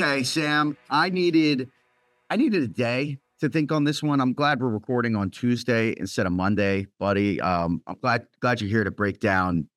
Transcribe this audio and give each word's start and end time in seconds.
Okay, 0.00 0.22
Sam, 0.22 0.76
I 0.88 1.10
needed 1.10 1.70
I 2.30 2.36
needed 2.36 2.62
a 2.62 2.68
day 2.68 3.18
to 3.40 3.48
think 3.48 3.72
on 3.72 3.82
this 3.82 4.00
one. 4.00 4.20
I'm 4.20 4.32
glad 4.32 4.60
we're 4.60 4.68
recording 4.68 5.16
on 5.16 5.28
Tuesday 5.28 5.92
instead 5.96 6.24
of 6.24 6.30
Monday, 6.30 6.86
buddy. 7.00 7.40
Um, 7.40 7.82
I'm 7.84 7.96
glad 8.00 8.28
glad 8.38 8.60
you're 8.60 8.70
here 8.70 8.84
to 8.84 8.92
break 8.92 9.18
down. 9.18 9.68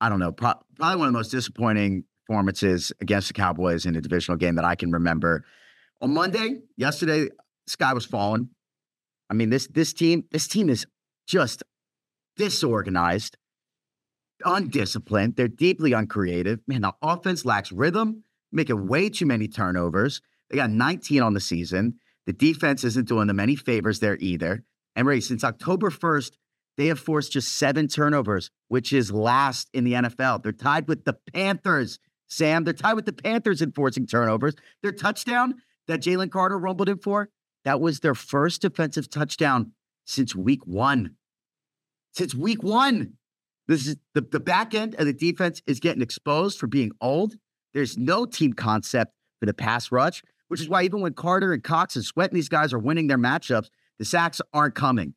I 0.00 0.08
don't 0.08 0.20
know, 0.20 0.32
pro- 0.32 0.54
probably 0.76 0.96
one 0.96 1.08
of 1.08 1.12
the 1.12 1.18
most 1.18 1.32
disappointing 1.32 2.04
performances 2.26 2.94
against 3.02 3.28
the 3.28 3.34
Cowboys 3.34 3.84
in 3.84 3.94
a 3.94 4.00
divisional 4.00 4.38
game 4.38 4.54
that 4.54 4.64
I 4.64 4.74
can 4.74 4.90
remember. 4.90 5.44
On 6.00 6.14
Monday, 6.14 6.60
yesterday, 6.78 7.28
sky 7.66 7.92
was 7.92 8.06
falling. 8.06 8.48
I 9.28 9.34
mean, 9.34 9.50
this 9.50 9.66
this 9.66 9.92
team 9.92 10.24
this 10.30 10.48
team 10.48 10.70
is 10.70 10.86
just 11.26 11.62
disorganized, 12.38 13.36
undisciplined. 14.46 15.36
They're 15.36 15.46
deeply 15.46 15.92
uncreative. 15.92 16.60
Man, 16.66 16.80
the 16.80 16.94
offense 17.02 17.44
lacks 17.44 17.70
rhythm, 17.70 18.22
making 18.52 18.86
way 18.86 19.08
too 19.08 19.26
many 19.26 19.48
turnovers. 19.48 20.20
They 20.50 20.56
got 20.56 20.70
19 20.70 21.22
on 21.22 21.34
the 21.34 21.40
season. 21.40 21.98
The 22.26 22.32
defense 22.32 22.84
isn't 22.84 23.08
doing 23.08 23.26
them 23.26 23.40
any 23.40 23.56
favors 23.56 24.00
there 24.00 24.16
either. 24.20 24.64
And 24.94 25.06
Ray, 25.06 25.20
since 25.20 25.44
October 25.44 25.90
1st, 25.90 26.32
they 26.76 26.86
have 26.86 26.98
forced 26.98 27.32
just 27.32 27.56
seven 27.56 27.88
turnovers, 27.88 28.50
which 28.68 28.92
is 28.92 29.10
last 29.10 29.68
in 29.72 29.84
the 29.84 29.92
NFL. 29.94 30.42
They're 30.42 30.52
tied 30.52 30.88
with 30.88 31.04
the 31.04 31.16
Panthers, 31.32 31.98
Sam. 32.28 32.64
They're 32.64 32.74
tied 32.74 32.94
with 32.94 33.06
the 33.06 33.12
Panthers 33.12 33.62
in 33.62 33.72
forcing 33.72 34.06
turnovers. 34.06 34.54
Their 34.82 34.92
touchdown 34.92 35.54
that 35.86 36.02
Jalen 36.02 36.30
Carter 36.30 36.58
rumbled 36.58 36.88
in 36.88 36.98
for, 36.98 37.30
that 37.64 37.80
was 37.80 38.00
their 38.00 38.14
first 38.14 38.62
defensive 38.62 39.08
touchdown 39.08 39.72
since 40.04 40.34
week 40.34 40.66
one. 40.66 41.16
Since 42.12 42.34
week 42.34 42.62
one. 42.62 43.14
This 43.68 43.86
is 43.86 43.96
the, 44.14 44.20
the 44.20 44.40
back 44.40 44.74
end 44.74 44.94
of 44.94 45.06
the 45.06 45.12
defense 45.12 45.60
is 45.66 45.80
getting 45.80 46.02
exposed 46.02 46.58
for 46.58 46.66
being 46.66 46.92
old. 47.00 47.34
There's 47.76 47.96
no 47.96 48.26
team 48.26 48.54
concept 48.54 49.12
for 49.38 49.46
the 49.46 49.54
pass 49.54 49.92
rush 49.92 50.22
which 50.48 50.60
is 50.60 50.68
why 50.68 50.82
even 50.82 51.00
when 51.00 51.14
Carter 51.14 51.52
and 51.52 51.62
Cox 51.62 51.96
and 51.96 52.04
Sweat 52.04 52.30
and 52.30 52.36
these 52.36 52.48
guys 52.48 52.72
are 52.72 52.78
winning 52.78 53.06
their 53.06 53.18
matchups, 53.18 53.68
the 53.98 54.04
sacks 54.04 54.40
aren't 54.52 54.74
coming. 54.74 55.14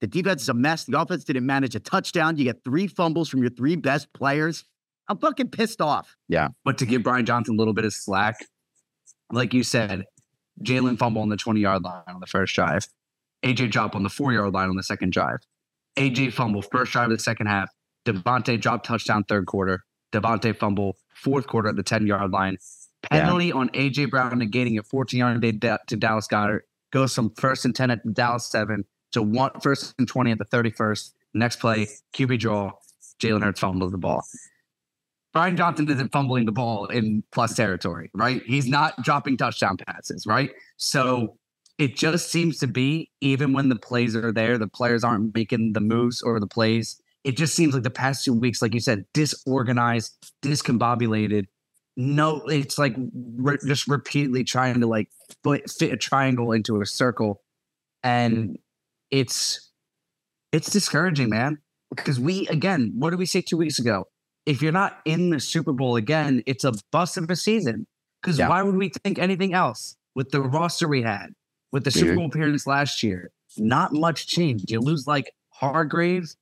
The 0.00 0.06
defense 0.06 0.42
is 0.42 0.48
a 0.48 0.54
mess. 0.54 0.84
The 0.84 1.00
offense 1.00 1.24
didn't 1.24 1.46
manage 1.46 1.74
a 1.74 1.80
touchdown. 1.80 2.36
You 2.36 2.44
get 2.44 2.62
three 2.64 2.86
fumbles 2.86 3.28
from 3.28 3.40
your 3.40 3.50
three 3.50 3.76
best 3.76 4.12
players. 4.12 4.64
I'm 5.08 5.18
fucking 5.18 5.50
pissed 5.50 5.80
off. 5.80 6.16
Yeah. 6.28 6.48
But 6.64 6.78
to 6.78 6.86
give 6.86 7.02
Brian 7.02 7.24
Johnson 7.24 7.54
a 7.54 7.58
little 7.58 7.72
bit 7.72 7.84
of 7.84 7.94
slack, 7.94 8.36
like 9.32 9.54
you 9.54 9.62
said, 9.62 10.04
Jalen 10.62 10.98
fumble 10.98 11.22
on 11.22 11.28
the 11.28 11.36
20 11.36 11.60
yard 11.60 11.82
line 11.82 12.02
on 12.08 12.20
the 12.20 12.26
first 12.26 12.54
drive, 12.54 12.86
AJ 13.42 13.70
drop 13.70 13.94
on 13.94 14.02
the 14.02 14.08
four 14.08 14.32
yard 14.32 14.52
line 14.52 14.68
on 14.68 14.76
the 14.76 14.82
second 14.82 15.12
drive, 15.12 15.38
AJ 15.96 16.32
fumble 16.32 16.62
first 16.62 16.92
drive 16.92 17.10
of 17.10 17.16
the 17.16 17.22
second 17.22 17.46
half, 17.46 17.70
DeVonta 18.04 18.60
drop 18.60 18.84
touchdown 18.84 19.24
third 19.24 19.46
quarter, 19.46 19.84
DeVonta 20.12 20.56
fumble 20.56 20.96
fourth 21.14 21.46
quarter 21.46 21.68
at 21.68 21.76
the 21.76 21.82
10 21.82 22.06
yard 22.06 22.30
line, 22.30 22.58
Penalty 23.10 23.46
yeah. 23.46 23.54
on 23.54 23.68
AJ 23.70 24.10
Brown 24.10 24.32
negating 24.32 24.78
a 24.78 24.82
14 24.82 25.18
yard 25.18 25.40
day 25.40 25.52
to 25.52 25.96
Dallas 25.96 26.26
Goedert 26.26 26.62
goes 26.92 27.14
from 27.14 27.30
first 27.30 27.64
and 27.64 27.74
10 27.74 27.90
at 27.90 28.14
Dallas 28.14 28.46
7 28.46 28.84
to 29.12 29.22
one 29.22 29.50
first 29.60 29.94
and 29.98 30.08
20 30.08 30.32
at 30.32 30.38
the 30.38 30.44
31st. 30.44 31.12
Next 31.34 31.56
play, 31.56 31.86
QB 32.14 32.38
draw, 32.38 32.72
Jalen 33.20 33.42
Hurts 33.42 33.60
fumbles 33.60 33.92
the 33.92 33.98
ball. 33.98 34.24
Brian 35.32 35.56
Johnson 35.56 35.90
isn't 35.90 36.12
fumbling 36.12 36.46
the 36.46 36.52
ball 36.52 36.86
in 36.86 37.22
plus 37.30 37.54
territory, 37.54 38.10
right? 38.14 38.42
He's 38.46 38.66
not 38.66 39.02
dropping 39.02 39.36
touchdown 39.36 39.76
passes, 39.76 40.26
right? 40.26 40.50
So 40.78 41.36
it 41.78 41.94
just 41.94 42.30
seems 42.30 42.58
to 42.60 42.66
be, 42.66 43.10
even 43.20 43.52
when 43.52 43.68
the 43.68 43.76
plays 43.76 44.16
are 44.16 44.32
there, 44.32 44.56
the 44.56 44.66
players 44.66 45.04
aren't 45.04 45.34
making 45.34 45.74
the 45.74 45.80
moves 45.80 46.22
or 46.22 46.40
the 46.40 46.46
plays. 46.46 47.00
It 47.26 47.36
just 47.36 47.54
seems 47.54 47.74
like 47.74 47.82
the 47.82 47.90
past 47.90 48.24
two 48.24 48.32
weeks, 48.32 48.62
like 48.62 48.72
you 48.72 48.80
said, 48.80 49.04
disorganized, 49.12 50.32
discombobulated 50.42 51.46
no, 51.96 52.42
it's 52.46 52.78
like 52.78 52.94
re- 53.14 53.58
just 53.66 53.88
repeatedly 53.88 54.44
trying 54.44 54.80
to 54.80 54.86
like 54.86 55.08
fit 55.42 55.92
a 55.92 55.96
triangle 55.96 56.52
into 56.52 56.80
a 56.80 56.86
circle, 56.86 57.42
and 58.02 58.58
it's 59.10 59.70
it's 60.52 60.70
discouraging, 60.70 61.30
man. 61.30 61.58
Because 61.90 62.20
we 62.20 62.46
again, 62.48 62.92
what 62.96 63.10
did 63.10 63.18
we 63.18 63.26
say 63.26 63.40
two 63.40 63.56
weeks 63.56 63.78
ago? 63.78 64.08
If 64.44 64.60
you're 64.60 64.72
not 64.72 64.98
in 65.04 65.30
the 65.30 65.40
Super 65.40 65.72
Bowl 65.72 65.96
again, 65.96 66.42
it's 66.46 66.64
a 66.64 66.72
bust 66.92 67.16
of 67.16 67.30
a 67.30 67.36
season. 67.36 67.86
Because 68.20 68.38
yeah. 68.38 68.48
why 68.48 68.62
would 68.62 68.76
we 68.76 68.90
think 69.02 69.18
anything 69.18 69.54
else 69.54 69.96
with 70.14 70.30
the 70.30 70.40
roster 70.40 70.86
we 70.86 71.02
had, 71.02 71.30
with 71.72 71.84
the 71.84 71.90
Super 71.90 72.10
mm-hmm. 72.10 72.16
Bowl 72.16 72.26
appearance 72.26 72.66
last 72.66 73.02
year? 73.02 73.30
Not 73.56 73.92
much 73.92 74.26
change. 74.26 74.64
You 74.68 74.80
lose 74.80 75.06
like 75.06 75.32
Hargraves, 75.50 76.36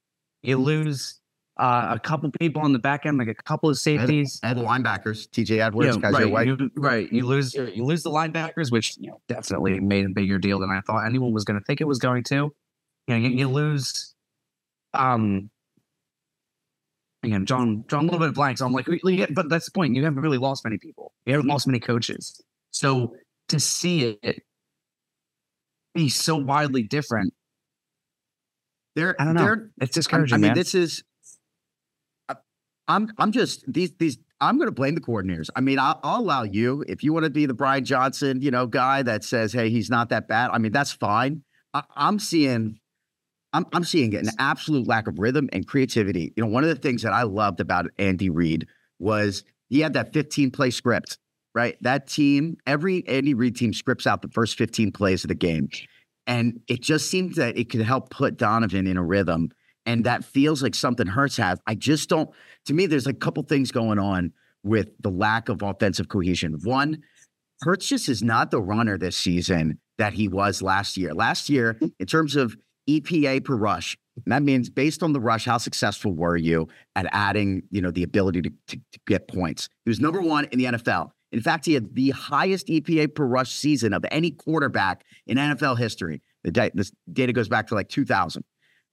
you 0.44 0.58
lose 0.58 1.20
uh, 1.56 1.90
a 1.92 1.98
couple 1.98 2.30
people 2.40 2.62
on 2.62 2.72
the 2.72 2.78
back 2.78 3.06
end, 3.06 3.18
like 3.18 3.28
a 3.28 3.34
couple 3.34 3.70
of 3.70 3.78
safeties, 3.78 4.40
the 4.42 4.54
linebackers, 4.54 5.30
T.J. 5.30 5.60
Edwards, 5.60 5.96
you 5.96 6.02
know, 6.02 6.10
right, 6.10 6.30
White. 6.30 6.46
You, 6.46 6.70
right, 6.76 7.12
you 7.12 7.26
lose 7.26 7.54
you 7.54 7.84
lose 7.84 8.02
the 8.02 8.10
linebackers, 8.10 8.70
which 8.70 8.96
you 8.98 9.10
know 9.10 9.20
definitely 9.28 9.80
made 9.80 10.06
a 10.06 10.08
bigger 10.08 10.38
deal 10.38 10.58
than 10.58 10.70
I 10.70 10.80
thought 10.80 11.06
anyone 11.06 11.32
was 11.32 11.44
going 11.44 11.58
to 11.58 11.64
think 11.64 11.80
it 11.80 11.86
was 11.86 11.98
going 11.98 12.24
to. 12.24 12.34
You 12.34 12.54
know, 13.08 13.16
you, 13.16 13.28
you 13.28 13.48
lose. 13.48 14.14
Um, 14.94 15.50
again, 17.22 17.46
John, 17.46 17.84
John, 17.88 18.00
a 18.00 18.04
little 18.04 18.20
bit 18.20 18.28
of 18.28 18.34
blanks. 18.34 18.60
So 18.60 18.66
I'm 18.66 18.72
like, 18.72 18.86
but 19.30 19.48
that's 19.48 19.66
the 19.66 19.72
point. 19.72 19.94
You 19.94 20.04
haven't 20.04 20.20
really 20.20 20.38
lost 20.38 20.64
many 20.64 20.78
people. 20.78 21.12
You 21.26 21.34
haven't 21.34 21.48
lost 21.48 21.66
many 21.66 21.80
coaches. 21.80 22.40
So 22.70 23.14
to 23.48 23.60
see 23.60 24.18
it 24.22 24.42
be 25.94 26.08
so 26.08 26.36
widely 26.36 26.82
different, 26.82 27.32
there, 28.94 29.20
I 29.20 29.24
don't 29.24 29.34
know. 29.34 29.68
It's 29.80 29.94
discouraging. 29.94 30.34
I 30.34 30.38
mean, 30.38 30.48
man. 30.48 30.56
this 30.56 30.74
is 30.74 31.04
uh, 32.28 32.34
I'm 32.88 33.10
I'm 33.18 33.32
just 33.32 33.64
these 33.70 33.92
these 33.98 34.18
I'm 34.40 34.56
going 34.56 34.68
to 34.68 34.72
blame 34.72 34.94
the 34.94 35.00
coordinators. 35.00 35.48
I 35.56 35.60
mean, 35.60 35.78
I'll, 35.78 35.98
I'll, 36.02 36.20
allow 36.20 36.42
you 36.42 36.84
if 36.86 37.02
you 37.02 37.12
want 37.12 37.24
to 37.24 37.30
be 37.30 37.46
the 37.46 37.54
Brian 37.54 37.84
Johnson, 37.84 38.42
you 38.42 38.50
know, 38.50 38.66
guy 38.66 39.02
that 39.02 39.24
says, 39.24 39.52
"Hey, 39.52 39.70
he's 39.70 39.90
not 39.90 40.10
that 40.10 40.28
bad." 40.28 40.50
I 40.52 40.58
mean, 40.58 40.72
that's 40.72 40.92
fine. 40.92 41.42
I, 41.72 41.82
am 41.96 42.18
seeing, 42.18 42.78
I'm 43.52 43.66
I'm 43.72 43.84
seeing 43.84 44.14
an 44.14 44.28
absolute 44.38 44.86
lack 44.86 45.06
of 45.06 45.18
rhythm 45.18 45.48
and 45.52 45.66
creativity. 45.66 46.32
You 46.36 46.44
know, 46.44 46.50
one 46.50 46.62
of 46.62 46.68
the 46.68 46.76
things 46.76 47.02
that 47.02 47.12
I 47.12 47.22
loved 47.22 47.60
about 47.60 47.86
Andy 47.98 48.30
Reid 48.30 48.66
was 48.98 49.44
he 49.68 49.80
had 49.80 49.94
that 49.94 50.12
15 50.12 50.50
play 50.50 50.70
script, 50.70 51.18
right? 51.54 51.76
That 51.80 52.06
team, 52.06 52.58
every 52.66 53.06
Andy 53.08 53.34
Reid 53.34 53.56
team 53.56 53.72
scripts 53.72 54.06
out 54.06 54.22
the 54.22 54.28
first 54.28 54.58
15 54.58 54.92
plays 54.92 55.24
of 55.24 55.28
the 55.28 55.34
game, 55.34 55.68
and 56.26 56.60
it 56.68 56.80
just 56.80 57.10
seems 57.10 57.36
that 57.36 57.56
it 57.56 57.70
could 57.70 57.82
help 57.82 58.10
put 58.10 58.36
Donovan 58.36 58.86
in 58.86 58.96
a 58.96 59.04
rhythm 59.04 59.50
and 59.86 60.04
that 60.04 60.24
feels 60.24 60.62
like 60.62 60.74
something 60.74 61.06
Hurts 61.06 61.36
has. 61.36 61.58
I 61.66 61.74
just 61.74 62.08
don't. 62.08 62.30
To 62.66 62.74
me, 62.74 62.86
there's 62.86 63.06
a 63.06 63.12
couple 63.12 63.42
things 63.42 63.70
going 63.70 63.98
on 63.98 64.32
with 64.62 64.90
the 65.00 65.10
lack 65.10 65.48
of 65.48 65.62
offensive 65.62 66.08
cohesion. 66.08 66.58
One, 66.62 67.02
Hurts 67.62 67.86
just 67.86 68.08
is 68.08 68.22
not 68.22 68.50
the 68.50 68.60
runner 68.60 68.98
this 68.98 69.16
season 69.16 69.78
that 69.98 70.14
he 70.14 70.28
was 70.28 70.62
last 70.62 70.96
year. 70.96 71.14
Last 71.14 71.48
year, 71.48 71.74
mm-hmm. 71.74 71.86
in 71.98 72.06
terms 72.06 72.36
of 72.36 72.56
EPA 72.88 73.44
per 73.44 73.54
rush, 73.54 73.96
that 74.26 74.42
means 74.42 74.70
based 74.70 75.02
on 75.02 75.12
the 75.12 75.20
rush, 75.20 75.44
how 75.44 75.58
successful 75.58 76.12
were 76.12 76.36
you 76.36 76.68
at 76.94 77.06
adding, 77.10 77.62
you 77.70 77.82
know, 77.82 77.90
the 77.90 78.02
ability 78.02 78.42
to, 78.42 78.50
to, 78.68 78.76
to 78.76 78.98
get 79.06 79.28
points? 79.28 79.68
He 79.84 79.90
was 79.90 80.00
number 80.00 80.20
one 80.20 80.46
in 80.46 80.58
the 80.58 80.64
NFL. 80.66 81.10
In 81.34 81.40
fact, 81.40 81.66
he 81.66 81.74
had 81.74 81.96
the 81.96 82.10
highest 82.10 82.68
EPA 82.68 83.12
per 83.12 83.24
rush 83.24 83.52
season 83.52 83.92
of 83.92 84.04
any 84.12 84.30
quarterback 84.30 85.04
in 85.26 85.36
NFL 85.36 85.78
history. 85.78 86.22
The 86.44 86.70
this 86.72 86.92
data 87.12 87.32
goes 87.32 87.48
back 87.48 87.66
to 87.68 87.74
like 87.74 87.88
2000. 87.88 88.44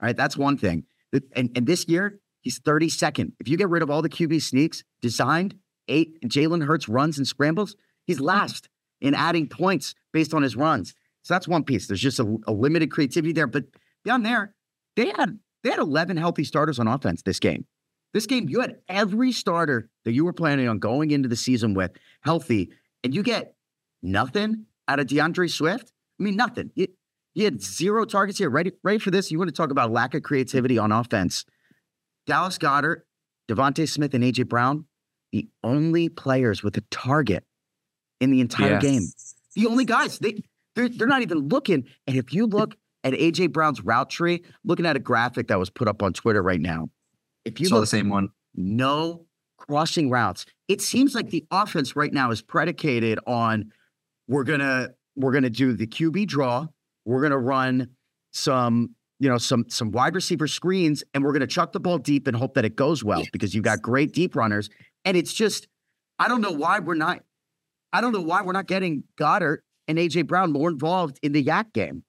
All 0.01 0.07
right, 0.07 0.17
that's 0.17 0.35
one 0.35 0.57
thing. 0.57 0.85
And, 1.13 1.51
and 1.55 1.67
this 1.67 1.87
year, 1.87 2.19
he's 2.39 2.59
32nd. 2.59 3.33
If 3.39 3.47
you 3.47 3.57
get 3.57 3.69
rid 3.69 3.83
of 3.83 3.91
all 3.91 4.01
the 4.01 4.09
QB 4.09 4.41
sneaks 4.41 4.83
designed, 5.03 5.53
eight 5.87 6.19
Jalen 6.23 6.65
Hurts 6.65 6.89
runs 6.89 7.19
and 7.19 7.27
scrambles, 7.27 7.75
he's 8.05 8.19
last 8.19 8.69
in 8.99 9.13
adding 9.13 9.47
points 9.47 9.93
based 10.11 10.33
on 10.33 10.41
his 10.41 10.55
runs. 10.55 10.95
So 11.21 11.35
that's 11.35 11.47
one 11.47 11.63
piece. 11.63 11.85
There's 11.85 12.01
just 12.01 12.19
a, 12.19 12.37
a 12.47 12.51
limited 12.51 12.89
creativity 12.89 13.33
there. 13.33 13.45
But 13.45 13.65
beyond 14.03 14.25
there, 14.25 14.55
they 14.95 15.13
had 15.15 15.37
they 15.63 15.69
had 15.69 15.77
11 15.77 16.17
healthy 16.17 16.43
starters 16.43 16.79
on 16.79 16.87
offense 16.87 17.21
this 17.21 17.39
game. 17.39 17.67
This 18.13 18.25
game, 18.25 18.49
you 18.49 18.59
had 18.61 18.77
every 18.89 19.31
starter 19.31 19.89
that 20.03 20.11
you 20.11 20.25
were 20.25 20.33
planning 20.33 20.67
on 20.67 20.79
going 20.79 21.11
into 21.11 21.29
the 21.29 21.35
season 21.35 21.73
with 21.73 21.91
healthy, 22.21 22.71
and 23.03 23.15
you 23.15 23.23
get 23.23 23.55
nothing 24.01 24.65
out 24.87 24.99
of 24.99 25.07
D'Andre 25.07 25.47
Swift. 25.47 25.93
I 26.19 26.23
mean, 26.23 26.35
nothing. 26.35 26.71
It, 26.75 26.91
he 27.33 27.45
had 27.45 27.61
zero 27.61 28.03
targets 28.05 28.37
here. 28.37 28.49
Ready, 28.49 28.73
ready 28.83 28.99
for 28.99 29.11
this? 29.11 29.31
You 29.31 29.37
want 29.37 29.49
to 29.49 29.55
talk 29.55 29.71
about 29.71 29.91
lack 29.91 30.13
of 30.13 30.23
creativity 30.23 30.77
on 30.77 30.91
offense? 30.91 31.45
Dallas 32.27 32.57
Goedert, 32.57 33.01
DeVonta 33.49 33.87
Smith, 33.87 34.13
and 34.13 34.23
AJ 34.23 34.49
Brown, 34.49 34.85
the 35.31 35.47
only 35.63 36.09
players 36.09 36.61
with 36.61 36.75
a 36.77 36.81
target 36.91 37.45
in 38.19 38.31
the 38.31 38.41
entire 38.41 38.73
yes. 38.73 38.81
game. 38.81 39.07
The 39.55 39.67
only 39.67 39.85
guys. 39.85 40.19
They 40.19 40.43
they're, 40.75 40.89
they're 40.89 41.07
not 41.07 41.21
even 41.21 41.49
looking. 41.49 41.85
And 42.07 42.17
if 42.17 42.33
you 42.33 42.45
look 42.45 42.75
at 43.03 43.13
AJ 43.13 43.51
Brown's 43.51 43.81
route 43.81 44.09
tree, 44.09 44.43
looking 44.63 44.85
at 44.85 44.95
a 44.95 44.99
graphic 44.99 45.47
that 45.47 45.59
was 45.59 45.69
put 45.69 45.87
up 45.87 46.03
on 46.03 46.13
Twitter 46.13 46.41
right 46.41 46.61
now, 46.61 46.89
if 47.45 47.59
you 47.59 47.67
saw 47.67 47.75
look, 47.75 47.83
the 47.83 47.87
same 47.87 48.09
one, 48.09 48.29
no 48.55 49.25
crossing 49.57 50.09
routes. 50.09 50.45
It 50.67 50.81
seems 50.81 51.15
like 51.15 51.29
the 51.29 51.45
offense 51.51 51.95
right 51.95 52.11
now 52.11 52.31
is 52.31 52.41
predicated 52.41 53.19
on 53.27 53.71
we're 54.27 54.43
gonna 54.43 54.89
we're 55.15 55.33
gonna 55.33 55.49
do 55.49 55.73
the 55.73 55.87
QB 55.87 56.27
draw 56.27 56.67
we're 57.05 57.21
going 57.21 57.31
to 57.31 57.37
run 57.37 57.89
some, 58.31 58.95
you 59.19 59.29
know, 59.29 59.37
some 59.37 59.65
some 59.69 59.91
wide 59.91 60.15
receiver 60.15 60.47
screens, 60.47 61.03
and 61.13 61.23
we're 61.23 61.31
going 61.31 61.41
to 61.41 61.47
chuck 61.47 61.71
the 61.73 61.79
ball 61.79 61.97
deep 61.97 62.27
and 62.27 62.35
hope 62.35 62.55
that 62.55 62.65
it 62.65 62.75
goes 62.75 63.03
well 63.03 63.23
because 63.31 63.53
you've 63.53 63.63
got 63.63 63.81
great 63.81 64.13
deep 64.13 64.35
runners. 64.35 64.69
And 65.05 65.17
it's 65.17 65.33
just, 65.33 65.67
I 66.19 66.27
don't 66.27 66.41
know 66.41 66.51
why 66.51 66.79
we're 66.79 66.95
not. 66.95 67.19
I 67.93 68.01
don't 68.01 68.13
know 68.13 68.21
why 68.21 68.41
we're 68.41 68.53
not 68.53 68.67
getting 68.67 69.03
Goedert 69.17 69.59
and 69.87 69.97
AJ 69.97 70.27
Brown 70.27 70.51
more 70.51 70.69
involved 70.69 71.19
in 71.21 71.33
the 71.33 71.43
YAC 71.43 71.73
game. 71.73 72.03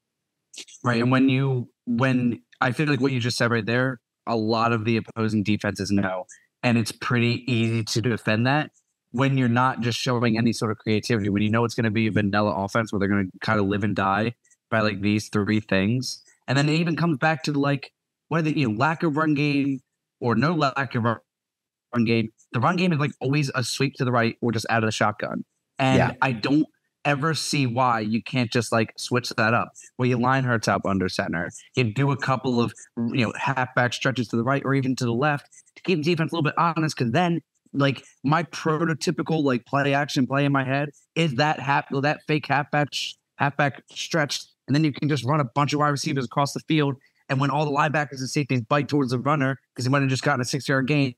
Right. 0.85 1.01
And 1.03 1.11
when 1.11 1.29
you 1.29 1.69
when 1.87 2.43
I 2.61 2.73
feel 2.73 2.87
like 2.87 3.01
what 3.01 3.13
you 3.13 3.19
just 3.19 3.37
said 3.37 3.51
right 3.51 3.67
there, 3.67 4.01
a 4.27 4.37
lot 4.37 4.73
of 4.73 4.85
the 4.85 4.97
opposing 4.97 5.43
defenses 5.43 5.91
know. 5.91 6.25
And 6.63 6.79
it's 6.79 6.93
pretty 6.93 7.45
easy 7.53 7.83
to 7.85 8.01
defend 8.01 8.47
that 8.47 8.71
when 9.13 9.37
you're 9.37 9.49
not 9.49 9.81
just 9.81 9.99
showing 9.99 10.37
any 10.37 10.53
sort 10.53 10.71
of 10.71 10.79
creativity, 10.79 11.29
when 11.29 11.43
you 11.43 11.51
know 11.51 11.65
it's 11.65 11.75
going 11.75 11.85
to 11.85 11.91
be 11.91 12.07
a 12.07 12.11
vanilla 12.11 12.53
offense 12.53 12.93
where 12.93 12.99
they're 12.99 13.09
going 13.09 13.31
to 13.31 13.39
kind 13.41 13.61
of 13.61 13.67
live 13.67 13.85
and 13.85 13.95
die 13.95 14.35
by 14.71 14.81
like 14.81 15.01
these 15.01 15.29
three 15.29 15.61
things. 15.61 16.23
And 16.49 16.59
then 16.59 16.69
it 16.69 16.75
even 16.75 16.97
comes 16.97 17.19
back 17.19 17.43
to 17.45 17.53
like 17.53 17.93
whether 18.29 18.51
you 18.51 18.69
know 18.69 18.79
lack 18.79 19.03
of 19.03 19.17
run 19.17 19.35
game 19.35 19.81
or 20.21 20.35
no 20.35 20.55
lack 20.55 20.95
of 20.95 21.05
run 21.05 22.05
game. 22.05 22.31
The 22.53 22.61
run 22.61 22.77
game 22.77 22.93
is 22.93 22.99
like 22.99 23.13
always 23.21 23.51
a 23.55 23.63
sweep 23.63 23.95
to 23.97 24.05
the 24.05 24.13
right 24.13 24.37
or 24.41 24.51
just 24.51 24.67
out 24.71 24.83
of 24.83 24.89
the 24.89 24.93
shotgun. 24.93 25.45
And 25.79 25.99
yeah. 25.99 26.13
I 26.23 26.33
don't 26.33 26.67
ever 27.05 27.35
see 27.35 27.67
why 27.67 28.01
you 28.01 28.23
can't 28.23 28.51
just 28.51 28.73
like 28.73 28.93
switch 28.97 29.31
that 29.31 29.55
up 29.55 29.73
where 29.97 30.09
you 30.09 30.17
line 30.17 30.45
Hurts 30.45 30.69
up 30.69 30.87
under 30.87 31.09
center. 31.09 31.51
You 31.77 31.85
do 31.93 32.11
a 32.11 32.17
couple 32.17 32.61
of 32.61 32.73
you 33.13 33.27
know 33.27 33.33
halfback 33.37 33.93
stretches 33.93 34.29
to 34.29 34.37
the 34.37 34.45
right 34.45 34.63
or 34.65 34.75
even 34.75 34.97
to 34.97 35.05
the 35.05 35.13
left 35.13 35.49
to 35.77 35.83
keep 35.83 35.99
the 35.99 36.05
defense 36.05 36.33
a 36.33 36.35
little 36.35 36.45
bit 36.45 36.55
honest 36.59 36.97
because 36.97 37.13
then 37.13 37.41
like 37.73 38.05
my 38.23 38.43
prototypical 38.45 39.43
like 39.43 39.65
play 39.67 39.95
action 39.95 40.27
play 40.27 40.45
in 40.45 40.53
my 40.53 40.65
head 40.65 40.91
is 41.15 41.35
that 41.37 41.59
half 41.59 41.87
that 42.03 42.21
fake 42.27 42.47
halfback 42.47 42.89
halfback 43.37 43.83
stretch 43.91 44.43
and 44.67 44.75
then 44.75 44.85
you 44.85 44.93
can 44.93 45.09
just 45.09 45.25
run 45.25 45.41
a 45.41 45.45
bunch 45.45 45.73
of 45.73 45.81
wide 45.81 45.89
receivers 45.89 46.25
across 46.25 46.53
the 46.53 46.61
field 46.69 46.97
and 47.29 47.41
when 47.41 47.51
all 47.51 47.65
the 47.65 47.71
linebackers 47.71 48.19
and 48.19 48.29
safeties 48.29 48.61
bite 48.61 48.89
towards 48.89 49.11
the 49.11 49.19
runner 49.19 49.59
because 49.75 49.85
he 49.85 49.91
might 49.91 50.03
have 50.03 50.11
just 50.11 50.23
gotten 50.23 50.41
a 50.41 50.45
six 50.45 50.69
yard 50.69 50.87
gain 50.87 51.15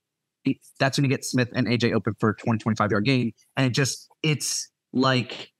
that's 0.79 0.99
when 0.99 1.05
you 1.05 1.11
get 1.11 1.25
Smith 1.25 1.49
and 1.55 1.67
AJ 1.67 1.93
open 1.93 2.15
for 2.19 2.35
20 2.35 2.59
25 2.59 2.91
yard 2.91 3.05
gain 3.05 3.33
and 3.57 3.67
it 3.67 3.71
just 3.71 4.09
it's 4.23 4.71
like 4.93 5.51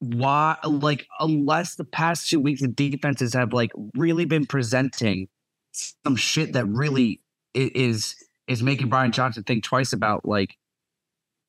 why 0.00 0.56
like 0.64 1.06
unless 1.20 1.76
the 1.76 1.84
past 1.84 2.28
two 2.28 2.38
weeks 2.38 2.60
the 2.60 2.68
defenses 2.68 3.32
have 3.32 3.52
like 3.52 3.70
really 3.94 4.24
been 4.26 4.44
presenting 4.44 5.28
some 5.72 6.16
shit 6.16 6.52
that 6.52 6.66
really 6.66 7.20
is 7.54 8.14
is 8.46 8.62
making 8.62 8.88
Brian 8.88 9.12
Johnson 9.12 9.42
think 9.42 9.64
twice 9.64 9.92
about 9.92 10.26
like 10.26 10.56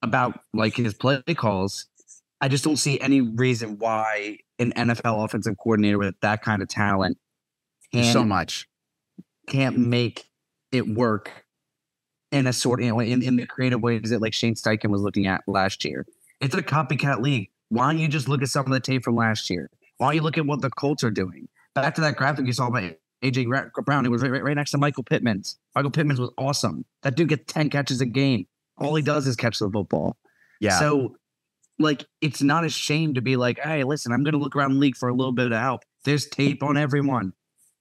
about 0.02 0.40
like 0.54 0.76
his 0.76 0.94
play 0.94 1.22
calls. 1.36 1.88
I 2.40 2.48
just 2.48 2.64
don't 2.64 2.78
see 2.78 3.00
any 3.00 3.22
reason 3.22 3.78
why 3.80 4.38
an 4.60 4.72
NFL 4.74 5.26
offensive 5.26 5.56
coordinator 5.58 5.98
with 5.98 6.20
that 6.22 6.42
kind 6.42 6.62
of 6.62 6.68
talent 6.68 7.18
so 7.94 8.24
much 8.24 8.68
can't 9.48 9.78
make 9.78 10.26
it 10.72 10.88
work 10.88 11.46
in 12.32 12.46
a 12.48 12.54
sort 12.54 12.82
you 12.82 12.90
know 12.90 13.00
in, 13.00 13.24
in 13.24 13.38
the 13.38 13.46
creative 13.46 13.82
ways 13.82 14.10
that 14.10 14.22
like 14.22 14.34
Shane 14.34 14.56
Steichen 14.56 14.90
was 14.90 15.02
looking 15.02 15.28
at 15.28 15.42
last 15.48 15.86
year. 15.86 16.06
It's 16.42 16.54
a 16.54 16.62
copycat 16.62 17.22
league. 17.22 17.50
Why 17.70 17.92
don't 17.92 18.00
you 18.00 18.08
just 18.08 18.28
look 18.30 18.42
at 18.42 18.50
some 18.50 18.66
of 18.66 18.72
the 18.72 18.80
tape 18.80 19.04
from 19.04 19.16
last 19.16 19.50
year? 19.50 19.70
Why 19.98 20.08
don't 20.08 20.16
you 20.16 20.22
look 20.22 20.38
at 20.38 20.46
what 20.46 20.62
the 20.62 20.70
Colts 20.70 21.04
are 21.04 21.12
doing? 21.12 21.48
Back 21.76 21.96
to 21.96 22.02
that 22.02 22.16
graphic 22.16 22.46
you 22.46 22.54
saw 22.54 22.70
by 22.70 22.96
AJ 23.24 23.72
Brown. 23.84 24.06
It 24.06 24.10
was 24.10 24.22
right, 24.22 24.44
right, 24.44 24.56
next 24.56 24.72
to 24.72 24.78
Michael 24.78 25.04
Pittman's. 25.04 25.58
Michael 25.76 25.92
Pittman's 25.92 26.20
was 26.20 26.32
awesome. 26.38 26.86
That 27.04 27.16
dude 27.16 27.30
gets 27.30 27.52
10 27.52 27.70
catches 27.70 28.02
a 28.02 28.06
game. 28.06 28.48
All 28.78 28.96
he 28.96 29.02
does 29.02 29.28
is 29.28 29.36
catch 29.36 29.60
the 29.60 29.70
football. 29.70 30.18
Yeah. 30.60 30.80
So, 30.80 31.16
like, 31.80 32.06
it's 32.22 32.42
not 32.42 32.64
a 32.64 32.70
shame 32.70 33.16
to 33.16 33.22
be 33.22 33.36
like, 33.36 33.60
hey, 33.60 33.84
listen, 33.84 34.12
I'm 34.12 34.24
going 34.24 34.34
to 34.34 34.40
look 34.40 34.56
around 34.56 34.74
the 34.74 34.80
league 34.80 34.96
for 34.96 35.10
a 35.10 35.14
little 35.14 35.34
bit 35.34 35.52
of 35.52 35.60
help. 35.60 35.82
There's 36.06 36.28
tape 36.28 36.64
on 36.64 36.78
everyone. 36.78 37.34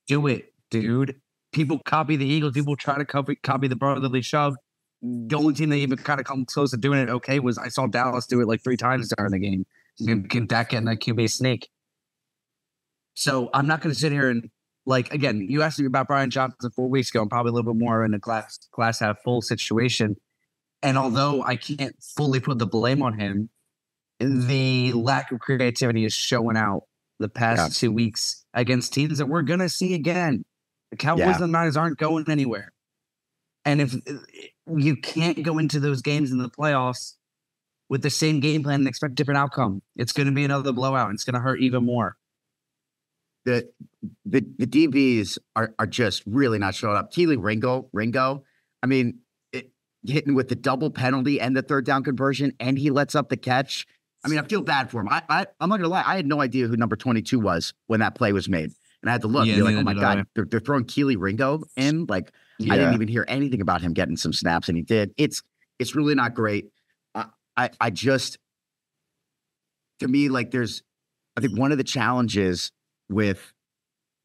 Do 0.07 0.27
it, 0.27 0.53
dude. 0.69 1.21
People 1.53 1.79
copy 1.79 2.15
the 2.15 2.25
Eagles. 2.25 2.53
People 2.53 2.75
try 2.75 2.97
to 2.97 3.05
copy, 3.05 3.35
copy 3.35 3.67
the 3.67 3.75
brotherly 3.75 4.21
shove. 4.21 4.55
The 5.27 5.35
only 5.35 5.53
team 5.53 5.69
that 5.69 5.77
even 5.77 5.97
kind 5.97 6.19
of 6.19 6.25
come 6.25 6.45
close 6.45 6.71
to 6.71 6.77
doing 6.77 6.99
it 6.99 7.09
okay 7.09 7.39
was 7.39 7.57
I 7.57 7.69
saw 7.69 7.87
Dallas 7.87 8.25
do 8.25 8.41
it 8.41 8.47
like 8.47 8.63
three 8.63 8.77
times 8.77 9.11
during 9.15 9.31
the 9.31 9.39
game. 9.39 9.65
Dak 10.47 10.69
getting 10.69 10.85
that 10.85 10.99
QB 10.99 11.29
sneak. 11.29 11.69
So 13.15 13.49
I'm 13.53 13.65
not 13.65 13.81
going 13.81 13.93
to 13.93 13.99
sit 13.99 14.11
here 14.11 14.29
and 14.29 14.49
like 14.87 15.13
again, 15.13 15.45
you 15.47 15.61
asked 15.61 15.79
me 15.79 15.85
about 15.85 16.07
Brian 16.07 16.29
Johnson 16.29 16.71
four 16.71 16.87
weeks 16.87 17.09
ago, 17.09 17.21
and 17.21 17.29
probably 17.29 17.49
a 17.49 17.53
little 17.53 17.73
bit 17.73 17.79
more 17.79 18.05
in 18.05 18.13
a 18.13 18.19
glass 18.19 18.57
glass 18.71 18.99
half 18.99 19.21
full 19.21 19.41
situation. 19.41 20.15
And 20.81 20.97
although 20.97 21.43
I 21.43 21.57
can't 21.57 21.95
fully 22.15 22.39
put 22.39 22.57
the 22.57 22.67
blame 22.67 23.01
on 23.01 23.19
him, 23.19 23.49
the 24.19 24.93
lack 24.93 25.31
of 25.31 25.39
creativity 25.39 26.05
is 26.05 26.13
showing 26.13 26.55
out 26.55 26.83
the 27.19 27.27
past 27.27 27.59
yeah. 27.59 27.87
two 27.87 27.91
weeks 27.91 28.45
against 28.53 28.93
teams 28.93 29.17
that 29.17 29.25
we're 29.25 29.41
gonna 29.41 29.69
see 29.69 29.93
again. 29.93 30.45
The 30.91 30.97
Cowboys 30.97 31.25
yeah. 31.25 31.33
and 31.33 31.43
the 31.43 31.47
Niners 31.47 31.75
aren't 31.75 31.97
going 31.97 32.29
anywhere. 32.29 32.71
And 33.65 33.81
if 33.81 33.93
you 34.75 34.95
can't 34.95 35.41
go 35.43 35.57
into 35.57 35.79
those 35.79 36.01
games 36.01 36.31
in 36.31 36.37
the 36.37 36.49
playoffs 36.49 37.13
with 37.89 38.01
the 38.01 38.09
same 38.09 38.39
game 38.39 38.63
plan 38.63 38.81
and 38.81 38.87
expect 38.87 39.11
a 39.11 39.15
different 39.15 39.37
outcome, 39.37 39.81
it's 39.95 40.11
going 40.11 40.27
to 40.27 40.33
be 40.33 40.43
another 40.43 40.73
blowout. 40.73 41.09
And 41.09 41.15
it's 41.15 41.23
going 41.23 41.35
to 41.35 41.39
hurt 41.39 41.61
even 41.61 41.85
more 41.85 42.17
the 43.47 43.65
the 44.25 44.45
the 44.57 44.67
DBs 44.67 45.39
are 45.55 45.73
are 45.79 45.87
just 45.87 46.21
really 46.27 46.59
not 46.59 46.75
showing 46.75 46.97
up. 46.97 47.13
Kelee 47.13 47.41
Ringo, 47.41 47.89
Ringo, 47.93 48.43
I 48.83 48.87
mean, 48.87 49.19
it, 49.53 49.71
hitting 50.05 50.35
with 50.35 50.49
the 50.49 50.55
double 50.55 50.91
penalty 50.91 51.39
and 51.39 51.55
the 51.55 51.61
third 51.61 51.85
down 51.85 52.03
conversion, 52.03 52.51
and 52.59 52.77
he 52.77 52.91
lets 52.91 53.15
up 53.15 53.29
the 53.29 53.37
catch. 53.37 53.87
I 54.25 54.27
mean, 54.27 54.37
I 54.37 54.43
feel 54.43 54.61
bad 54.61 54.91
for 54.91 54.99
him. 54.99 55.07
I, 55.09 55.21
I 55.29 55.45
I'm 55.61 55.69
not 55.69 55.77
gonna 55.77 55.87
lie, 55.87 56.03
I 56.05 56.17
had 56.17 56.27
no 56.27 56.41
idea 56.41 56.67
who 56.67 56.75
number 56.75 56.97
22 56.97 57.39
was 57.39 57.73
when 57.87 58.01
that 58.01 58.15
play 58.15 58.33
was 58.33 58.49
made, 58.49 58.71
and 59.01 59.09
I 59.09 59.13
had 59.13 59.21
to 59.21 59.27
look. 59.27 59.45
Yeah, 59.45 59.53
and 59.53 59.61
be 59.61 59.63
like, 59.63 59.75
oh 59.75 59.83
my 59.83 59.93
god, 59.93 60.25
they're, 60.35 60.45
they're 60.45 60.59
throwing 60.59 60.85
Kelee 60.85 61.17
Ringo 61.17 61.63
in. 61.75 62.05
Like, 62.07 62.31
yeah. 62.59 62.73
I 62.73 62.77
didn't 62.77 62.93
even 62.95 63.07
hear 63.07 63.25
anything 63.27 63.61
about 63.61 63.81
him 63.81 63.93
getting 63.93 64.17
some 64.17 64.33
snaps, 64.33 64.67
and 64.69 64.77
he 64.77 64.83
did. 64.83 65.13
It's 65.17 65.43
it's 65.79 65.95
really 65.95 66.15
not 66.15 66.33
great. 66.33 66.69
I 67.15 67.25
I, 67.55 67.69
I 67.79 67.89
just 67.89 68.37
to 69.99 70.07
me 70.07 70.29
like 70.29 70.51
there's 70.51 70.83
I 71.35 71.41
think 71.41 71.57
one 71.57 71.71
of 71.71 71.77
the 71.77 71.83
challenges 71.83 72.71
with 73.09 73.53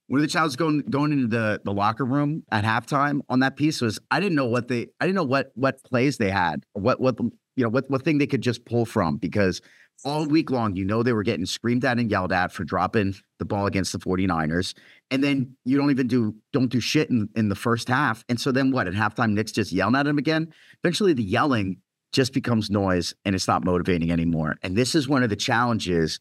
one 0.08 0.18
of 0.18 0.22
the 0.22 0.28
challenges 0.28 0.56
going 0.56 0.80
going 0.90 1.12
into 1.12 1.28
the 1.28 1.60
the 1.64 1.72
locker 1.72 2.04
room 2.04 2.42
at 2.50 2.64
halftime 2.64 3.20
on 3.28 3.40
that 3.40 3.56
piece 3.56 3.80
was 3.80 3.98
I 4.10 4.20
didn't 4.20 4.34
know 4.34 4.46
what 4.46 4.68
they 4.68 4.88
I 5.00 5.06
didn't 5.06 5.16
know 5.16 5.24
what 5.24 5.52
what 5.54 5.82
plays 5.84 6.18
they 6.18 6.30
had 6.30 6.64
what 6.72 7.00
what 7.00 7.18
you 7.20 7.64
know 7.64 7.68
what 7.68 7.88
what 7.90 8.04
thing 8.04 8.18
they 8.18 8.26
could 8.26 8.42
just 8.42 8.64
pull 8.64 8.84
from 8.84 9.16
because 9.16 9.60
all 10.04 10.26
week 10.26 10.50
long 10.50 10.74
you 10.74 10.84
know 10.84 11.02
they 11.02 11.12
were 11.12 11.22
getting 11.22 11.46
screamed 11.46 11.84
at 11.84 11.98
and 11.98 12.10
yelled 12.10 12.32
at 12.32 12.52
for 12.52 12.64
dropping 12.64 13.14
the 13.38 13.44
ball 13.44 13.66
against 13.66 13.92
the 13.92 13.98
49ers 13.98 14.74
and 15.12 15.22
then 15.22 15.54
you 15.66 15.76
don't 15.76 15.90
even 15.90 16.06
do 16.06 16.34
don't 16.54 16.70
do 16.70 16.80
shit 16.80 17.10
in, 17.10 17.28
in 17.36 17.50
the 17.50 17.54
first 17.54 17.86
half. 17.86 18.24
And 18.30 18.40
so 18.40 18.50
then 18.50 18.72
what? 18.72 18.88
At 18.88 18.94
halftime 18.94 19.32
Nick's 19.32 19.52
just 19.52 19.70
yelling 19.70 19.94
at 19.94 20.06
him 20.06 20.16
again? 20.16 20.52
Eventually 20.82 21.12
the 21.12 21.22
yelling 21.22 21.76
just 22.12 22.32
becomes 22.32 22.70
noise 22.70 23.14
and 23.26 23.34
it's 23.34 23.46
not 23.46 23.62
motivating 23.62 24.10
anymore. 24.10 24.56
And 24.62 24.74
this 24.74 24.94
is 24.94 25.08
one 25.08 25.22
of 25.22 25.28
the 25.28 25.36
challenges 25.36 26.18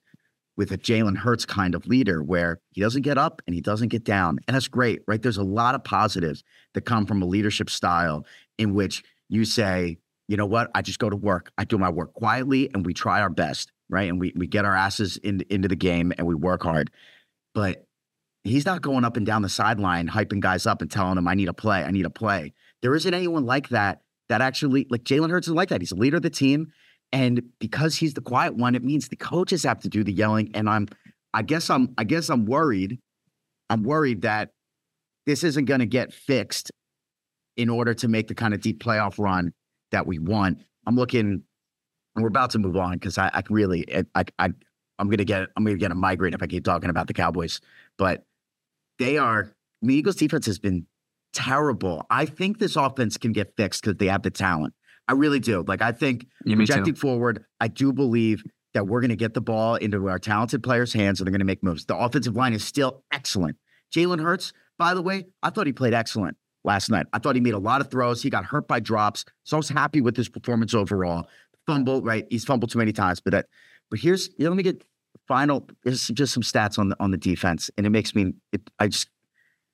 with 0.57 0.73
a 0.73 0.77
Jalen 0.77 1.17
Hurts 1.17 1.45
kind 1.45 1.73
of 1.73 1.87
leader 1.87 2.21
where 2.21 2.59
he 2.71 2.81
doesn't 2.81 3.03
get 3.03 3.17
up 3.17 3.41
and 3.47 3.55
he 3.55 3.61
doesn't 3.61 3.87
get 3.87 4.03
down. 4.03 4.39
And 4.45 4.55
that's 4.55 4.67
great, 4.67 5.01
right? 5.07 5.21
There's 5.21 5.37
a 5.37 5.43
lot 5.43 5.73
of 5.73 5.85
positives 5.85 6.43
that 6.73 6.81
come 6.81 7.05
from 7.05 7.21
a 7.21 7.25
leadership 7.25 7.69
style 7.69 8.25
in 8.57 8.73
which 8.73 9.03
you 9.29 9.45
say, 9.45 9.99
you 10.31 10.37
know 10.37 10.45
what, 10.45 10.71
I 10.73 10.81
just 10.81 10.97
go 10.97 11.09
to 11.09 11.15
work. 11.17 11.51
I 11.57 11.65
do 11.65 11.77
my 11.77 11.89
work 11.89 12.13
quietly 12.13 12.69
and 12.73 12.85
we 12.85 12.93
try 12.93 13.19
our 13.19 13.29
best, 13.29 13.73
right? 13.89 14.07
And 14.07 14.17
we 14.17 14.31
we 14.33 14.47
get 14.47 14.63
our 14.63 14.73
asses 14.73 15.17
in, 15.17 15.43
into 15.49 15.67
the 15.67 15.75
game 15.75 16.13
and 16.17 16.25
we 16.25 16.35
work 16.35 16.63
hard. 16.63 16.89
But 17.53 17.85
he's 18.45 18.65
not 18.65 18.81
going 18.81 19.03
up 19.03 19.17
and 19.17 19.25
down 19.25 19.41
the 19.41 19.49
sideline 19.49 20.07
hyping 20.07 20.39
guys 20.39 20.65
up 20.65 20.81
and 20.81 20.89
telling 20.89 21.15
them, 21.15 21.27
I 21.27 21.33
need 21.33 21.49
a 21.49 21.53
play, 21.53 21.83
I 21.83 21.91
need 21.91 22.05
a 22.05 22.09
play. 22.09 22.53
There 22.81 22.95
isn't 22.95 23.13
anyone 23.13 23.45
like 23.45 23.67
that 23.69 24.03
that 24.29 24.39
actually 24.39 24.87
like 24.89 25.03
Jalen 25.03 25.31
Hurts 25.31 25.49
is 25.49 25.53
like 25.53 25.67
that. 25.67 25.81
He's 25.81 25.91
a 25.91 25.95
leader 25.95 26.15
of 26.15 26.23
the 26.23 26.29
team. 26.29 26.71
And 27.11 27.43
because 27.59 27.97
he's 27.97 28.13
the 28.13 28.21
quiet 28.21 28.55
one, 28.55 28.73
it 28.73 28.85
means 28.85 29.09
the 29.09 29.17
coaches 29.17 29.63
have 29.63 29.81
to 29.81 29.89
do 29.89 30.01
the 30.01 30.13
yelling. 30.13 30.51
And 30.53 30.69
I'm, 30.69 30.87
I 31.33 31.41
guess 31.41 31.69
I'm, 31.69 31.93
I 31.97 32.05
guess 32.05 32.29
I'm 32.29 32.45
worried. 32.45 32.99
I'm 33.69 33.83
worried 33.83 34.21
that 34.21 34.51
this 35.25 35.43
isn't 35.43 35.65
going 35.65 35.81
to 35.81 35.85
get 35.85 36.13
fixed 36.13 36.71
in 37.57 37.67
order 37.67 37.93
to 37.95 38.07
make 38.07 38.29
the 38.29 38.35
kind 38.35 38.53
of 38.53 38.61
deep 38.61 38.81
playoff 38.81 39.19
run 39.19 39.51
that 39.91 40.07
we 40.07 40.19
want. 40.19 40.59
I'm 40.85 40.95
looking, 40.95 41.43
we're 42.15 42.27
about 42.27 42.51
to 42.51 42.59
move 42.59 42.75
on 42.75 42.93
because 42.93 43.17
I, 43.17 43.29
I 43.33 43.43
really, 43.49 43.85
I, 44.15 44.25
I, 44.39 44.49
I'm 44.99 45.09
gonna 45.09 45.25
get, 45.25 45.49
I'm 45.55 45.63
gonna 45.63 45.77
get 45.77 45.91
a 45.91 45.95
migraine 45.95 46.33
if 46.33 46.41
I 46.41 46.47
keep 46.47 46.63
talking 46.63 46.89
about 46.89 47.07
the 47.07 47.13
Cowboys. 47.13 47.61
But 47.97 48.25
they 48.99 49.17
are, 49.17 49.51
the 49.81 49.93
Eagles 49.95 50.15
defense 50.15 50.45
has 50.45 50.59
been 50.59 50.85
terrible. 51.33 52.05
I 52.09 52.25
think 52.25 52.59
this 52.59 52.75
offense 52.75 53.17
can 53.17 53.31
get 53.31 53.55
fixed 53.55 53.83
because 53.83 53.97
they 53.97 54.07
have 54.07 54.23
the 54.23 54.31
talent. 54.31 54.73
I 55.07 55.13
really 55.13 55.39
do. 55.39 55.63
Like 55.67 55.81
I 55.81 55.91
think 55.91 56.27
yeah, 56.45 56.55
projecting 56.55 56.95
forward, 56.95 57.45
I 57.59 57.67
do 57.67 57.91
believe 57.91 58.43
that 58.73 58.87
we're 58.87 59.01
going 59.01 59.09
to 59.09 59.17
get 59.17 59.33
the 59.33 59.41
ball 59.41 59.75
into 59.75 60.07
our 60.07 60.19
talented 60.19 60.63
players' 60.63 60.93
hands 60.93 61.19
and 61.19 61.27
they're 61.27 61.31
going 61.31 61.39
to 61.39 61.45
make 61.45 61.63
moves. 61.63 61.85
The 61.85 61.97
offensive 61.97 62.35
line 62.35 62.53
is 62.53 62.63
still 62.63 63.03
excellent. 63.11 63.57
Jalen 63.93 64.21
Hurts, 64.21 64.53
by 64.79 64.93
the 64.93 65.01
way, 65.01 65.25
I 65.43 65.49
thought 65.49 65.67
he 65.67 65.73
played 65.73 65.93
excellent 65.93 66.37
last 66.63 66.89
night. 66.89 67.05
I 67.13 67.19
thought 67.19 67.35
he 67.35 67.41
made 67.41 67.53
a 67.53 67.59
lot 67.59 67.81
of 67.81 67.89
throws. 67.89 68.21
He 68.21 68.29
got 68.29 68.45
hurt 68.45 68.67
by 68.67 68.79
drops, 68.79 69.25
so 69.43 69.57
I 69.57 69.59
was 69.59 69.69
happy 69.69 70.01
with 70.01 70.15
his 70.15 70.29
performance 70.29 70.73
overall. 70.73 71.27
Fumble, 71.67 72.01
right? 72.01 72.25
He's 72.29 72.45
fumbled 72.45 72.71
too 72.71 72.79
many 72.79 72.91
times, 72.91 73.19
but 73.19 73.31
that. 73.31 73.47
But 73.89 73.99
here's 73.99 74.29
you 74.37 74.45
know, 74.45 74.51
let 74.51 74.57
me 74.57 74.63
get 74.63 74.83
final. 75.27 75.67
There's 75.83 76.07
just 76.07 76.33
some 76.33 76.43
stats 76.43 76.79
on 76.79 76.89
the 76.89 76.95
on 76.99 77.11
the 77.11 77.17
defense, 77.17 77.69
and 77.77 77.85
it 77.85 77.89
makes 77.89 78.15
me. 78.15 78.33
It, 78.51 78.61
I 78.79 78.87
just 78.87 79.09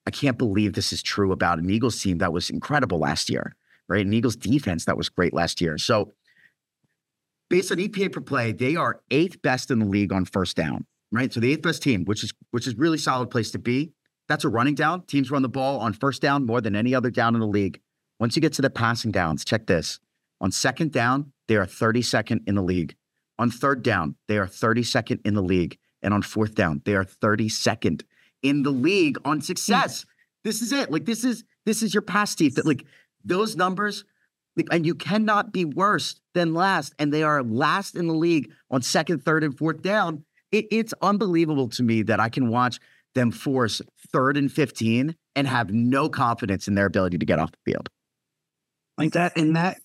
I 0.06 0.12
can't 0.12 0.38
believe 0.38 0.74
this 0.74 0.92
is 0.92 1.04
true 1.04 1.32
about 1.32 1.60
an 1.60 1.70
Eagles 1.70 2.02
team 2.02 2.18
that 2.18 2.34
was 2.34 2.50
incredible 2.50 3.00
last 3.00 3.30
year 3.30 3.56
right? 3.88 4.06
An 4.06 4.14
Eagles 4.14 4.36
defense 4.36 4.86
that 4.86 4.98
was 4.98 5.10
great 5.10 5.34
last 5.34 5.62
year. 5.62 5.78
So 5.78 6.14
based 7.50 7.72
on 7.72 7.78
EPA 7.78 8.12
per 8.12 8.22
play, 8.22 8.52
they 8.52 8.76
are 8.76 9.02
eighth 9.12 9.42
best 9.42 9.72
in 9.72 9.80
the 9.80 9.86
league 9.86 10.12
on 10.12 10.26
first 10.26 10.56
down. 10.56 10.86
Right, 11.10 11.32
so 11.32 11.40
the 11.40 11.54
eighth 11.54 11.62
best 11.62 11.82
team, 11.82 12.04
which 12.04 12.22
is 12.22 12.34
which 12.52 12.68
is 12.68 12.76
really 12.76 12.98
solid 12.98 13.30
place 13.30 13.52
to 13.52 13.60
be. 13.60 13.94
That's 14.28 14.44
a 14.44 14.50
running 14.50 14.76
down. 14.76 15.04
Teams 15.04 15.32
run 15.32 15.42
the 15.42 15.50
ball 15.50 15.80
on 15.80 15.94
first 15.94 16.22
down 16.22 16.46
more 16.46 16.62
than 16.62 16.76
any 16.76 16.94
other 16.94 17.10
down 17.10 17.34
in 17.34 17.40
the 17.40 17.48
league. 17.48 17.80
Once 18.20 18.36
you 18.36 18.42
get 18.42 18.54
to 18.54 18.62
the 18.62 18.70
passing 18.70 19.12
downs, 19.12 19.46
check 19.46 19.68
this. 19.68 20.00
On 20.42 20.52
second 20.52 20.92
down, 20.92 21.32
they 21.48 21.56
are 21.56 21.66
32nd 21.66 22.48
in 22.48 22.56
the 22.56 22.62
league. 22.62 22.96
On 23.40 23.50
third 23.50 23.84
down, 23.84 24.16
they 24.28 24.38
are 24.38 24.48
32nd 24.48 25.20
in 25.26 25.34
the 25.34 25.42
league. 25.42 25.78
And 26.02 26.14
on 26.14 26.22
fourth 26.22 26.56
down, 26.56 26.82
they 26.86 26.96
are 26.96 27.06
32nd 27.06 28.04
in 28.44 28.64
the 28.64 28.72
league 28.72 29.18
on 29.26 29.42
success. 29.42 30.02
Mm. 30.02 30.08
This 30.44 30.62
is 30.62 30.72
it. 30.72 30.92
Like 30.92 31.06
this 31.06 31.24
is 31.24 31.44
this 31.66 31.82
is 31.82 31.94
your 31.94 32.02
pass 32.02 32.36
defense. 32.36 32.66
Like 32.66 32.86
those 33.24 33.56
numbers, 33.56 34.06
like, 34.56 34.68
and 34.72 34.86
you 34.86 34.96
cannot 34.96 35.52
be 35.52 35.66
worse 35.66 36.20
than 36.34 36.54
last. 36.54 36.94
And 37.00 37.14
they 37.14 37.24
are 37.24 37.44
last 37.44 37.96
in 37.96 38.08
the 38.08 38.14
league 38.14 38.52
on 38.72 38.82
second, 38.82 39.24
third, 39.24 39.44
and 39.44 39.58
fourth 39.58 39.82
down. 39.82 40.24
It, 40.52 40.68
it's 40.72 40.94
unbelievable 41.02 41.68
to 41.70 41.84
me 41.84 42.04
that 42.04 42.20
I 42.20 42.30
can 42.30 42.50
watch 42.50 42.80
them 43.18 43.32
force 43.32 43.82
third 44.14 44.38
and 44.38 44.52
15 44.52 45.16
and 45.36 45.48
have 45.48 45.72
no 45.72 46.08
confidence 46.08 46.68
in 46.68 46.76
their 46.76 46.86
ability 46.86 47.18
to 47.18 47.26
get 47.26 47.40
off 47.40 47.52
the 47.52 47.72
field. 47.72 47.90
Like 48.98 49.14
that, 49.14 49.38
and 49.38 49.56
that 49.56 49.78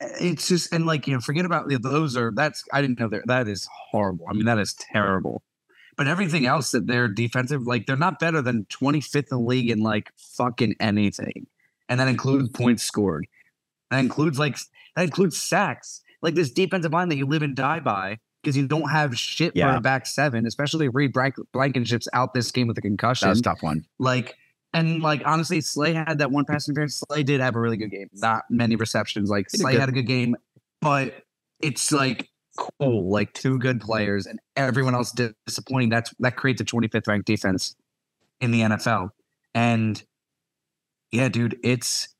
it's 0.00 0.48
just 0.48 0.72
and 0.72 0.86
like 0.86 1.06
you 1.06 1.14
know, 1.14 1.20
forget 1.20 1.44
about 1.44 1.68
those 1.82 2.16
are 2.16 2.32
that's 2.34 2.64
I 2.72 2.80
didn't 2.80 3.00
know 3.00 3.08
that 3.08 3.26
that 3.26 3.48
is 3.48 3.68
horrible. 3.90 4.26
I 4.28 4.34
mean, 4.34 4.44
that 4.44 4.58
is 4.58 4.74
terrible. 4.74 5.42
But 5.96 6.08
everything 6.08 6.46
else 6.46 6.72
that 6.72 6.86
they're 6.86 7.08
defensive, 7.08 7.66
like 7.66 7.86
they're 7.86 7.96
not 7.96 8.18
better 8.18 8.42
than 8.42 8.66
25th 8.66 9.16
in 9.16 9.24
the 9.30 9.38
league 9.38 9.70
in 9.70 9.80
like 9.80 10.10
fucking 10.16 10.76
anything. 10.78 11.46
And 11.88 11.98
that 12.00 12.08
includes 12.08 12.50
points 12.50 12.82
scored. 12.82 13.26
That 13.90 14.00
includes 14.00 14.38
like 14.38 14.58
that 14.94 15.04
includes 15.04 15.40
sacks. 15.40 16.02
Like 16.22 16.34
this 16.34 16.50
defensive 16.50 16.92
line 16.92 17.08
that 17.08 17.16
you 17.16 17.26
live 17.26 17.42
and 17.42 17.56
die 17.56 17.80
by 17.80 18.18
because 18.46 18.56
you 18.56 18.68
don't 18.68 18.88
have 18.88 19.18
shit 19.18 19.56
yeah. 19.56 19.72
for 19.72 19.78
a 19.78 19.80
back 19.80 20.06
seven, 20.06 20.46
especially 20.46 20.86
if 20.86 20.94
Reed 20.94 21.12
Blankenship's 21.52 22.08
out 22.12 22.32
this 22.32 22.52
game 22.52 22.68
with 22.68 22.78
a 22.78 22.80
concussion. 22.80 23.26
That's 23.26 23.40
tough 23.40 23.60
one. 23.60 23.84
Like 23.98 24.36
and 24.72 25.02
like 25.02 25.22
honestly, 25.26 25.60
Slay 25.60 25.92
had 25.92 26.18
that 26.18 26.30
one 26.30 26.44
pass 26.44 26.68
interference. 26.68 27.02
Slay 27.08 27.24
did 27.24 27.40
have 27.40 27.56
a 27.56 27.60
really 27.60 27.76
good 27.76 27.90
game. 27.90 28.08
Not 28.12 28.44
many 28.48 28.76
receptions. 28.76 29.28
Like 29.28 29.50
Slay 29.50 29.76
had 29.76 29.88
a 29.88 29.92
good 29.92 30.06
game, 30.06 30.36
but 30.80 31.24
it's 31.58 31.90
like 31.90 32.30
cool, 32.56 33.10
like 33.10 33.32
two 33.32 33.58
good 33.58 33.80
players 33.80 34.26
and 34.26 34.38
everyone 34.54 34.94
else 34.94 35.12
disappointing. 35.12 35.88
That's 35.88 36.14
that 36.20 36.36
creates 36.36 36.60
a 36.60 36.64
25th 36.64 37.08
ranked 37.08 37.26
defense 37.26 37.74
in 38.40 38.52
the 38.52 38.60
NFL. 38.60 39.10
And 39.56 40.00
yeah, 41.10 41.30
dude, 41.30 41.58
it's 41.64 42.14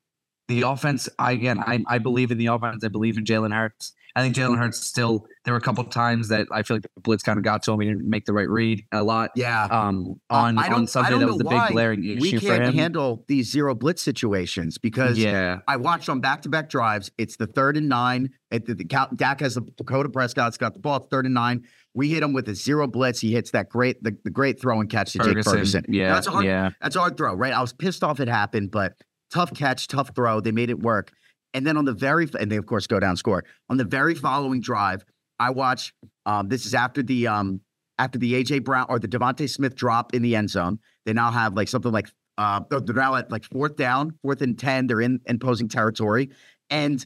the 0.47 0.61
offense. 0.61 1.09
I, 1.19 1.33
again, 1.33 1.59
I 1.59 1.83
I 1.87 1.97
believe 1.97 2.31
in 2.31 2.37
the 2.37 2.47
offense. 2.47 2.83
I 2.83 2.87
believe 2.87 3.17
in 3.17 3.23
Jalen 3.25 3.53
Hurts. 3.53 3.93
I 4.17 4.21
think 4.21 4.35
Jalen 4.35 4.57
Hurts 4.57 4.79
still. 4.79 5.27
There 5.45 5.53
were 5.53 5.59
a 5.59 5.61
couple 5.61 5.83
times 5.83 6.29
that 6.29 6.47
I 6.51 6.63
feel 6.63 6.77
like 6.77 6.83
the 6.95 7.01
blitz 7.01 7.21
kind 7.21 7.37
of 7.37 7.43
got 7.43 7.61
to 7.63 7.71
him. 7.71 7.79
He 7.81 7.87
didn't 7.87 8.09
make 8.09 8.25
the 8.25 8.33
right 8.33 8.49
read 8.49 8.83
a 8.91 9.03
lot. 9.03 9.29
Yeah. 9.35 9.65
Um. 9.65 10.19
On 10.31 10.57
on 10.57 10.87
Sunday, 10.87 11.19
that 11.19 11.27
was 11.27 11.37
the 11.37 11.43
big 11.43 11.61
glaring 11.71 12.03
issue 12.03 12.19
we 12.19 12.39
can't 12.39 12.73
handle 12.73 13.23
these 13.27 13.51
zero 13.51 13.75
blitz 13.75 14.01
situations 14.01 14.79
because 14.79 15.19
yeah, 15.19 15.59
I 15.67 15.77
watched 15.77 16.09
on 16.09 16.19
back 16.19 16.41
to 16.43 16.49
back 16.49 16.67
drives. 16.69 17.11
It's 17.19 17.37
the 17.37 17.45
third 17.45 17.77
and 17.77 17.87
nine. 17.87 18.31
It, 18.49 18.65
the, 18.65 18.73
the, 18.73 18.85
Dak 19.15 19.41
has 19.41 19.55
the 19.55 19.61
Dakota 19.61 20.09
Prescott's 20.09 20.57
got 20.57 20.73
the 20.73 20.79
ball. 20.79 20.99
Third 21.11 21.25
and 21.25 21.35
nine. 21.35 21.65
We 21.93 22.09
hit 22.09 22.23
him 22.23 22.33
with 22.33 22.47
a 22.49 22.55
zero 22.55 22.87
blitz. 22.87 23.19
He 23.19 23.33
hits 23.33 23.51
that 23.51 23.69
great 23.69 24.01
the, 24.01 24.17
the 24.23 24.31
great 24.31 24.59
throw 24.59 24.79
and 24.79 24.89
catch 24.89 25.13
to 25.13 25.19
Ferguson. 25.19 25.35
Jake 25.35 25.45
Ferguson. 25.45 25.85
Yeah. 25.89 26.13
that's 26.13 26.27
a 26.27 26.31
hard, 26.31 26.45
yeah. 26.45 26.71
That's 26.81 26.95
a 26.95 26.99
hard 26.99 27.17
throw, 27.17 27.35
right? 27.35 27.53
I 27.53 27.61
was 27.61 27.73
pissed 27.73 28.03
off 28.03 28.19
it 28.19 28.27
happened, 28.27 28.71
but 28.71 28.93
tough 29.31 29.53
catch, 29.53 29.87
tough 29.87 30.11
throw. 30.15 30.39
They 30.39 30.51
made 30.51 30.69
it 30.69 30.79
work. 30.79 31.11
And 31.53 31.65
then 31.65 31.77
on 31.77 31.85
the 31.85 31.93
very, 31.93 32.27
and 32.39 32.51
they 32.51 32.57
of 32.57 32.65
course 32.65 32.87
go 32.87 32.99
down 32.99 33.17
score 33.17 33.43
on 33.69 33.77
the 33.77 33.83
very 33.83 34.15
following 34.15 34.61
drive. 34.61 35.03
I 35.39 35.51
watch. 35.51 35.93
Um, 36.25 36.49
this 36.49 36.65
is 36.65 36.73
after 36.73 37.03
the 37.03 37.27
um 37.27 37.61
after 37.99 38.19
the 38.19 38.33
AJ 38.33 38.63
Brown 38.63 38.85
or 38.89 38.99
the 38.99 39.07
DeVonta 39.07 39.49
Smith 39.49 39.75
drop 39.75 40.13
in 40.13 40.21
the 40.21 40.35
end 40.35 40.49
zone. 40.49 40.79
They 41.05 41.13
now 41.13 41.31
have 41.31 41.53
like 41.53 41.67
something 41.67 41.91
like 41.91 42.07
uh 42.37 42.61
they're 42.69 42.95
now 42.95 43.15
at 43.15 43.31
like 43.31 43.43
fourth 43.45 43.75
down, 43.75 44.17
fourth 44.21 44.41
and 44.41 44.57
ten. 44.57 44.87
They're 44.87 45.01
in 45.01 45.19
imposing 45.25 45.69
territory, 45.69 46.29
and 46.69 47.05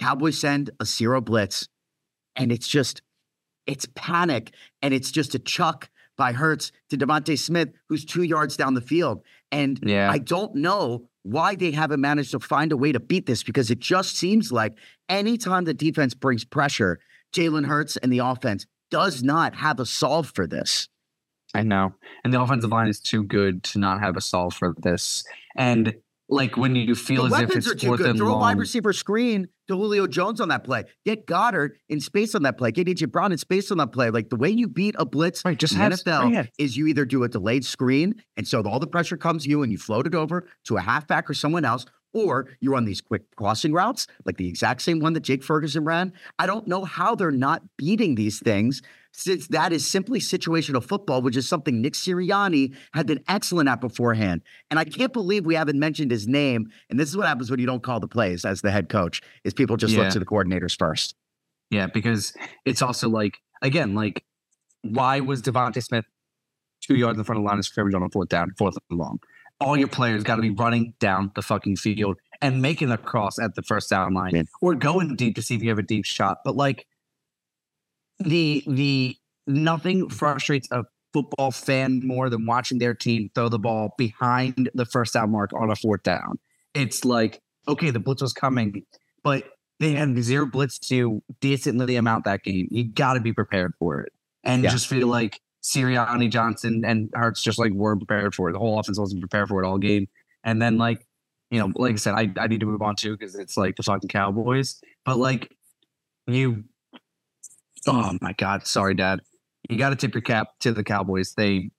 Cowboys 0.00 0.38
send 0.38 0.70
a 0.80 0.84
zero 0.84 1.20
blitz, 1.20 1.68
and 2.36 2.52
it's 2.52 2.68
just 2.68 3.02
it's 3.66 3.86
panic, 3.94 4.52
and 4.82 4.94
it's 4.94 5.10
just 5.10 5.34
a 5.34 5.38
chuck 5.38 5.90
by 6.16 6.32
Hurts 6.32 6.72
to 6.90 6.96
DeVonta 6.96 7.38
Smith, 7.38 7.70
who's 7.88 8.04
two 8.04 8.22
yards 8.22 8.56
down 8.56 8.74
the 8.74 8.80
field. 8.80 9.22
And 9.52 9.78
yeah. 9.82 10.10
I 10.10 10.18
don't 10.18 10.54
know 10.56 11.08
why 11.22 11.54
they 11.56 11.72
haven't 11.72 12.00
managed 12.00 12.30
to 12.32 12.40
find 12.40 12.72
a 12.72 12.76
way 12.76 12.92
to 12.92 13.00
beat 13.00 13.26
this 13.26 13.42
because 13.42 13.70
it 13.70 13.78
just 13.78 14.16
seems 14.16 14.52
like 14.52 14.74
anytime 15.08 15.64
the 15.64 15.74
defense 15.74 16.14
brings 16.14 16.44
pressure, 16.44 17.00
Jalen 17.32 17.66
Hurts 17.66 17.96
and 17.96 18.12
the 18.12 18.18
offense 18.18 18.66
does 18.90 19.22
not 19.22 19.54
have 19.56 19.80
a 19.80 19.86
solve 19.86 20.30
for 20.34 20.46
this. 20.46 20.88
I 21.54 21.62
know. 21.62 21.94
And 22.22 22.32
the 22.32 22.40
offensive 22.40 22.70
line 22.70 22.88
is 22.88 23.00
too 23.00 23.24
good 23.24 23.62
to 23.64 23.78
not 23.78 24.00
have 24.00 24.16
a 24.16 24.20
solve 24.20 24.54
for 24.54 24.74
this. 24.78 25.24
And 25.56 25.94
like 26.28 26.56
when 26.56 26.74
you 26.74 26.94
feel 26.94 27.28
the 27.28 27.36
as 27.36 27.42
if 27.42 27.56
it's 27.56 27.70
are 27.70 27.74
too 27.74 27.96
good. 27.96 28.16
Throw 28.16 28.28
long. 28.28 28.36
a 28.36 28.40
wide 28.40 28.58
receiver 28.58 28.92
screen 28.92 29.48
to 29.68 29.76
Julio 29.76 30.06
Jones 30.06 30.40
on 30.40 30.48
that 30.48 30.64
play. 30.64 30.84
Get 31.04 31.26
Goedert 31.26 31.72
in 31.88 32.00
space 32.00 32.34
on 32.34 32.42
that 32.42 32.58
play. 32.58 32.72
Get 32.72 32.86
AJ 32.86 33.10
Brown 33.10 33.32
in 33.32 33.38
space 33.38 33.70
on 33.70 33.78
that 33.78 33.92
play. 33.92 34.10
Like 34.10 34.30
the 34.30 34.36
way 34.36 34.50
you 34.50 34.68
beat 34.68 34.94
a 34.98 35.04
blitz 35.04 35.44
right, 35.44 35.58
just 35.58 35.74
in 35.74 35.78
the 35.78 35.96
NFL 35.96 36.48
is 36.58 36.76
you 36.76 36.86
either 36.86 37.04
do 37.04 37.22
a 37.22 37.28
delayed 37.28 37.64
screen, 37.64 38.22
and 38.36 38.46
so 38.46 38.62
all 38.62 38.80
the 38.80 38.86
pressure 38.86 39.16
comes 39.16 39.44
to 39.44 39.50
you, 39.50 39.62
and 39.62 39.70
you 39.70 39.78
float 39.78 40.06
it 40.06 40.14
over 40.14 40.46
to 40.64 40.76
a 40.76 40.80
halfback 40.80 41.30
or 41.30 41.34
someone 41.34 41.64
else, 41.64 41.86
or 42.12 42.48
you 42.60 42.72
run 42.72 42.84
these 42.84 43.00
quick 43.00 43.22
crossing 43.36 43.72
routes, 43.72 44.06
like 44.24 44.36
the 44.36 44.48
exact 44.48 44.82
same 44.82 45.00
one 45.00 45.12
that 45.12 45.20
Jake 45.20 45.44
Ferguson 45.44 45.84
ran. 45.84 46.12
I 46.38 46.46
don't 46.46 46.66
know 46.66 46.84
how 46.84 47.14
they're 47.14 47.30
not 47.30 47.62
beating 47.76 48.14
these 48.14 48.40
things 48.40 48.82
since 49.16 49.48
that 49.48 49.72
is 49.72 49.86
simply 49.86 50.20
situational 50.20 50.84
football, 50.84 51.22
which 51.22 51.38
is 51.38 51.48
something 51.48 51.80
Nick 51.80 51.94
Sirianni 51.94 52.76
had 52.92 53.06
been 53.06 53.24
excellent 53.28 53.66
at 53.66 53.80
beforehand. 53.80 54.42
And 54.70 54.78
I 54.78 54.84
can't 54.84 55.12
believe 55.12 55.46
we 55.46 55.54
haven't 55.54 55.78
mentioned 55.78 56.10
his 56.10 56.28
name. 56.28 56.70
And 56.90 57.00
this 57.00 57.08
is 57.08 57.16
what 57.16 57.26
happens 57.26 57.50
when 57.50 57.58
you 57.58 57.66
don't 57.66 57.82
call 57.82 57.98
the 57.98 58.08
plays 58.08 58.44
as 58.44 58.60
the 58.60 58.70
head 58.70 58.90
coach, 58.90 59.22
is 59.42 59.54
people 59.54 59.78
just 59.78 59.94
yeah. 59.94 60.02
look 60.02 60.12
to 60.12 60.18
the 60.18 60.26
coordinators 60.26 60.78
first. 60.78 61.14
Yeah, 61.70 61.86
because 61.86 62.34
it's 62.66 62.82
also 62.82 63.08
like, 63.08 63.38
again, 63.62 63.94
like, 63.94 64.22
why 64.82 65.20
was 65.20 65.40
DeVonta 65.40 65.82
Smith 65.82 66.04
two 66.82 66.94
yards 66.94 67.18
in 67.18 67.24
front 67.24 67.38
of 67.38 67.42
the 67.42 67.48
line 67.48 67.58
of 67.58 67.64
scrimmage 67.64 67.94
on 67.94 68.02
a 68.02 68.10
fourth 68.10 68.28
down, 68.28 68.52
fourth 68.58 68.76
and 68.90 68.98
long? 68.98 69.18
All 69.60 69.78
your 69.78 69.88
players 69.88 70.24
got 70.24 70.36
to 70.36 70.42
be 70.42 70.50
running 70.50 70.92
down 71.00 71.32
the 71.34 71.40
fucking 71.40 71.76
field 71.76 72.18
and 72.42 72.60
making 72.60 72.90
the 72.90 72.98
cross 72.98 73.38
at 73.38 73.54
the 73.54 73.62
first 73.62 73.88
down 73.88 74.12
line 74.12 74.46
or 74.60 74.74
going 74.74 75.16
deep 75.16 75.36
to 75.36 75.42
see 75.42 75.54
if 75.54 75.62
you 75.62 75.70
have 75.70 75.78
a 75.78 75.82
deep 75.82 76.04
shot. 76.04 76.40
But 76.44 76.54
like, 76.54 76.86
the 78.18 78.62
the 78.66 79.16
nothing 79.46 80.08
frustrates 80.08 80.68
a 80.70 80.84
football 81.12 81.50
fan 81.50 82.02
more 82.04 82.28
than 82.28 82.46
watching 82.46 82.78
their 82.78 82.94
team 82.94 83.30
throw 83.34 83.48
the 83.48 83.58
ball 83.58 83.94
behind 83.96 84.68
the 84.74 84.84
first 84.84 85.14
down 85.14 85.30
mark 85.30 85.50
on 85.54 85.70
a 85.70 85.76
fourth 85.76 86.02
down. 86.02 86.38
It's 86.74 87.04
like, 87.04 87.40
okay, 87.66 87.90
the 87.90 88.00
blitz 88.00 88.20
was 88.20 88.32
coming, 88.32 88.82
but 89.22 89.44
they 89.80 89.92
had 89.92 90.22
zero 90.22 90.46
blitz 90.46 90.78
to 90.78 91.22
decently 91.40 91.96
amount 91.96 92.24
that 92.24 92.42
game. 92.42 92.68
You 92.70 92.84
got 92.84 93.14
to 93.14 93.20
be 93.20 93.32
prepared 93.32 93.74
for 93.78 94.00
it, 94.00 94.12
and 94.44 94.62
yeah. 94.62 94.70
just 94.70 94.86
feel 94.88 95.06
like 95.06 95.40
Sirianni, 95.62 96.30
Johnson, 96.30 96.82
and 96.84 97.10
Hurts 97.14 97.42
just 97.42 97.58
like 97.58 97.72
weren't 97.72 98.06
prepared 98.06 98.34
for 98.34 98.48
it. 98.48 98.52
The 98.52 98.58
whole 98.58 98.78
offense 98.78 98.98
wasn't 98.98 99.20
prepared 99.20 99.48
for 99.48 99.62
it 99.62 99.66
all 99.66 99.78
game, 99.78 100.08
and 100.44 100.60
then 100.60 100.78
like 100.78 101.06
you 101.50 101.60
know, 101.60 101.72
like 101.74 101.92
I 101.92 101.96
said, 101.96 102.14
I, 102.14 102.30
I 102.38 102.46
need 102.48 102.60
to 102.60 102.66
move 102.66 102.82
on 102.82 102.96
too 102.96 103.16
because 103.16 103.34
it's 103.34 103.56
like 103.56 103.76
the 103.76 103.82
fucking 103.82 104.08
Cowboys. 104.08 104.80
But 105.04 105.18
like 105.18 105.54
you 106.26 106.64
Oh 107.86 108.16
my 108.20 108.32
God. 108.32 108.66
Sorry, 108.66 108.94
Dad. 108.94 109.20
You 109.68 109.78
got 109.78 109.90
to 109.90 109.96
tip 109.96 110.14
your 110.14 110.22
cap 110.22 110.48
to 110.60 110.72
the 110.72 110.84
Cowboys. 110.84 111.34
They, 111.34 111.70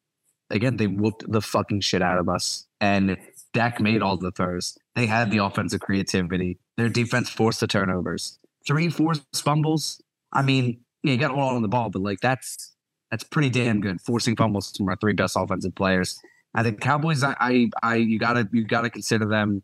again, 0.49 0.77
they 0.77 0.87
whooped 0.87 1.29
the 1.29 1.41
fucking 1.41 1.81
shit 1.81 2.01
out 2.01 2.17
of 2.17 2.29
us. 2.29 2.67
And 2.79 3.17
Dak 3.53 3.79
made 3.79 4.01
all 4.01 4.17
the 4.17 4.31
throws. 4.31 4.77
They 4.95 5.05
had 5.05 5.31
the 5.31 5.39
offensive 5.39 5.81
creativity. 5.81 6.59
Their 6.75 6.89
defense 6.89 7.29
forced 7.29 7.59
the 7.59 7.67
turnovers. 7.67 8.39
Three 8.65 8.89
forced 8.89 9.23
fumbles. 9.35 10.01
I 10.33 10.41
mean, 10.41 10.81
yeah, 11.03 11.13
you 11.13 11.17
got 11.17 11.31
all 11.31 11.55
on 11.55 11.61
the 11.61 11.67
ball, 11.67 11.89
but 11.89 12.01
like 12.01 12.19
that's 12.19 12.75
that's 13.09 13.23
pretty 13.23 13.49
damn 13.49 13.79
good. 13.79 14.01
Forcing 14.01 14.35
fumbles 14.35 14.75
from 14.75 14.89
our 14.89 14.97
three 14.97 15.13
best 15.13 15.35
offensive 15.37 15.73
players. 15.75 16.19
I 16.53 16.63
think 16.63 16.81
Cowboys. 16.81 17.23
I, 17.23 17.35
I, 17.39 17.69
I 17.81 17.95
you 17.95 18.19
gotta, 18.19 18.47
you 18.51 18.65
gotta 18.65 18.89
consider 18.89 19.25
them. 19.25 19.63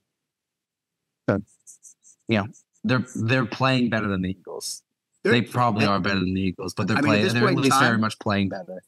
You 1.28 2.38
know, 2.38 2.48
they're 2.84 3.06
they're 3.16 3.46
playing 3.46 3.90
better 3.90 4.08
than 4.08 4.22
the 4.22 4.30
Eagles. 4.30 4.82
They're, 5.24 5.42
probably 5.44 5.86
are 5.86 6.00
better 6.00 6.20
than 6.20 6.34
the 6.34 6.42
Eagles, 6.42 6.74
but 6.74 6.88
they're 6.88 6.98
I 6.98 7.02
mean, 7.02 7.10
playing. 7.10 7.34
They're 7.34 7.48
at 7.48 7.56
least 7.56 7.72
time, 7.72 7.84
very 7.84 7.98
much 7.98 8.20
playing 8.20 8.50
better. 8.50 8.84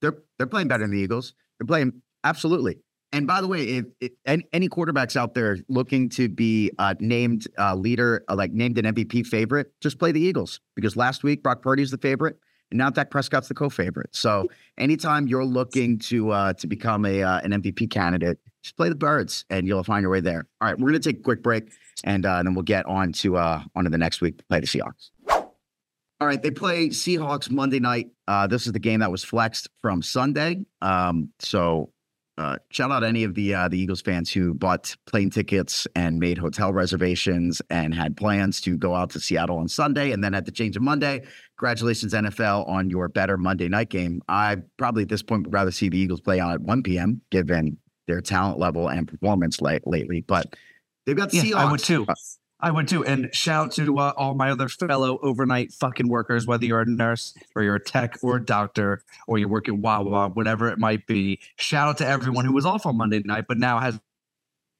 They're 0.00 0.18
they're 0.38 0.46
playing 0.46 0.68
better 0.68 0.84
than 0.84 0.90
the 0.90 0.98
Eagles. 0.98 1.34
They're 1.58 1.66
playing 1.66 2.02
absolutely. 2.24 2.78
And 3.14 3.26
by 3.26 3.42
the 3.42 3.46
way, 3.46 3.62
if, 3.64 3.84
if 4.00 4.12
any, 4.24 4.46
any, 4.54 4.68
quarterbacks 4.70 5.16
out 5.16 5.34
there 5.34 5.58
looking 5.68 6.08
to 6.10 6.30
be 6.30 6.70
uh, 6.78 6.94
named 6.98 7.46
uh, 7.58 7.74
leader, 7.74 8.24
uh, 8.28 8.34
like 8.34 8.52
named 8.52 8.78
an 8.78 8.94
MVP 8.94 9.26
favorite, 9.26 9.70
just 9.82 9.98
play 9.98 10.12
the 10.12 10.20
Eagles 10.20 10.60
because 10.74 10.96
last 10.96 11.22
week 11.22 11.42
Brock 11.42 11.60
Purdy's 11.60 11.90
the 11.90 11.98
favorite, 11.98 12.38
and 12.70 12.78
now 12.78 12.88
Dak 12.88 13.10
Prescott's 13.10 13.48
the 13.48 13.54
co-favorite. 13.54 14.16
So 14.16 14.48
anytime 14.78 15.28
you're 15.28 15.44
looking 15.44 15.98
to 16.00 16.30
uh, 16.30 16.52
to 16.54 16.66
become 16.66 17.04
a 17.04 17.22
uh, 17.22 17.40
an 17.40 17.50
MVP 17.50 17.90
candidate, 17.90 18.38
just 18.62 18.76
play 18.76 18.88
the 18.88 18.94
Birds, 18.94 19.44
and 19.50 19.66
you'll 19.66 19.84
find 19.84 20.02
your 20.02 20.10
way 20.10 20.20
there. 20.20 20.46
All 20.60 20.68
right, 20.68 20.78
we're 20.78 20.88
gonna 20.88 21.00
take 21.00 21.18
a 21.18 21.22
quick 21.22 21.42
break, 21.42 21.70
and, 22.04 22.24
uh, 22.24 22.36
and 22.36 22.46
then 22.46 22.54
we'll 22.54 22.62
get 22.62 22.86
on 22.86 23.12
to 23.14 23.36
uh, 23.36 23.62
on 23.74 23.84
to 23.84 23.90
the 23.90 23.98
next 23.98 24.22
week 24.22 24.38
to 24.38 24.44
play 24.44 24.60
the 24.60 24.66
Seahawks. 24.66 25.10
All 26.22 26.28
right, 26.28 26.40
they 26.40 26.52
play 26.52 26.90
Seahawks 26.90 27.50
Monday 27.50 27.80
night. 27.80 28.10
Uh, 28.28 28.46
this 28.46 28.66
is 28.66 28.72
the 28.72 28.78
game 28.78 29.00
that 29.00 29.10
was 29.10 29.24
flexed 29.24 29.68
from 29.80 30.02
Sunday. 30.02 30.64
Um, 30.80 31.30
so 31.40 31.90
uh, 32.38 32.58
shout 32.70 32.92
out 32.92 33.02
any 33.02 33.24
of 33.24 33.34
the 33.34 33.52
uh, 33.52 33.66
the 33.66 33.76
Eagles 33.76 34.02
fans 34.02 34.30
who 34.30 34.54
bought 34.54 34.94
plane 35.04 35.30
tickets 35.30 35.84
and 35.96 36.20
made 36.20 36.38
hotel 36.38 36.72
reservations 36.72 37.60
and 37.70 37.92
had 37.92 38.16
plans 38.16 38.60
to 38.60 38.78
go 38.78 38.94
out 38.94 39.10
to 39.10 39.18
Seattle 39.18 39.58
on 39.58 39.66
Sunday 39.66 40.12
and 40.12 40.22
then 40.22 40.32
had 40.32 40.46
to 40.46 40.52
change 40.52 40.74
to 40.74 40.80
Monday. 40.80 41.24
Congratulations, 41.58 42.14
NFL, 42.14 42.68
on 42.68 42.88
your 42.88 43.08
better 43.08 43.36
Monday 43.36 43.68
night 43.68 43.88
game. 43.88 44.22
I 44.28 44.58
probably 44.76 45.02
at 45.02 45.08
this 45.08 45.24
point 45.24 45.46
would 45.46 45.52
rather 45.52 45.72
see 45.72 45.88
the 45.88 45.98
Eagles 45.98 46.20
play 46.20 46.38
on 46.38 46.52
at 46.52 46.60
1 46.60 46.84
p.m. 46.84 47.20
given 47.32 47.78
their 48.06 48.20
talent 48.20 48.60
level 48.60 48.86
and 48.86 49.08
performance 49.08 49.60
late, 49.60 49.82
lately, 49.88 50.20
but 50.20 50.54
they've 51.04 51.16
got 51.16 51.30
the 51.30 51.38
Yeah, 51.38 51.42
Seahawks. 51.42 51.56
I 51.56 51.70
would 51.72 51.80
too. 51.80 52.06
I 52.62 52.70
would 52.70 52.86
too. 52.86 53.04
And 53.04 53.34
shout 53.34 53.66
out 53.66 53.72
to 53.72 53.98
uh, 53.98 54.12
all 54.16 54.34
my 54.34 54.52
other 54.52 54.68
fellow 54.68 55.18
overnight 55.20 55.72
fucking 55.72 56.08
workers, 56.08 56.46
whether 56.46 56.64
you're 56.64 56.80
a 56.80 56.86
nurse 56.86 57.34
or 57.56 57.64
you're 57.64 57.74
a 57.74 57.82
tech 57.82 58.18
or 58.22 58.36
a 58.36 58.44
doctor 58.44 59.02
or 59.26 59.36
you 59.38 59.48
work 59.48 59.68
at 59.68 59.76
Wawa, 59.76 60.28
whatever 60.28 60.68
it 60.68 60.78
might 60.78 61.04
be. 61.08 61.40
Shout 61.56 61.88
out 61.88 61.98
to 61.98 62.06
everyone 62.06 62.44
who 62.44 62.52
was 62.52 62.64
off 62.64 62.86
on 62.86 62.96
Monday 62.96 63.20
night, 63.24 63.46
but 63.48 63.58
now 63.58 63.80
has 63.80 63.98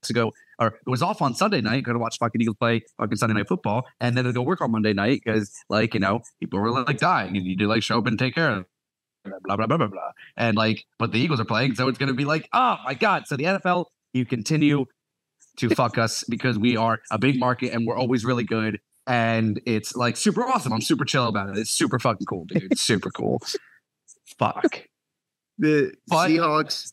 to 0.05 0.13
go 0.13 0.33
or 0.61 0.69
it 0.69 0.91
was 0.91 1.03
off 1.03 1.21
on 1.21 1.35
Sunday 1.35 1.61
night, 1.61 1.83
go 1.83 1.93
to 1.93 1.99
watch 1.99 2.19
fucking 2.19 2.41
Eagles 2.41 2.57
play 2.57 2.83
fucking 2.99 3.17
Sunday 3.17 3.35
night 3.35 3.49
football, 3.49 3.85
and 4.01 4.17
then 4.17 4.25
to 4.25 4.33
go 4.33 4.43
work 4.43 4.61
on 4.61 4.71
Monday 4.71 4.93
night 4.93 5.21
because 5.25 5.53
like, 5.69 5.93
you 5.93 6.01
know, 6.01 6.23
people 6.39 6.61
were 6.61 6.71
like 6.71 6.99
dying 6.99 7.37
and 7.37 7.45
you 7.45 7.57
to 7.57 7.67
like 7.67 7.83
show 7.83 7.99
up 7.99 8.07
and 8.07 8.17
take 8.17 8.37
care 8.37 8.49
of 8.49 8.57
them, 9.25 9.35
blah 9.45 9.57
blah 9.57 9.67
blah 9.67 9.77
blah 9.77 9.89
blah. 9.89 10.13
And 10.37 10.57
like, 10.57 10.87
but 11.01 11.11
the 11.11 11.19
Eagles 11.19 11.41
are 11.41 11.45
playing, 11.45 11.75
so 11.75 11.89
it's 11.89 11.99
gonna 11.99 12.15
be 12.15 12.25
like, 12.25 12.49
oh 12.53 12.77
my 12.85 12.95
god. 12.95 13.27
So 13.27 13.37
the 13.37 13.45
NFL, 13.45 13.87
you 14.13 14.25
continue 14.25 14.87
to 15.59 15.69
fuck 15.75 15.99
us 15.99 16.25
because 16.29 16.59
we 16.59 16.77
are 16.77 17.01
a 17.11 17.19
big 17.19 17.39
market 17.39 17.73
and 17.73 17.87
we're 17.87 17.97
always 17.97 18.25
really 18.25 18.45
good. 18.45 18.81
And 19.07 19.61
it's 19.67 19.97
like 19.97 20.17
super 20.17 20.45
awesome. 20.45 20.73
I'm 20.73 20.81
super 20.81 21.05
chill 21.05 21.27
about 21.27 21.51
it. 21.51 21.59
It's 21.59 21.71
super 21.71 21.99
fucking 21.99 22.27
cool, 22.27 22.45
dude. 22.45 22.71
It's 22.71 22.81
super 22.81 23.11
cool. 23.11 23.41
Fuck. 24.39 24.85
the 25.59 25.93
But- 26.09 26.31
Seahawks. 26.31 26.93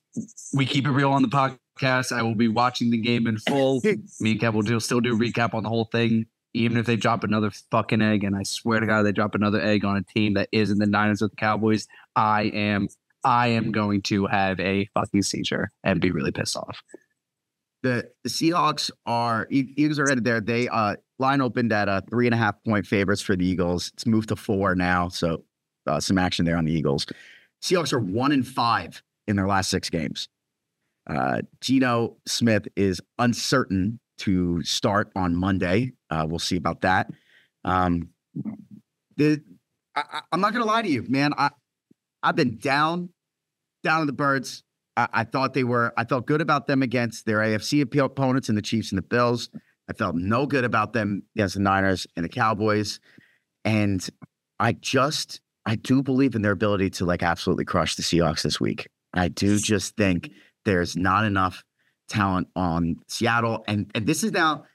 We 0.54 0.66
keep 0.66 0.86
it 0.86 0.92
real 0.92 1.12
on 1.12 1.22
the 1.22 1.28
podcast. 1.30 2.12
I 2.12 2.24
will 2.24 2.36
be 2.36 2.48
watching 2.50 2.90
the 2.92 2.98
game 2.98 3.28
in 3.28 3.38
full. 3.38 3.80
Me 4.20 4.32
and 4.32 4.40
Kev 4.40 4.54
will 4.54 4.64
do, 4.64 4.80
still 4.80 5.00
do 5.00 5.18
recap 5.18 5.54
on 5.54 5.64
the 5.64 5.70
whole 5.70 5.86
thing, 5.86 6.26
even 6.54 6.78
if 6.78 6.86
they 6.86 6.96
drop 6.98 7.24
another 7.24 7.52
fucking 7.72 8.02
egg. 8.02 8.24
And 8.24 8.36
I 8.36 8.44
swear 8.44 8.80
to 8.82 8.86
God, 8.88 9.04
they 9.04 9.12
drop 9.14 9.36
another 9.36 9.62
egg 9.62 9.86
on 9.86 9.96
a 9.96 10.02
team 10.04 10.34
that 10.34 10.50
is 10.52 10.72
in 10.72 10.80
the 10.80 10.88
Niners 10.88 11.22
with 11.22 11.32
the 11.32 11.38
Cowboys. 11.38 11.88
I 12.16 12.44
am, 12.54 12.90
I 13.24 13.50
am 13.50 13.72
going 13.72 14.02
to 14.04 14.26
have 14.26 14.60
a 14.60 14.90
fucking 14.94 15.22
seizure 15.22 15.72
and 15.84 16.02
be 16.02 16.12
really 16.12 16.32
pissed 16.32 16.58
off. 16.58 16.82
The 17.84 18.10
the 18.24 18.30
Seahawks 18.30 18.92
are 19.06 19.48
Eagles 19.50 20.00
are 20.00 20.08
headed 20.08 20.24
there. 20.24 20.42
They 20.42 20.68
uh 20.68 20.96
line 21.18 21.42
opened 21.42 21.72
at 21.72 21.90
uh 21.90 22.02
three 22.10 22.28
and 22.28 22.34
a 22.34 22.38
half 22.38 22.56
point 22.64 22.86
favorites 22.86 23.22
for 23.22 23.36
the 23.36 23.46
Eagles. 23.46 23.92
It's 23.94 24.06
moved 24.06 24.30
to 24.30 24.36
four 24.36 24.76
now, 24.76 25.10
so 25.10 25.44
uh, 25.88 26.00
some 26.00 26.18
action 26.18 26.46
there 26.46 26.58
on 26.58 26.66
the 26.66 26.72
Eagles. 26.72 27.06
Seahawks 27.62 27.94
are 27.94 28.00
one 28.00 28.32
and 28.32 28.48
five 28.48 29.02
in 29.28 29.36
their 29.36 29.48
last 29.48 29.70
six 29.70 29.90
games. 29.90 30.30
Uh, 31.10 31.42
Geno 31.62 32.18
Smith 32.28 32.68
is 32.76 33.02
uncertain 33.18 34.00
to 34.20 34.62
start 34.64 35.12
on 35.16 35.36
Monday. 35.36 35.94
Uh, 36.10 36.26
we'll 36.30 36.40
see 36.40 36.58
about 36.58 36.82
that. 36.82 37.10
Um, 37.64 38.10
the 39.18 39.42
I, 39.96 40.22
I'm 40.32 40.42
not 40.42 40.54
gonna 40.54 40.66
lie 40.66 40.82
to 40.82 40.90
you, 40.90 41.06
man. 41.08 41.34
I 41.38 41.50
I've 42.22 42.36
been 42.36 42.58
down, 42.58 43.10
down 43.84 44.02
on 44.02 44.08
the 44.08 44.14
birds. 44.14 44.64
I, 45.00 45.22
I 45.22 45.24
thought 45.24 45.54
they 45.54 45.64
were. 45.64 45.94
I 45.98 46.04
felt 46.04 46.26
good 46.26 46.42
about 46.42 46.68
them 46.68 46.82
against 46.82 47.26
their 47.26 47.40
AFC 47.40 47.84
op- 47.84 48.12
opponents 48.12 48.50
and 48.50 48.58
the 48.58 48.62
Chiefs 48.62 48.92
and 48.92 48.98
the 48.98 49.04
Bills. 49.04 49.50
I 49.90 49.94
felt 49.94 50.16
no 50.16 50.46
good 50.46 50.66
about 50.66 50.94
them 50.94 51.24
against 51.36 51.56
the 51.56 51.62
Niners 51.62 52.06
and 52.16 52.26
the 52.26 52.30
Cowboys. 52.30 53.00
And 53.64 54.08
I 54.60 54.74
just, 54.74 55.42
I 55.66 55.76
do 55.76 56.04
believe 56.04 56.36
in 56.36 56.42
their 56.42 56.52
ability 56.52 56.92
to 56.92 57.06
like 57.06 57.24
absolutely 57.24 57.66
crush 57.66 57.96
the 57.96 58.04
Seahawks 58.04 58.44
this 58.44 58.60
week. 58.60 58.88
I 59.14 59.30
do 59.30 59.58
just 59.58 59.96
think 59.96 60.32
there's 60.66 60.96
not 60.96 61.26
enough 61.26 61.64
talent 62.08 62.50
on 62.56 62.98
Seattle. 63.08 63.64
And 63.68 63.90
and 63.96 64.06
this 64.06 64.24
is 64.24 64.32
now, 64.32 64.66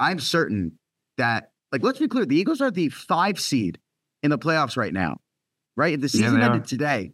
I'm 0.00 0.18
certain 0.18 0.78
that 1.18 1.52
like 1.70 1.82
let's 1.82 1.98
be 1.98 2.08
clear, 2.08 2.24
the 2.24 2.36
Eagles 2.36 2.60
are 2.60 2.70
the 2.70 2.88
five 2.88 3.38
seed 3.38 3.78
in 4.22 4.30
the 4.30 4.38
playoffs 4.38 4.76
right 4.76 4.92
now. 4.92 5.18
Right? 5.76 5.94
If 5.94 6.00
the 6.00 6.08
season 6.08 6.40
they 6.40 6.44
ended 6.44 6.64
today, 6.66 7.12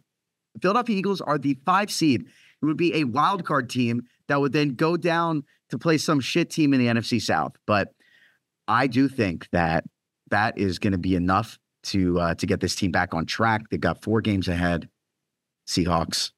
Philadelphia 0.61 0.97
Eagles 0.97 1.21
are 1.21 1.37
the 1.37 1.57
five 1.65 1.91
seed. 1.91 2.21
It 2.61 2.65
would 2.65 2.77
be 2.77 2.95
a 2.95 3.03
wild 3.03 3.45
card 3.45 3.69
team 3.69 4.03
that 4.27 4.39
would 4.39 4.53
then 4.53 4.75
go 4.75 4.97
down 4.97 5.43
to 5.69 5.77
play 5.77 5.97
some 5.97 6.19
shit 6.19 6.49
team 6.49 6.73
in 6.73 6.79
the 6.79 6.87
NFC 6.87 7.21
South. 7.21 7.55
But 7.65 7.93
I 8.67 8.87
do 8.87 9.07
think 9.07 9.47
that 9.51 9.85
that 10.29 10.57
is 10.57 10.79
going 10.79 10.91
to 10.91 10.97
be 10.97 11.15
enough 11.15 11.57
to 11.83 12.19
uh, 12.19 12.35
to 12.35 12.45
get 12.45 12.59
this 12.59 12.75
team 12.75 12.91
back 12.91 13.13
on 13.13 13.25
track. 13.25 13.61
They've 13.69 13.79
got 13.79 14.01
four 14.01 14.21
games 14.21 14.47
ahead. 14.47 14.89
Seahawks. 15.67 16.31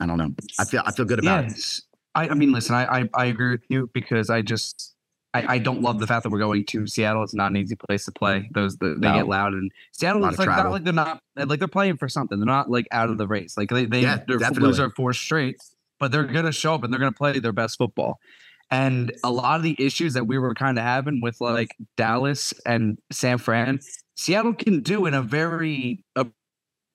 I 0.00 0.06
don't 0.06 0.18
know. 0.18 0.34
I 0.58 0.64
feel 0.64 0.82
I 0.84 0.92
feel 0.92 1.04
good 1.04 1.18
about 1.18 1.44
it. 1.44 1.50
Yes. 1.50 1.82
I, 2.14 2.28
I 2.28 2.34
mean, 2.34 2.52
listen, 2.52 2.74
I, 2.74 3.00
I 3.00 3.08
I 3.14 3.24
agree 3.26 3.50
with 3.50 3.64
you 3.68 3.90
because 3.92 4.30
I 4.30 4.42
just 4.42 4.93
I, 5.34 5.54
I 5.54 5.58
don't 5.58 5.82
love 5.82 5.98
the 5.98 6.06
fact 6.06 6.22
that 6.22 6.30
we're 6.30 6.38
going 6.38 6.64
to 6.66 6.86
Seattle. 6.86 7.24
It's 7.24 7.34
not 7.34 7.50
an 7.50 7.56
easy 7.56 7.74
place 7.74 8.04
to 8.04 8.12
play. 8.12 8.48
Those 8.52 8.76
the, 8.78 8.94
they 8.96 9.08
No. 9.08 9.14
get 9.14 9.28
loud 9.28 9.52
and 9.52 9.70
Seattle 9.90 10.24
is 10.26 10.38
like 10.38 10.48
not 10.48 10.70
like 10.70 10.84
they're 10.84 10.92
not 10.92 11.20
like 11.36 11.58
they're 11.58 11.66
playing 11.68 11.96
for 11.96 12.08
something. 12.08 12.38
They're 12.38 12.46
not 12.46 12.70
like 12.70 12.86
out 12.92 13.10
of 13.10 13.18
the 13.18 13.26
race. 13.26 13.56
Like 13.56 13.68
they 13.68 13.84
they 13.84 14.02
Yeah, 14.02 14.18
they're 14.28 14.38
four 14.90 15.12
straight, 15.12 15.56
but 15.98 16.12
they're 16.12 16.24
gonna 16.24 16.52
show 16.52 16.74
up 16.74 16.84
and 16.84 16.92
they're 16.92 17.00
gonna 17.00 17.12
play 17.12 17.40
their 17.40 17.52
best 17.52 17.78
football. 17.78 18.20
And 18.70 19.12
a 19.24 19.30
lot 19.30 19.56
of 19.56 19.62
the 19.62 19.76
issues 19.78 20.14
that 20.14 20.26
we 20.26 20.38
were 20.38 20.54
kind 20.54 20.78
of 20.78 20.84
having 20.84 21.20
with 21.20 21.40
like 21.40 21.76
Dallas 21.96 22.54
and 22.64 22.98
San 23.10 23.38
Fran, 23.38 23.80
Seattle 24.16 24.54
can 24.54 24.80
do 24.80 25.06
in 25.06 25.14
a 25.14 25.22
very 25.22 26.02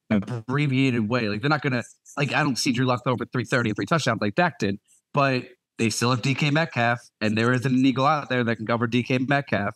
abbreviated 0.10 1.10
way. 1.10 1.28
Like 1.30 1.42
they're 1.42 1.50
not 1.50 1.62
gonna 1.62 1.84
like 2.18 2.34
I 2.34 2.44
don't 2.44 2.58
see 2.58 2.72
Drew 2.72 2.86
Lock 2.86 3.02
over 3.06 3.26
three 3.26 3.46
thirty 3.46 3.70
and 3.70 3.76
three 3.76 3.86
touchdowns 3.86 4.22
like 4.22 4.36
Dak 4.36 4.60
did, 4.60 4.80
but 5.14 5.44
they 5.80 5.90
still 5.90 6.12
have 6.12 6.22
DK 6.22 6.52
Metcalf, 6.52 7.00
and 7.22 7.38
there 7.38 7.54
isn't 7.54 7.74
an 7.74 7.86
eagle 7.86 8.06
out 8.06 8.30
there 8.30 8.44
that 8.44 8.58
can 8.58 8.68
cover 8.68 8.88
DK 8.88 9.28
Metcalf. 9.28 9.76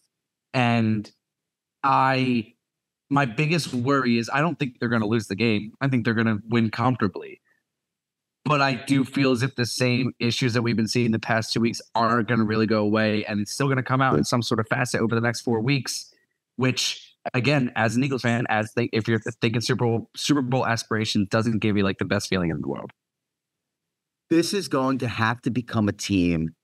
And 0.53 1.09
I, 1.81 2.53
my 3.09 3.25
biggest 3.25 3.73
worry 3.73 4.17
is 4.17 4.29
I 4.31 4.41
don't 4.41 4.59
think 4.59 4.79
they're 4.79 4.89
going 4.89 5.01
to 5.01 5.07
lose 5.07 5.27
the 5.27 5.35
game. 5.35 5.71
I 5.81 5.87
think 5.87 6.03
they're 6.03 6.13
going 6.13 6.27
to 6.27 6.39
win 6.49 6.69
comfortably. 6.69 7.41
But 8.45 8.61
I 8.61 8.73
do 8.73 9.05
feel 9.05 9.31
as 9.31 9.41
if 9.41 9.55
the 9.55 9.65
same 9.65 10.11
issues 10.19 10.53
that 10.53 10.61
we've 10.61 10.75
been 10.75 10.89
seeing 10.89 11.11
the 11.11 11.19
past 11.19 11.53
two 11.53 11.61
weeks 11.61 11.81
are 11.95 12.21
going 12.21 12.39
to 12.39 12.45
really 12.45 12.67
go 12.67 12.83
away, 12.83 13.23
and 13.25 13.39
it's 13.39 13.53
still 13.53 13.67
going 13.67 13.77
to 13.77 13.83
come 13.83 14.01
out 14.01 14.17
in 14.17 14.25
some 14.25 14.41
sort 14.41 14.59
of 14.59 14.67
facet 14.67 14.99
over 14.99 15.15
the 15.15 15.21
next 15.21 15.41
four 15.41 15.61
weeks. 15.61 16.13
Which, 16.57 17.15
again, 17.33 17.71
as 17.77 17.95
an 17.95 18.03
Eagles 18.03 18.21
fan, 18.21 18.45
as 18.49 18.73
they, 18.73 18.89
if 18.91 19.07
you're 19.07 19.21
thinking 19.41 19.61
Super 19.61 19.85
Bowl 19.85 20.09
Super 20.17 20.41
Bowl 20.41 20.67
aspirations, 20.67 21.29
doesn't 21.29 21.59
give 21.59 21.77
you 21.77 21.83
like 21.83 21.97
the 21.97 22.05
best 22.05 22.27
feeling 22.27 22.49
in 22.49 22.59
the 22.59 22.67
world. 22.67 22.91
This 24.34 24.52
is 24.52 24.67
going 24.67 24.98
to 24.98 25.08
have 25.08 25.43
to 25.43 25.52
become 25.52 25.88
a 25.88 25.91
team 25.91 26.56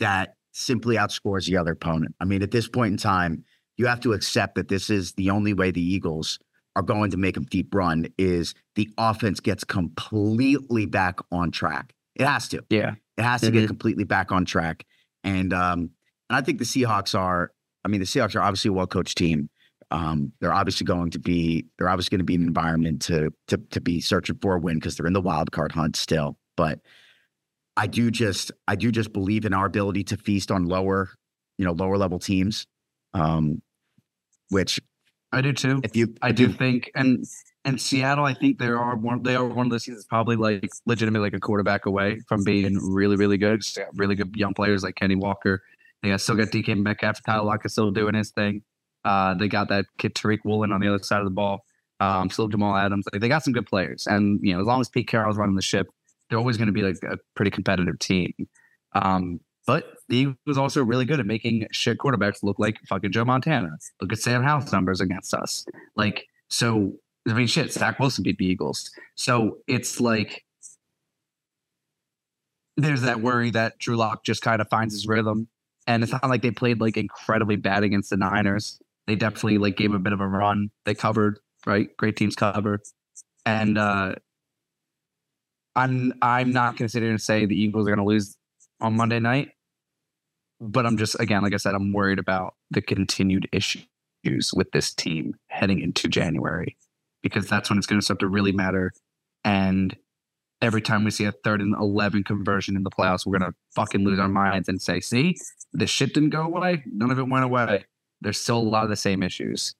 that 0.00 0.34
simply 0.50 0.96
outscores 0.96 1.46
the 1.46 1.56
other 1.56 1.70
opponent. 1.70 2.16
I 2.20 2.24
mean, 2.24 2.42
at 2.42 2.50
this 2.50 2.66
point 2.66 2.90
in 2.90 2.96
time, 2.96 3.44
you 3.76 3.86
have 3.86 4.00
to 4.00 4.12
accept 4.12 4.56
that 4.56 4.66
this 4.66 4.90
is 4.90 5.12
the 5.12 5.30
only 5.30 5.54
way 5.54 5.70
the 5.70 5.80
Eagles 5.80 6.40
are 6.74 6.82
going 6.82 7.12
to 7.12 7.16
make 7.16 7.36
a 7.36 7.40
deep 7.40 7.72
run 7.72 8.08
is 8.18 8.54
the 8.74 8.90
offense 8.98 9.38
gets 9.38 9.62
completely 9.62 10.84
back 10.84 11.20
on 11.30 11.52
track. 11.52 11.92
It 12.16 12.26
has 12.26 12.48
to. 12.48 12.64
Yeah, 12.70 12.94
It 13.16 13.22
has 13.22 13.42
to 13.42 13.50
Mhm. 13.50 13.52
get 13.52 13.66
completely 13.68 14.02
back 14.02 14.32
on 14.32 14.44
track. 14.44 14.84
And 15.22 15.52
um, 15.52 15.90
and 16.28 16.36
I 16.36 16.40
think 16.40 16.58
the 16.58 16.64
Seahawks 16.64 17.16
are. 17.16 17.52
I 17.84 17.88
mean, 17.88 18.00
the 18.00 18.06
Seahawks 18.06 18.34
are 18.34 18.40
obviously 18.40 18.70
a 18.70 18.72
well 18.72 18.88
coached 18.88 19.16
team. 19.16 19.48
Um, 19.92 20.32
they're 20.40 20.52
obviously 20.52 20.86
going 20.86 21.10
to 21.12 21.20
be. 21.20 21.66
They're 21.78 21.88
obviously 21.88 22.16
going 22.16 22.26
to 22.26 22.32
be 22.32 22.34
an 22.34 22.42
environment 22.42 23.00
to 23.02 23.30
to 23.46 23.58
to 23.58 23.80
be 23.80 24.00
searching 24.00 24.38
for 24.42 24.56
a 24.56 24.58
win 24.58 24.78
because 24.80 24.96
they're 24.96 25.06
in 25.06 25.12
the 25.12 25.20
wild 25.20 25.52
card 25.52 25.70
hunt 25.70 25.94
still. 25.94 26.36
But 26.56 26.80
I 27.76 27.86
do 27.86 28.10
just 28.10 28.52
I 28.68 28.76
do 28.76 28.92
just 28.92 29.12
believe 29.12 29.44
in 29.44 29.52
our 29.54 29.66
ability 29.66 30.04
to 30.04 30.16
feast 30.16 30.50
on 30.50 30.66
lower, 30.66 31.10
you 31.58 31.64
know, 31.64 31.72
lower 31.72 31.96
level 31.96 32.18
teams. 32.18 32.66
Um, 33.14 33.62
which 34.50 34.80
I 35.32 35.40
do 35.40 35.52
too. 35.52 35.80
if 35.82 35.96
you 35.96 36.14
I 36.20 36.32
do 36.32 36.52
think, 36.52 36.90
and 36.94 37.24
and 37.64 37.80
Seattle, 37.80 38.24
I 38.24 38.34
think 38.34 38.58
there 38.58 38.78
are 38.78 38.96
one. 38.96 39.22
They 39.22 39.34
are 39.34 39.46
one 39.46 39.66
of 39.66 39.70
those 39.70 39.84
teams 39.84 39.98
that's 39.98 40.06
probably 40.06 40.36
like 40.36 40.68
legitimately 40.84 41.26
like 41.26 41.34
a 41.34 41.40
quarterback 41.40 41.86
away 41.86 42.20
from 42.28 42.44
being 42.44 42.78
really, 42.78 43.16
really 43.16 43.38
good. 43.38 43.62
Really 43.94 44.14
good 44.14 44.34
young 44.36 44.52
players 44.52 44.82
like 44.82 44.94
Kenny 44.94 45.16
Walker. 45.16 45.62
They 46.02 46.10
got 46.10 46.20
still 46.20 46.34
got 46.34 46.48
DK 46.48 46.76
Metcalf, 46.76 47.22
Tyler 47.24 47.44
Lockett 47.44 47.70
still 47.70 47.90
doing 47.90 48.14
his 48.14 48.30
thing. 48.30 48.62
Uh, 49.04 49.34
they 49.34 49.48
got 49.48 49.68
that 49.68 49.86
kid 49.98 50.14
Tariq 50.14 50.40
Woolen 50.44 50.72
on 50.72 50.80
the 50.80 50.88
other 50.88 51.02
side 51.02 51.20
of 51.20 51.24
the 51.24 51.30
ball. 51.30 51.64
Um, 52.00 52.28
still 52.30 52.48
Jamal 52.48 52.76
Adams. 52.76 53.04
Like, 53.12 53.20
they 53.20 53.28
got 53.28 53.44
some 53.44 53.52
good 53.52 53.66
players, 53.66 54.06
and 54.06 54.40
you 54.42 54.52
know 54.52 54.60
as 54.60 54.66
long 54.66 54.80
as 54.80 54.88
Pete 54.88 55.08
Carroll's 55.08 55.36
running 55.36 55.54
the 55.54 55.62
ship, 55.62 55.86
they're 56.32 56.38
always 56.38 56.56
going 56.56 56.68
to 56.68 56.72
be 56.72 56.80
like 56.80 56.96
a 57.02 57.18
pretty 57.34 57.50
competitive 57.50 57.98
team. 57.98 58.32
Um, 58.94 59.40
but 59.66 59.84
the 60.08 60.16
Eagles 60.16 60.56
also 60.56 60.82
really 60.82 61.04
good 61.04 61.20
at 61.20 61.26
making 61.26 61.66
shit 61.72 61.98
quarterbacks 61.98 62.42
look 62.42 62.58
like 62.58 62.78
fucking 62.88 63.12
Joe 63.12 63.26
Montana. 63.26 63.76
Look 64.00 64.14
at 64.14 64.18
Sam 64.18 64.42
Howell's 64.42 64.72
numbers 64.72 65.02
against 65.02 65.34
us. 65.34 65.66
Like, 65.94 66.26
so 66.48 66.94
I 67.28 67.34
mean, 67.34 67.46
shit, 67.46 67.70
Zach 67.70 68.00
Wilson 68.00 68.24
beat 68.24 68.38
the 68.38 68.46
Eagles. 68.46 68.90
So 69.14 69.58
it's 69.66 70.00
like 70.00 70.42
there's 72.78 73.02
that 73.02 73.20
worry 73.20 73.50
that 73.50 73.78
Drew 73.78 73.96
Lock 73.96 74.24
just 74.24 74.40
kind 74.40 74.62
of 74.62 74.68
finds 74.70 74.94
his 74.94 75.06
rhythm. 75.06 75.48
And 75.86 76.02
it's 76.02 76.12
not 76.12 76.26
like 76.30 76.40
they 76.40 76.50
played 76.50 76.80
like 76.80 76.96
incredibly 76.96 77.56
bad 77.56 77.82
against 77.82 78.08
the 78.08 78.16
Niners. 78.16 78.80
They 79.06 79.16
definitely 79.16 79.58
like 79.58 79.76
gave 79.76 79.92
a 79.92 79.98
bit 79.98 80.14
of 80.14 80.20
a 80.22 80.26
run. 80.26 80.70
They 80.86 80.94
covered, 80.94 81.40
right? 81.66 81.94
Great 81.98 82.16
teams 82.16 82.36
cover. 82.36 82.80
And 83.44 83.76
uh 83.76 84.14
I'm 85.74 86.12
I'm 86.22 86.52
not 86.52 86.78
here 86.78 86.88
and 87.10 87.20
say 87.20 87.46
the 87.46 87.60
Eagles 87.60 87.86
are 87.86 87.90
gonna 87.90 88.04
lose 88.04 88.36
on 88.80 88.96
Monday 88.96 89.20
night. 89.20 89.50
But 90.60 90.86
I'm 90.86 90.96
just 90.96 91.18
again, 91.18 91.42
like 91.42 91.54
I 91.54 91.56
said, 91.56 91.74
I'm 91.74 91.92
worried 91.92 92.18
about 92.18 92.54
the 92.70 92.82
continued 92.82 93.48
issues 93.52 93.86
with 94.54 94.70
this 94.72 94.92
team 94.92 95.34
heading 95.48 95.80
into 95.80 96.08
January 96.08 96.76
because 97.22 97.48
that's 97.48 97.70
when 97.70 97.78
it's 97.78 97.86
going 97.86 98.00
to 98.00 98.04
start 98.04 98.20
to 98.20 98.28
really 98.28 98.52
matter. 98.52 98.92
And 99.44 99.96
every 100.60 100.82
time 100.82 101.04
we 101.04 101.10
see 101.10 101.24
a 101.24 101.32
third 101.32 101.60
and 101.60 101.74
11 101.74 102.24
conversion 102.24 102.76
in 102.76 102.82
the 102.82 102.90
playoffs, 102.90 103.24
we're 103.24 103.38
going 103.38 103.50
to 103.50 103.56
fucking 103.74 104.04
lose 104.04 104.18
our 104.18 104.28
minds 104.28 104.68
and 104.68 104.80
say, 104.80 105.00
see, 105.00 105.36
the 105.72 105.86
shit 105.86 106.14
didn't 106.14 106.30
go 106.30 106.42
away. 106.42 106.82
None 106.86 107.10
of 107.10 107.18
it 107.18 107.28
went 107.28 107.44
away. 107.44 107.84
There's 108.20 108.40
still 108.40 108.58
a 108.58 108.60
lot 108.60 108.84
of 108.84 108.90
the 108.90 108.96
same 108.96 109.22
issues. 109.22 109.74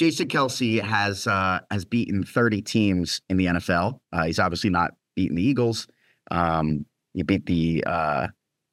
Jason 0.00 0.28
Kelce 0.28 0.80
has 0.80 1.26
uh, 1.26 1.60
has 1.70 1.84
beaten 1.84 2.24
30 2.24 2.62
teams 2.62 3.20
in 3.28 3.36
the 3.36 3.44
NFL. 3.44 4.00
Uh, 4.10 4.24
he's 4.24 4.38
obviously 4.38 4.70
not 4.70 4.92
beaten 5.14 5.36
the 5.36 5.42
Eagles. 5.42 5.88
Um, 6.30 6.86
he 7.12 7.22
beat 7.22 7.44
the 7.44 7.84
uh, 7.86 8.28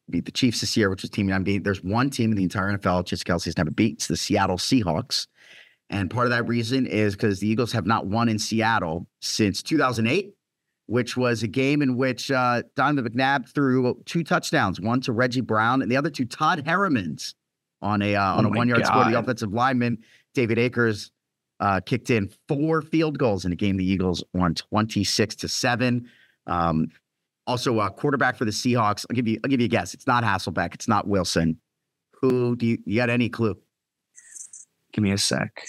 beat 0.10 0.24
the 0.24 0.32
Chiefs 0.32 0.62
this 0.62 0.78
year, 0.78 0.90
which 0.90 1.02
was 1.02 1.10
team 1.10 1.30
I'm 1.34 1.44
beat. 1.44 1.66
There's 1.66 1.84
one 1.84 2.10
team 2.10 2.32
in 2.32 2.38
the 2.38 2.44
entire 2.44 2.72
NFL 2.78 3.08
Jason 3.08 3.26
Kelce 3.26 3.44
has 3.44 3.58
never 3.58 3.72
beat. 3.72 3.96
It's 3.96 4.08
the 4.08 4.16
Seattle 4.16 4.56
Seahawks. 4.56 5.28
And 5.90 6.10
part 6.10 6.28
of 6.28 6.32
that 6.32 6.48
reason 6.48 6.86
is 6.86 7.14
because 7.18 7.42
the 7.42 7.50
Eagles 7.50 7.74
have 7.74 7.86
not 7.86 8.08
won 8.08 8.30
in 8.30 8.40
Seattle 8.40 9.06
since 9.20 9.62
2008, 9.62 10.34
which 10.86 11.18
was 11.18 11.44
a 11.44 11.48
game 11.50 11.82
in 11.82 11.98
which 11.98 12.32
uh, 12.32 12.62
Donovan 12.78 13.12
McNabb 13.12 13.54
threw 13.54 14.02
two 14.06 14.24
touchdowns, 14.24 14.80
one 14.80 15.02
to 15.02 15.12
Reggie 15.12 15.42
Brown 15.42 15.82
and 15.82 15.92
the 15.92 15.98
other 15.98 16.10
to 16.10 16.24
Todd 16.24 16.64
Herremans 16.66 17.34
on 17.82 18.02
a 18.02 18.16
uh, 18.16 18.36
on 18.36 18.46
Oh 18.46 18.48
a 18.48 18.52
one 18.54 18.70
yard 18.70 18.86
score. 18.86 19.04
The 19.04 19.20
offensive 19.20 19.52
lineman 19.52 19.98
David 20.34 20.58
Akers 20.58 21.12
uh, 21.60 21.80
kicked 21.86 22.10
in 22.10 22.30
four 22.48 22.82
field 22.82 23.18
goals 23.18 23.46
in 23.46 23.52
a 23.52 23.56
game 23.56 23.78
the 23.78 23.86
Eagles 23.90 24.24
won 24.34 24.54
26 24.54 25.36
to 25.38 25.48
seven. 25.48 26.10
Um, 26.46 26.90
also, 27.46 27.80
a 27.80 27.90
quarterback 27.90 28.36
for 28.36 28.46
the 28.46 28.52
Seahawks. 28.52 29.06
I'll 29.10 29.16
give 29.16 29.28
you. 29.28 29.40
I'll 29.44 29.50
give 29.50 29.62
you 29.62 29.66
a 29.66 29.70
guess. 29.70 29.94
It's 29.94 30.06
not 30.06 30.24
Hasselbeck. 30.24 30.74
It's 30.74 30.88
not 30.88 31.08
Wilson. 31.08 31.60
Who 32.22 32.56
do 32.58 32.66
you? 32.66 32.78
You 32.86 32.98
got 32.98 33.10
any 33.10 33.30
clue? 33.30 33.56
Give 34.92 35.04
me 35.04 35.12
a 35.12 35.18
sec. 35.18 35.66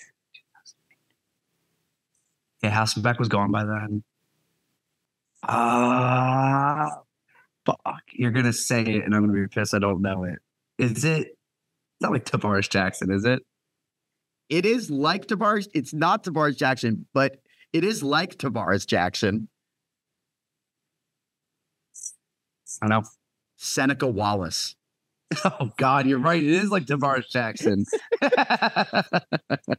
Yeah, 2.62 2.76
Hasselbeck 2.76 3.20
was 3.20 3.28
gone 3.28 3.52
by 3.52 3.64
then. 3.64 4.02
Ah, 5.44 6.98
fuck. 7.64 8.02
You're 8.12 8.32
to 8.44 8.52
say 8.52 8.82
it, 8.82 9.04
and 9.04 9.14
I'm 9.14 9.22
to 9.28 9.32
be 9.32 9.46
pissed 9.46 9.74
I 9.74 9.78
don't 9.78 10.02
know 10.02 10.24
it. 10.24 10.40
Is 10.78 11.04
it? 11.04 11.28
It's 11.28 12.00
not 12.00 12.10
like 12.10 12.24
Tarvaris 12.24 12.68
Jackson, 12.68 13.12
is 13.12 13.24
it? 13.24 13.42
It 14.48 14.64
is 14.64 14.90
like 14.90 15.26
Tarvaris. 15.26 15.68
It's 15.74 15.92
not 15.92 16.24
Tarvaris 16.24 16.56
Jackson, 16.56 17.06
but 17.12 17.36
it 17.72 17.84
is 17.84 18.02
like 18.02 18.36
Tarvaris 18.36 18.86
Jackson. 18.86 19.48
I 22.82 22.88
know. 22.88 23.02
Seneca 23.56 24.06
Wallace. 24.06 24.74
Oh, 25.44 25.70
God, 25.76 26.06
you're 26.06 26.18
right. 26.18 26.42
It 26.42 26.48
is 26.48 26.70
like 26.70 26.86
Tarvaris 26.86 27.28
Jackson. 27.28 27.84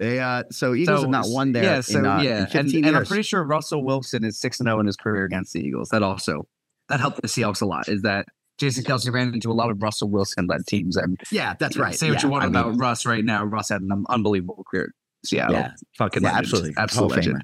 They 0.00 0.18
uh 0.18 0.44
so 0.50 0.74
Eagles 0.74 1.02
have 1.02 1.10
not 1.10 1.26
won 1.28 1.52
there 1.52 1.62
Yeah, 1.62 1.80
so 1.82 1.98
in, 1.98 2.06
uh, 2.06 2.22
yeah, 2.22 2.38
and, 2.38 2.50
15 2.50 2.86
and 2.86 2.96
I'm 2.96 3.04
pretty 3.04 3.22
sure 3.22 3.44
Russell 3.44 3.84
Wilson 3.84 4.24
is 4.24 4.38
six 4.38 4.58
and 4.58 4.66
zero 4.66 4.80
in 4.80 4.86
his 4.86 4.96
career 4.96 5.24
against 5.24 5.52
the 5.52 5.60
Eagles. 5.60 5.90
That 5.90 6.02
also 6.02 6.48
that 6.88 7.00
helped 7.00 7.20
the 7.20 7.28
Seahawks 7.28 7.60
a 7.60 7.66
lot. 7.66 7.86
Is 7.86 8.00
that 8.02 8.24
Jason 8.60 8.84
Kelce 8.84 9.12
ran 9.12 9.34
into 9.34 9.50
a 9.50 9.54
lot 9.54 9.70
of 9.70 9.82
Russell 9.82 10.08
Wilson 10.10 10.46
led 10.46 10.66
teams, 10.66 10.96
and 10.96 11.18
yeah, 11.32 11.54
that's 11.58 11.76
right. 11.76 11.94
Say 11.94 12.10
what 12.10 12.18
Yeah, 12.20 12.26
you 12.26 12.30
want 12.30 12.44
I 12.44 12.48
about 12.48 12.68
mean, 12.70 12.78
Russ 12.78 13.04
right 13.06 13.24
now. 13.24 13.42
Russ 13.44 13.70
had 13.70 13.80
an 13.82 14.04
unbelievable 14.08 14.62
career. 14.70 14.94
Seattle, 15.24 15.56
Yeah. 15.56 15.72
fucking 15.98 16.22
yeah, 16.22 16.36
absolutely, 16.36 16.74
absolute 16.76 17.10
legend. 17.10 17.42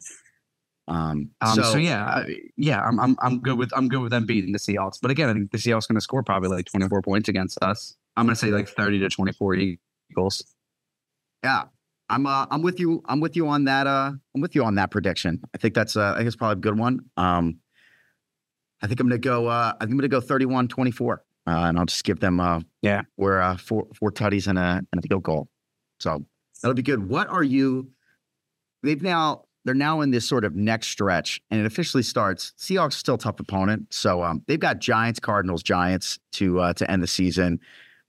Um, 0.88 1.30
Um, 1.40 1.54
so, 1.56 1.62
so, 1.62 1.78
yeah, 1.78 2.04
I- 2.04 2.36
yeah, 2.56 2.80
I'm, 2.80 3.00
I'm 3.00 3.16
I'm 3.20 3.40
good 3.40 3.58
with 3.58 3.70
I'm 3.76 3.88
good 3.88 4.00
with 4.02 4.12
them 4.12 4.24
beating 4.24 4.52
the 4.52 4.58
Seahawks. 4.58 4.98
But 5.02 5.10
again, 5.10 5.28
I 5.28 5.32
think 5.32 5.50
the 5.50 5.58
Seahawks 5.58 5.88
going 5.88 5.96
to 5.96 6.00
score 6.00 6.22
probably 6.22 6.48
like 6.48 6.66
24 6.66 7.02
points 7.02 7.28
against 7.28 7.58
us. 7.62 7.96
I'm 8.16 8.26
going 8.26 8.34
to 8.36 8.40
say 8.40 8.48
like 8.52 8.68
30 8.68 9.00
to 9.00 9.08
24 9.08 9.56
Eagles. 9.56 10.44
yeah, 11.42 11.64
I'm 12.08 12.26
uh, 12.26 12.46
I'm 12.50 12.62
with 12.62 12.78
you. 12.78 13.02
I'm 13.06 13.20
with 13.20 13.34
you 13.36 13.48
on 13.48 13.64
that. 13.64 13.86
Uh, 13.86 14.12
I'm 14.34 14.40
with 14.40 14.54
you 14.54 14.64
on 14.64 14.76
that 14.76 14.90
prediction. 14.92 15.42
I 15.54 15.58
think 15.58 15.74
that's 15.74 15.96
uh, 15.96 16.12
I 16.12 16.18
think 16.18 16.28
it's 16.28 16.36
probably 16.36 16.52
a 16.60 16.62
good 16.62 16.78
one. 16.78 17.00
Um, 17.16 17.58
I 18.82 18.86
think 18.86 19.00
I'm 19.00 19.08
gonna 19.08 19.18
go. 19.18 19.46
Uh, 19.46 19.72
I 19.80 19.84
think 19.84 19.92
I'm 19.92 19.98
gonna 19.98 20.08
go 20.08 20.20
31-24, 20.20 21.12
uh, 21.12 21.18
and 21.46 21.78
I'll 21.78 21.86
just 21.86 22.04
give 22.04 22.20
them. 22.20 22.40
Uh, 22.40 22.60
Yeah. 22.82 23.02
we're 23.16 23.40
uh, 23.40 23.56
four 23.56 23.86
four 23.94 24.10
tutties 24.12 24.46
and 24.46 24.58
a 24.58 24.82
and 24.92 25.02
a 25.04 25.08
field 25.08 25.22
goal. 25.22 25.48
So 26.00 26.24
that'll 26.62 26.74
be 26.74 26.82
good. 26.82 27.08
What 27.08 27.28
are 27.28 27.42
you? 27.42 27.90
They've 28.82 29.00
now 29.02 29.44
they're 29.64 29.74
now 29.74 30.00
in 30.02 30.10
this 30.10 30.28
sort 30.28 30.44
of 30.44 30.54
next 30.54 30.88
stretch, 30.88 31.40
and 31.50 31.58
it 31.60 31.66
officially 31.66 32.02
starts. 32.02 32.52
Seahawks 32.58 32.92
still 32.94 33.14
a 33.14 33.18
tough 33.18 33.40
opponent, 33.40 33.92
so 33.92 34.22
um, 34.22 34.42
they've 34.46 34.60
got 34.60 34.78
Giants, 34.78 35.18
Cardinals, 35.18 35.62
Giants 35.62 36.18
to 36.32 36.60
uh, 36.60 36.72
to 36.74 36.90
end 36.90 37.02
the 37.02 37.06
season. 37.08 37.58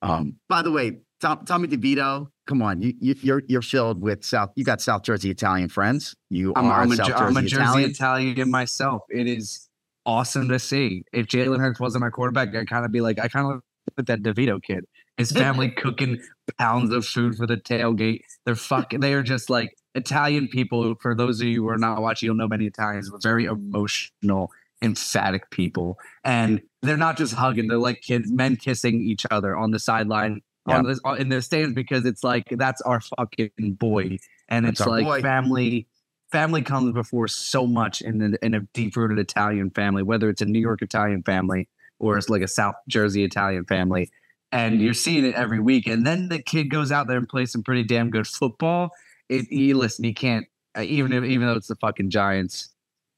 Um, 0.01 0.35
by 0.49 0.61
the 0.61 0.71
way, 0.71 0.99
Tom, 1.19 1.45
Tommy 1.45 1.67
DeVito, 1.67 2.27
come 2.45 2.61
on, 2.61 2.81
you, 2.81 2.93
you 2.99 3.15
you're 3.21 3.41
you're 3.47 3.61
filled 3.63 4.01
with 4.01 4.23
South. 4.23 4.51
You 4.55 4.65
got 4.65 4.81
South 4.81 5.01
Jersey 5.03 5.31
Italian 5.31 5.69
friends. 5.69 6.15
You 6.29 6.53
I'm, 6.55 6.65
are 6.65 6.81
I'm, 6.81 6.91
a, 6.91 6.95
South 6.97 7.07
Jer- 7.07 7.13
Jersey 7.13 7.23
I'm 7.25 7.37
a 7.37 7.41
Jersey 7.41 7.55
Italian. 7.63 7.89
Italian 7.89 8.51
myself. 8.51 9.01
It 9.09 9.27
is 9.27 9.66
awesome 10.07 10.47
to 10.49 10.57
see. 10.57 11.03
If 11.13 11.27
Jalen 11.27 11.59
Hurts 11.59 11.79
wasn't 11.79 12.01
my 12.01 12.09
quarterback, 12.09 12.55
I'd 12.55 12.67
kind 12.69 12.85
of 12.85 12.91
be 12.91 13.01
like, 13.01 13.19
I 13.19 13.27
kind 13.27 13.53
of 13.53 13.61
with 13.95 14.07
that 14.07 14.23
DeVito 14.23 14.61
kid. 14.63 14.85
His 15.17 15.31
family 15.31 15.69
cooking 15.77 16.19
pounds 16.57 16.91
of 16.91 17.05
food 17.05 17.35
for 17.35 17.45
the 17.45 17.57
tailgate. 17.57 18.21
They're 18.45 18.55
fucking. 18.55 19.01
They 19.01 19.13
are 19.13 19.23
just 19.23 19.49
like 19.49 19.75
Italian 19.95 20.47
people. 20.47 20.95
For 21.01 21.13
those 21.13 21.41
of 21.41 21.47
you 21.47 21.63
who 21.63 21.69
are 21.69 21.77
not 21.77 22.01
watching, 22.01 22.27
you'll 22.27 22.35
know 22.35 22.47
many 22.47 22.65
Italians. 22.65 23.11
We're 23.11 23.19
very 23.19 23.45
emotional, 23.45 24.51
emphatic 24.81 25.49
people, 25.51 25.97
and 26.23 26.61
they're 26.81 26.97
not 26.97 27.17
just 27.17 27.33
hugging. 27.33 27.67
They're 27.67 27.77
like 27.77 28.01
kids, 28.01 28.31
men 28.31 28.55
kissing 28.55 29.01
each 29.01 29.25
other 29.29 29.55
on 29.55 29.71
the 29.71 29.79
sideline. 29.79 30.41
On 30.67 30.83
this, 30.83 30.99
in 31.17 31.29
their 31.29 31.39
stands 31.39 31.73
because 31.73 32.05
it's 32.05 32.25
like 32.25 32.43
that's 32.51 32.81
our 32.81 32.99
fucking 32.99 33.51
boy, 33.79 34.17
and 34.49 34.65
That's 34.65 34.81
it's 34.81 34.87
like 34.87 35.05
boy. 35.05 35.21
family 35.21 35.87
family 36.31 36.61
comes 36.61 36.93
before 36.93 37.27
so 37.27 37.65
much 37.65 38.01
in 38.01 38.21
a, 38.33 38.45
in 38.45 38.53
a 38.53 38.61
deep 38.73 38.95
rooted 38.95 39.19
Italian 39.19 39.69
family, 39.71 40.03
whether 40.03 40.29
it's 40.29 40.41
a 40.41 40.45
New 40.45 40.59
York 40.59 40.81
Italian 40.81 41.23
family 41.23 41.67
or 41.99 42.17
it's 42.17 42.29
like 42.29 42.41
a 42.41 42.47
South 42.47 42.75
Jersey 42.87 43.23
Italian 43.23 43.65
family. 43.65 44.09
And 44.51 44.81
you're 44.81 44.93
seeing 44.93 45.25
it 45.25 45.35
every 45.35 45.59
week. 45.59 45.87
And 45.87 46.05
then 46.05 46.29
the 46.29 46.41
kid 46.41 46.69
goes 46.69 46.91
out 46.91 47.07
there 47.07 47.17
and 47.17 47.27
plays 47.27 47.51
some 47.51 47.63
pretty 47.63 47.83
damn 47.83 48.09
good 48.09 48.27
football. 48.27 48.91
It, 49.29 49.51
you 49.51 49.77
listen, 49.77 50.05
he 50.05 50.13
can't, 50.13 50.45
uh, 50.77 50.81
even 50.81 51.11
if, 51.11 51.23
even 51.23 51.47
though 51.47 51.55
it's 51.55 51.67
the 51.67 51.75
fucking 51.75 52.09
Giants, 52.09 52.69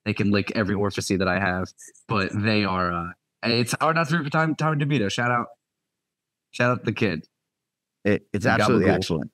they 0.05 0.13
can 0.13 0.31
lick 0.31 0.51
every 0.55 0.75
orifice 0.75 1.09
that 1.09 1.27
I 1.27 1.39
have, 1.39 1.67
but 2.07 2.31
they 2.33 2.63
are, 2.63 2.91
uh, 2.91 3.11
it's 3.43 3.75
hard 3.79 3.95
not 3.95 4.07
to 4.09 4.17
root 4.17 4.23
for 4.23 4.29
Tom, 4.31 4.55
Tom 4.55 4.79
DeVito. 4.79 5.11
Shout 5.11 5.29
out, 5.29 5.47
shout 6.51 6.71
out 6.71 6.85
the 6.85 6.93
kid. 6.93 7.27
It, 8.05 8.25
it's 8.33 8.45
absolutely 8.45 8.89
excellent. 8.89 9.29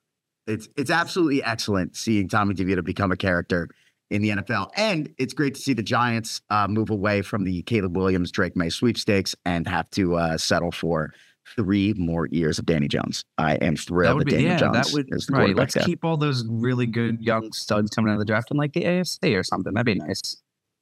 It's 0.48 0.70
it's 0.76 0.92
absolutely 0.92 1.44
excellent 1.44 1.96
seeing 1.96 2.28
Tommy 2.28 2.54
DeVito 2.54 2.84
become 2.84 3.12
a 3.12 3.18
character 3.18 3.70
in 4.12 4.22
the 4.22 4.30
NFL, 4.30 4.70
and 4.76 5.14
it's 5.18 5.34
great 5.34 5.56
to 5.56 5.62
see 5.62 5.74
the 5.74 5.84
Giants 5.84 6.42
uh, 6.50 6.68
move 6.68 6.92
away 6.92 7.22
from 7.24 7.44
the 7.44 7.64
Caleb 7.64 7.98
Williams 7.98 8.32
Drake 8.32 8.56
Maye 8.56 8.70
sweepstakes 8.70 9.36
and 9.46 9.68
have 9.68 9.90
to 9.92 10.16
uh, 10.16 10.38
settle 10.38 10.72
for 10.72 11.12
three 11.56 11.94
more 11.98 12.28
years 12.28 12.60
of 12.60 12.66
Danny 12.66 12.88
Jones. 12.88 13.24
I 13.38 13.56
am 13.56 13.76
thrilled 13.76 14.22
that, 14.22 14.26
would 14.26 14.30
Danny 14.30 14.60
Jones 14.60 14.74
that 14.74 14.94
would 14.94 15.08
is 15.12 15.28
right. 15.30 15.56
Let's 15.56 15.74
there. 15.74 15.84
keep 15.84 16.04
all 16.04 16.18
those 16.18 16.46
really 16.48 16.86
good 16.86 17.22
young 17.22 17.52
studs 17.52 17.90
coming 17.92 18.12
out 18.12 18.14
of 18.14 18.20
the 18.20 18.26
draft 18.26 18.52
in 18.52 18.58
like 18.58 18.74
the 18.74 18.84
AFC 18.84 19.38
or 19.38 19.44
something. 19.44 19.74
That'd 19.74 19.86
be 19.86 19.96
nice. 19.96 20.38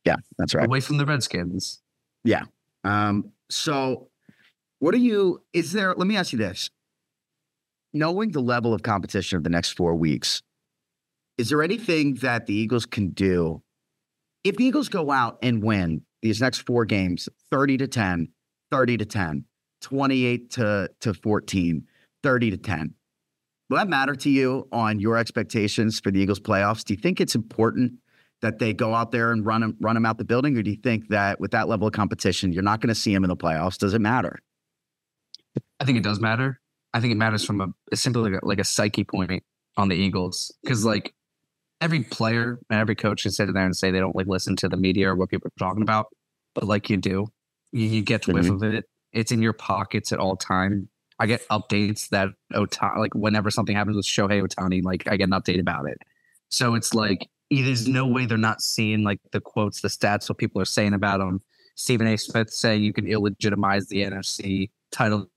Yeah, 0.05 0.17
that's 0.37 0.53
right. 0.53 0.65
Away 0.65 0.79
from 0.81 0.97
the 0.97 1.05
Redskins. 1.05 1.81
Yeah. 2.23 2.43
Um, 2.83 3.31
so 3.49 4.09
what 4.79 4.93
are 4.93 4.97
you 4.99 5.41
is 5.53 5.71
there 5.71 5.93
let 5.95 6.07
me 6.07 6.17
ask 6.17 6.33
you 6.33 6.39
this. 6.39 6.69
Knowing 7.93 8.31
the 8.31 8.41
level 8.41 8.73
of 8.73 8.81
competition 8.81 9.37
of 9.37 9.43
the 9.43 9.49
next 9.49 9.71
four 9.71 9.95
weeks, 9.95 10.41
is 11.37 11.49
there 11.49 11.61
anything 11.61 12.15
that 12.15 12.45
the 12.47 12.53
Eagles 12.53 12.85
can 12.85 13.09
do 13.09 13.61
if 14.43 14.55
the 14.57 14.65
Eagles 14.65 14.89
go 14.89 15.11
out 15.11 15.37
and 15.41 15.63
win 15.63 16.01
these 16.21 16.41
next 16.41 16.59
four 16.59 16.85
games 16.85 17.29
30 17.51 17.77
to 17.77 17.87
10, 17.87 18.29
30 18.71 18.97
to 18.97 19.05
10, 19.05 19.45
28 19.81 20.49
to, 20.51 20.89
to 21.01 21.13
14, 21.13 21.87
30 22.23 22.51
to 22.51 22.57
10? 22.57 22.93
Will 23.69 23.77
that 23.77 23.87
matter 23.87 24.15
to 24.15 24.29
you 24.29 24.67
on 24.71 24.99
your 24.99 25.17
expectations 25.17 25.99
for 25.99 26.11
the 26.11 26.19
Eagles 26.19 26.39
playoffs? 26.39 26.83
Do 26.83 26.93
you 26.93 26.99
think 26.99 27.21
it's 27.21 27.35
important 27.35 27.93
that 28.41 28.59
they 28.59 28.73
go 28.73 28.93
out 28.93 29.11
there 29.11 29.31
and 29.31 29.45
run 29.45 29.61
them, 29.61 29.77
run 29.79 29.95
them 29.95 30.05
out 30.05 30.17
the 30.17 30.25
building? 30.25 30.57
Or 30.57 30.61
do 30.61 30.71
you 30.71 30.77
think 30.77 31.09
that 31.09 31.39
with 31.39 31.51
that 31.51 31.69
level 31.69 31.87
of 31.87 31.93
competition, 31.93 32.51
you're 32.51 32.63
not 32.63 32.81
going 32.81 32.89
to 32.89 32.95
see 32.95 33.13
them 33.13 33.23
in 33.23 33.29
the 33.29 33.37
playoffs? 33.37 33.77
Does 33.77 33.93
it 33.93 34.01
matter? 34.01 34.39
I 35.79 35.85
think 35.85 35.97
it 35.97 36.03
does 36.03 36.19
matter. 36.19 36.59
I 36.93 36.99
think 36.99 37.11
it 37.11 37.17
matters 37.17 37.43
from 37.43 37.61
a 37.61 37.67
it's 37.91 38.01
simply 38.01 38.31
like 38.31 38.41
a, 38.41 38.45
like 38.45 38.59
a 38.59 38.63
psyche 38.63 39.03
point 39.03 39.43
on 39.77 39.89
the 39.89 39.95
Eagles 39.95 40.51
because 40.61 40.85
like 40.85 41.13
every 41.81 42.03
player 42.03 42.59
and 42.69 42.79
every 42.79 42.95
coach 42.95 43.23
can 43.23 43.31
sit 43.31 43.51
there 43.53 43.65
and 43.65 43.75
say 43.75 43.91
they 43.91 43.99
don't 43.99 44.15
like 44.15 44.27
listen 44.27 44.55
to 44.57 44.69
the 44.69 44.77
media 44.77 45.09
or 45.09 45.15
what 45.15 45.29
people 45.29 45.47
are 45.47 45.59
talking 45.59 45.81
about, 45.81 46.07
but 46.53 46.65
like 46.65 46.89
you 46.89 46.97
do, 46.97 47.27
you, 47.71 47.87
you 47.87 48.01
get 48.01 48.27
whiff 48.27 48.45
Mhm. 48.45 48.55
of 48.55 48.63
it. 48.63 48.85
It's 49.11 49.31
in 49.31 49.41
your 49.41 49.53
pockets 49.53 50.11
at 50.11 50.19
all 50.19 50.35
time. 50.37 50.87
I 51.19 51.25
get 51.25 51.47
updates 51.49 52.09
that 52.09 52.29
Ohtani, 52.53 52.97
like 52.97 53.13
whenever 53.15 53.51
something 53.51 53.75
happens 53.75 53.95
with 53.95 54.05
Shohei 54.05 54.41
Ohtani, 54.45 54.83
like 54.83 55.07
I 55.07 55.17
get 55.17 55.25
an 55.25 55.31
update 55.31 55.59
about 55.59 55.87
it. 55.87 55.97
So 56.49 56.75
it's 56.75 56.93
like 56.93 57.27
there's 57.51 57.87
no 57.87 58.07
way 58.07 58.25
they're 58.25 58.37
not 58.37 58.61
seeing 58.61 59.03
like 59.03 59.19
the 59.31 59.41
quotes, 59.41 59.81
the 59.81 59.87
stats, 59.87 60.29
what 60.29 60.37
people 60.37 60.61
are 60.61 60.65
saying 60.65 60.93
about 60.93 61.21
him. 61.21 61.41
Stephen 61.75 62.07
A. 62.07 62.17
Smith 62.17 62.51
saying 62.51 62.83
you 62.83 62.93
can 62.93 63.05
illegitimize 63.05 63.87
the 63.87 64.03
NFC 64.03 64.69
title 64.91 65.29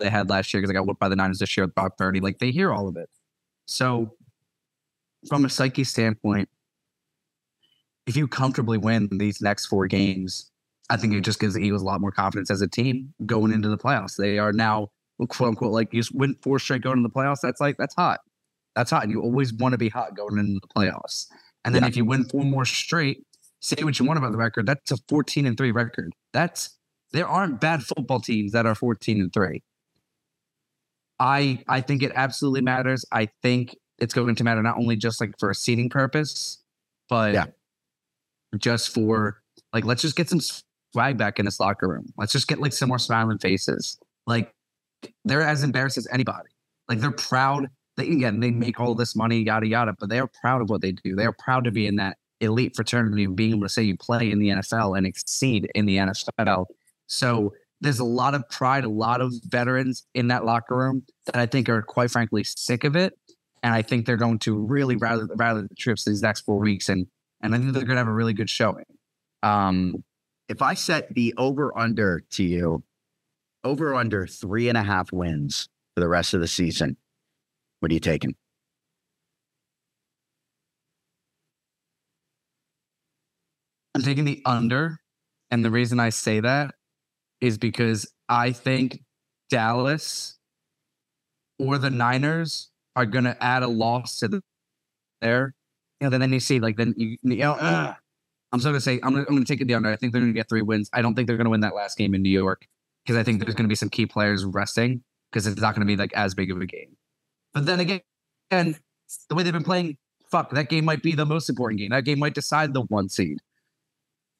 they 0.00 0.10
had 0.10 0.28
last 0.28 0.52
year 0.52 0.60
because 0.60 0.70
I 0.70 0.74
got 0.74 0.86
whooped 0.86 1.00
by 1.00 1.08
the 1.08 1.16
Niners 1.16 1.38
this 1.38 1.56
year 1.56 1.66
with 1.66 1.74
Brock 1.74 1.96
Purdy. 1.96 2.20
Like 2.20 2.38
they 2.38 2.50
hear 2.50 2.72
all 2.72 2.88
of 2.88 2.96
it. 2.96 3.08
So 3.66 4.14
from 5.28 5.44
a 5.44 5.48
psyche 5.48 5.84
standpoint, 5.84 6.48
if 8.06 8.16
you 8.16 8.26
comfortably 8.26 8.78
win 8.78 9.08
these 9.12 9.40
next 9.40 9.66
four 9.66 9.86
games, 9.86 10.50
I 10.88 10.96
think 10.96 11.14
it 11.14 11.20
just 11.20 11.38
gives 11.38 11.54
the 11.54 11.60
Eagles 11.60 11.82
a 11.82 11.84
lot 11.84 12.00
more 12.00 12.10
confidence 12.10 12.50
as 12.50 12.60
a 12.62 12.68
team 12.68 13.14
going 13.24 13.52
into 13.52 13.68
the 13.68 13.78
playoffs. 13.78 14.16
They 14.16 14.38
are 14.38 14.52
now 14.52 14.88
quote 15.28 15.50
unquote 15.50 15.72
like 15.72 15.92
you 15.92 16.00
just 16.00 16.14
win 16.14 16.34
four 16.42 16.58
straight 16.58 16.82
going 16.82 16.98
into 16.98 17.08
the 17.08 17.14
playoffs. 17.14 17.40
That's 17.42 17.60
like 17.60 17.76
that's 17.78 17.94
hot. 17.94 18.20
That's 18.74 18.90
hot. 18.90 19.02
And 19.02 19.12
you 19.12 19.20
always 19.20 19.52
want 19.52 19.72
to 19.72 19.78
be 19.78 19.88
hot 19.88 20.16
going 20.16 20.38
into 20.38 20.60
the 20.60 20.68
playoffs. 20.68 21.26
And 21.64 21.74
then 21.74 21.82
yeah. 21.82 21.88
if 21.88 21.96
you 21.96 22.04
win 22.04 22.24
four 22.24 22.42
more 22.42 22.64
straight, 22.64 23.24
say 23.60 23.82
what 23.84 23.98
you 23.98 24.06
want 24.06 24.18
about 24.18 24.32
the 24.32 24.38
record. 24.38 24.66
That's 24.66 24.90
a 24.90 24.96
14 25.08 25.46
and 25.46 25.56
3 25.56 25.70
record. 25.72 26.12
That's 26.32 26.76
there 27.12 27.28
aren't 27.28 27.60
bad 27.60 27.82
football 27.82 28.20
teams 28.20 28.52
that 28.52 28.66
are 28.66 28.74
14 28.74 29.20
and 29.20 29.32
3. 29.32 29.62
I 31.20 31.62
I 31.68 31.82
think 31.82 32.02
it 32.02 32.12
absolutely 32.14 32.62
matters. 32.62 33.04
I 33.12 33.28
think 33.42 33.76
it's 33.98 34.14
going 34.14 34.34
to 34.34 34.44
matter 34.44 34.62
not 34.62 34.78
only 34.78 34.96
just 34.96 35.20
like 35.20 35.38
for 35.38 35.50
a 35.50 35.54
seating 35.54 35.90
purpose, 35.90 36.58
but 37.08 37.34
yeah. 37.34 37.46
just 38.58 38.92
for 38.92 39.42
like 39.72 39.84
let's 39.84 40.02
just 40.02 40.16
get 40.16 40.28
some 40.28 40.40
swag 40.92 41.18
back 41.18 41.38
in 41.38 41.44
this 41.44 41.60
locker 41.60 41.86
room. 41.86 42.12
Let's 42.16 42.32
just 42.32 42.48
get 42.48 42.58
like 42.58 42.72
some 42.72 42.88
more 42.88 42.98
smiling 42.98 43.38
faces. 43.38 43.98
Like 44.26 44.52
they're 45.24 45.42
as 45.42 45.62
embarrassed 45.62 45.98
as 45.98 46.08
anybody. 46.10 46.48
Like 46.88 47.00
they're 47.00 47.10
proud. 47.10 47.68
They 47.98 48.08
again 48.08 48.40
they 48.40 48.50
make 48.50 48.80
all 48.80 48.94
this 48.94 49.14
money, 49.14 49.42
yada 49.42 49.66
yada, 49.66 49.94
but 50.00 50.08
they 50.08 50.18
are 50.18 50.30
proud 50.40 50.62
of 50.62 50.70
what 50.70 50.80
they 50.80 50.92
do. 50.92 51.14
They 51.14 51.26
are 51.26 51.36
proud 51.38 51.64
to 51.64 51.70
be 51.70 51.86
in 51.86 51.96
that 51.96 52.16
elite 52.40 52.74
fraternity 52.74 53.24
and 53.24 53.36
being 53.36 53.50
able 53.50 53.62
to 53.62 53.68
say 53.68 53.82
you 53.82 53.96
play 53.96 54.30
in 54.30 54.38
the 54.38 54.48
NFL 54.48 54.96
and 54.96 55.06
exceed 55.06 55.70
in 55.74 55.84
the 55.84 55.98
NFL. 55.98 56.66
So 57.06 57.52
there's 57.80 57.98
a 57.98 58.04
lot 58.04 58.34
of 58.34 58.48
pride, 58.48 58.84
a 58.84 58.88
lot 58.88 59.20
of 59.20 59.32
veterans 59.44 60.06
in 60.14 60.28
that 60.28 60.44
locker 60.44 60.76
room 60.76 61.02
that 61.26 61.36
I 61.36 61.46
think 61.46 61.68
are 61.68 61.82
quite 61.82 62.10
frankly 62.10 62.44
sick 62.44 62.84
of 62.84 62.94
it. 62.94 63.14
And 63.62 63.74
I 63.74 63.82
think 63.82 64.06
they're 64.06 64.16
going 64.16 64.38
to 64.40 64.56
really 64.56 64.96
rally, 64.96 65.24
rally 65.34 65.62
the 65.62 65.74
troops 65.74 66.04
these 66.04 66.22
next 66.22 66.42
four 66.42 66.58
weeks. 66.58 66.88
And, 66.88 67.06
and 67.42 67.54
I 67.54 67.58
think 67.58 67.72
they're 67.72 67.84
going 67.84 67.96
to 67.96 68.00
have 68.00 68.08
a 68.08 68.12
really 68.12 68.34
good 68.34 68.50
showing. 68.50 68.84
Um, 69.42 70.04
if 70.48 70.62
I 70.62 70.74
set 70.74 71.14
the 71.14 71.34
over 71.36 71.76
under 71.76 72.22
to 72.32 72.44
you, 72.44 72.82
over 73.64 73.94
under 73.94 74.26
three 74.26 74.68
and 74.68 74.76
a 74.76 74.82
half 74.82 75.12
wins 75.12 75.68
for 75.94 76.00
the 76.00 76.08
rest 76.08 76.34
of 76.34 76.40
the 76.40 76.48
season, 76.48 76.96
what 77.80 77.90
are 77.90 77.94
you 77.94 78.00
taking? 78.00 78.34
I'm 83.94 84.02
taking 84.02 84.24
the 84.24 84.42
under. 84.44 84.98
And 85.50 85.64
the 85.64 85.70
reason 85.70 85.98
I 85.98 86.10
say 86.10 86.40
that 86.40 86.74
is 87.40 87.58
because 87.58 88.12
I 88.28 88.52
think 88.52 89.02
Dallas 89.48 90.38
or 91.58 91.78
the 91.78 91.90
Niners 91.90 92.70
are 92.96 93.06
going 93.06 93.24
to 93.24 93.42
add 93.42 93.62
a 93.62 93.68
loss 93.68 94.18
to 94.20 94.28
the, 94.28 94.42
there. 95.20 95.54
You 96.00 96.08
know, 96.08 96.16
then 96.16 96.32
you 96.32 96.40
see 96.40 96.60
like 96.60 96.76
then 96.76 96.94
you, 96.96 97.16
you 97.22 97.36
know. 97.36 97.94
I'm 98.52 98.58
still 98.60 98.72
gonna 98.72 98.80
say 98.80 98.98
I'm 99.02 99.16
I'm 99.16 99.24
gonna 99.24 99.44
take 99.44 99.60
it 99.60 99.66
the 99.66 99.74
under. 99.74 99.90
I 99.90 99.96
think 99.96 100.12
they're 100.12 100.20
gonna 100.20 100.32
get 100.32 100.48
three 100.48 100.62
wins. 100.62 100.90
I 100.92 101.02
don't 101.02 101.14
think 101.14 101.28
they're 101.28 101.36
gonna 101.36 101.50
win 101.50 101.60
that 101.60 101.74
last 101.74 101.96
game 101.96 102.14
in 102.14 102.22
New 102.22 102.30
York 102.30 102.66
because 103.04 103.16
I 103.16 103.22
think 103.22 103.40
there's 103.40 103.54
gonna 103.54 103.68
be 103.68 103.74
some 103.74 103.88
key 103.88 104.06
players 104.06 104.44
resting 104.44 105.02
because 105.30 105.46
it's 105.46 105.60
not 105.60 105.74
gonna 105.74 105.86
be 105.86 105.96
like 105.96 106.12
as 106.14 106.34
big 106.34 106.50
of 106.50 106.60
a 106.60 106.66
game. 106.66 106.96
But 107.54 107.66
then 107.66 107.80
again, 107.80 108.00
and 108.50 108.78
the 109.28 109.34
way 109.34 109.42
they've 109.42 109.52
been 109.52 109.62
playing, 109.62 109.98
fuck, 110.30 110.50
that 110.50 110.68
game 110.68 110.84
might 110.84 111.02
be 111.02 111.14
the 111.14 111.26
most 111.26 111.48
important 111.48 111.78
game. 111.78 111.90
That 111.90 112.04
game 112.04 112.18
might 112.18 112.34
decide 112.34 112.74
the 112.74 112.82
one 112.82 113.08
seed. 113.08 113.38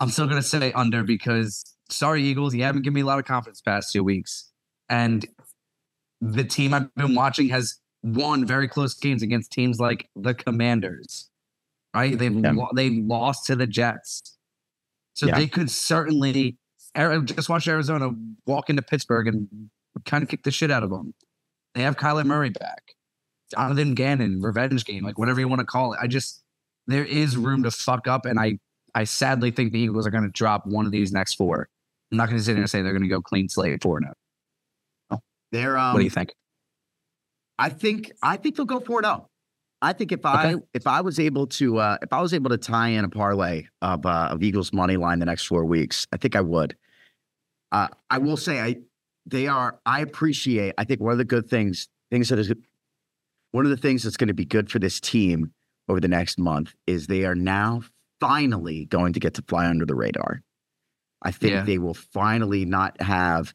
I'm 0.00 0.10
still 0.10 0.26
gonna 0.26 0.42
say 0.42 0.72
under 0.72 1.04
because 1.04 1.69
sorry, 1.90 2.22
Eagles, 2.22 2.54
you 2.54 2.62
haven't 2.62 2.82
given 2.82 2.94
me 2.94 3.00
a 3.00 3.06
lot 3.06 3.18
of 3.18 3.24
confidence 3.24 3.60
past 3.60 3.92
two 3.92 4.04
weeks. 4.04 4.50
And 4.88 5.26
the 6.20 6.44
team 6.44 6.74
I've 6.74 6.94
been 6.94 7.14
watching 7.14 7.48
has 7.48 7.78
won 8.02 8.46
very 8.46 8.68
close 8.68 8.94
games 8.94 9.22
against 9.22 9.52
teams 9.52 9.78
like 9.78 10.08
the 10.16 10.34
Commanders, 10.34 11.30
right? 11.94 12.18
They've 12.18 12.34
yeah. 12.34 12.52
lo- 12.52 12.70
they 12.74 12.90
lost 12.90 13.46
to 13.46 13.56
the 13.56 13.66
Jets, 13.66 14.36
so 15.14 15.26
yeah. 15.26 15.36
they 15.36 15.46
could 15.46 15.70
certainly 15.70 16.56
just 17.24 17.48
watch 17.48 17.68
Arizona 17.68 18.10
walk 18.46 18.70
into 18.70 18.82
Pittsburgh 18.82 19.28
and 19.28 19.70
kind 20.04 20.22
of 20.22 20.28
kick 20.28 20.42
the 20.42 20.50
shit 20.50 20.70
out 20.70 20.82
of 20.82 20.90
them. 20.90 21.14
They 21.74 21.82
have 21.82 21.96
Kyler 21.96 22.24
Murray 22.24 22.50
back, 22.50 22.94
Jonathan 23.54 23.94
Gannon, 23.94 24.40
revenge 24.40 24.84
game, 24.84 25.04
like 25.04 25.18
whatever 25.18 25.40
you 25.40 25.48
want 25.48 25.60
to 25.60 25.66
call 25.66 25.92
it. 25.92 26.00
I 26.02 26.06
just 26.06 26.42
there 26.86 27.04
is 27.04 27.36
room 27.36 27.62
to 27.62 27.70
fuck 27.70 28.08
up, 28.08 28.26
and 28.26 28.38
I 28.38 28.58
I 28.94 29.04
sadly 29.04 29.50
think 29.50 29.72
the 29.72 29.78
Eagles 29.80 30.06
are 30.06 30.10
going 30.10 30.24
to 30.24 30.30
drop 30.30 30.66
one 30.66 30.86
of 30.86 30.92
these 30.92 31.12
next 31.12 31.34
four. 31.34 31.68
I'm 32.10 32.18
not 32.18 32.28
going 32.28 32.38
to 32.38 32.44
sit 32.44 32.52
here 32.52 32.62
and 32.62 32.70
say 32.70 32.82
they're 32.82 32.92
going 32.92 33.02
to 33.02 33.08
go 33.08 33.20
clean 33.20 33.48
slate 33.48 33.82
four 33.82 34.00
now. 34.00 34.12
Oh. 35.10 35.18
They're 35.52 35.78
um, 35.78 35.92
what 35.92 36.00
do 36.00 36.04
you 36.04 36.10
think? 36.10 36.32
I 37.58 37.68
think 37.68 38.12
I 38.22 38.36
think 38.36 38.56
they'll 38.56 38.66
go 38.66 38.80
four 38.80 39.02
zero. 39.02 39.28
I 39.82 39.92
think 39.92 40.12
if 40.12 40.24
I 40.26 40.52
okay. 40.52 40.62
if 40.74 40.86
I 40.86 41.00
was 41.00 41.18
able 41.18 41.46
to 41.48 41.78
uh, 41.78 41.98
if 42.02 42.12
I 42.12 42.20
was 42.20 42.34
able 42.34 42.50
to 42.50 42.58
tie 42.58 42.88
in 42.88 43.04
a 43.04 43.08
parlay 43.08 43.66
of 43.80 44.04
uh, 44.04 44.28
of 44.30 44.42
Eagles 44.42 44.72
money 44.72 44.96
line 44.96 45.18
the 45.18 45.26
next 45.26 45.46
four 45.46 45.64
weeks, 45.64 46.06
I 46.12 46.16
think 46.16 46.36
I 46.36 46.40
would. 46.40 46.76
Uh, 47.72 47.88
I 48.10 48.18
will 48.18 48.36
say 48.36 48.60
I 48.60 48.76
they 49.26 49.46
are 49.46 49.78
I 49.86 50.00
appreciate. 50.00 50.74
I 50.76 50.84
think 50.84 51.00
one 51.00 51.12
of 51.12 51.18
the 51.18 51.24
good 51.24 51.48
things 51.48 51.88
things 52.10 52.28
that 52.28 52.38
is 52.38 52.52
one 53.52 53.64
of 53.64 53.70
the 53.70 53.76
things 53.76 54.02
that's 54.02 54.16
going 54.16 54.28
to 54.28 54.34
be 54.34 54.44
good 54.44 54.70
for 54.70 54.78
this 54.78 55.00
team 55.00 55.52
over 55.88 56.00
the 56.00 56.08
next 56.08 56.38
month 56.38 56.74
is 56.86 57.06
they 57.06 57.24
are 57.24 57.34
now 57.34 57.82
finally 58.20 58.84
going 58.86 59.12
to 59.12 59.20
get 59.20 59.34
to 59.34 59.42
fly 59.42 59.66
under 59.66 59.86
the 59.86 59.94
radar. 59.94 60.42
I 61.22 61.30
think 61.30 61.52
yeah. 61.52 61.64
they 61.64 61.78
will 61.78 61.94
finally 61.94 62.64
not 62.64 63.00
have 63.00 63.54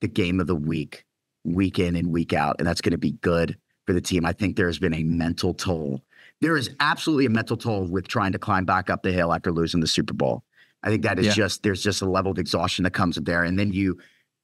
the 0.00 0.08
game 0.08 0.40
of 0.40 0.46
the 0.46 0.54
week, 0.54 1.04
week 1.44 1.78
in 1.78 1.96
and 1.96 2.08
week 2.08 2.32
out. 2.32 2.56
And 2.58 2.66
that's 2.66 2.80
going 2.80 2.92
to 2.92 2.98
be 2.98 3.12
good 3.12 3.56
for 3.86 3.92
the 3.92 4.00
team. 4.00 4.24
I 4.26 4.32
think 4.32 4.56
there 4.56 4.66
has 4.66 4.78
been 4.78 4.94
a 4.94 5.04
mental 5.04 5.54
toll. 5.54 6.02
There 6.40 6.56
is 6.56 6.70
absolutely 6.80 7.26
a 7.26 7.30
mental 7.30 7.56
toll 7.56 7.86
with 7.86 8.08
trying 8.08 8.32
to 8.32 8.38
climb 8.38 8.64
back 8.64 8.90
up 8.90 9.02
the 9.02 9.12
hill 9.12 9.32
after 9.32 9.52
losing 9.52 9.80
the 9.80 9.86
Super 9.86 10.14
Bowl. 10.14 10.42
I 10.82 10.90
think 10.90 11.02
that 11.02 11.18
is 11.18 11.26
yeah. 11.26 11.32
just, 11.32 11.62
there's 11.62 11.82
just 11.82 12.02
a 12.02 12.08
level 12.08 12.32
of 12.32 12.38
exhaustion 12.38 12.82
that 12.82 12.90
comes 12.90 13.16
with 13.16 13.24
there. 13.24 13.44
And 13.44 13.58
then 13.58 13.72
you 13.72 13.98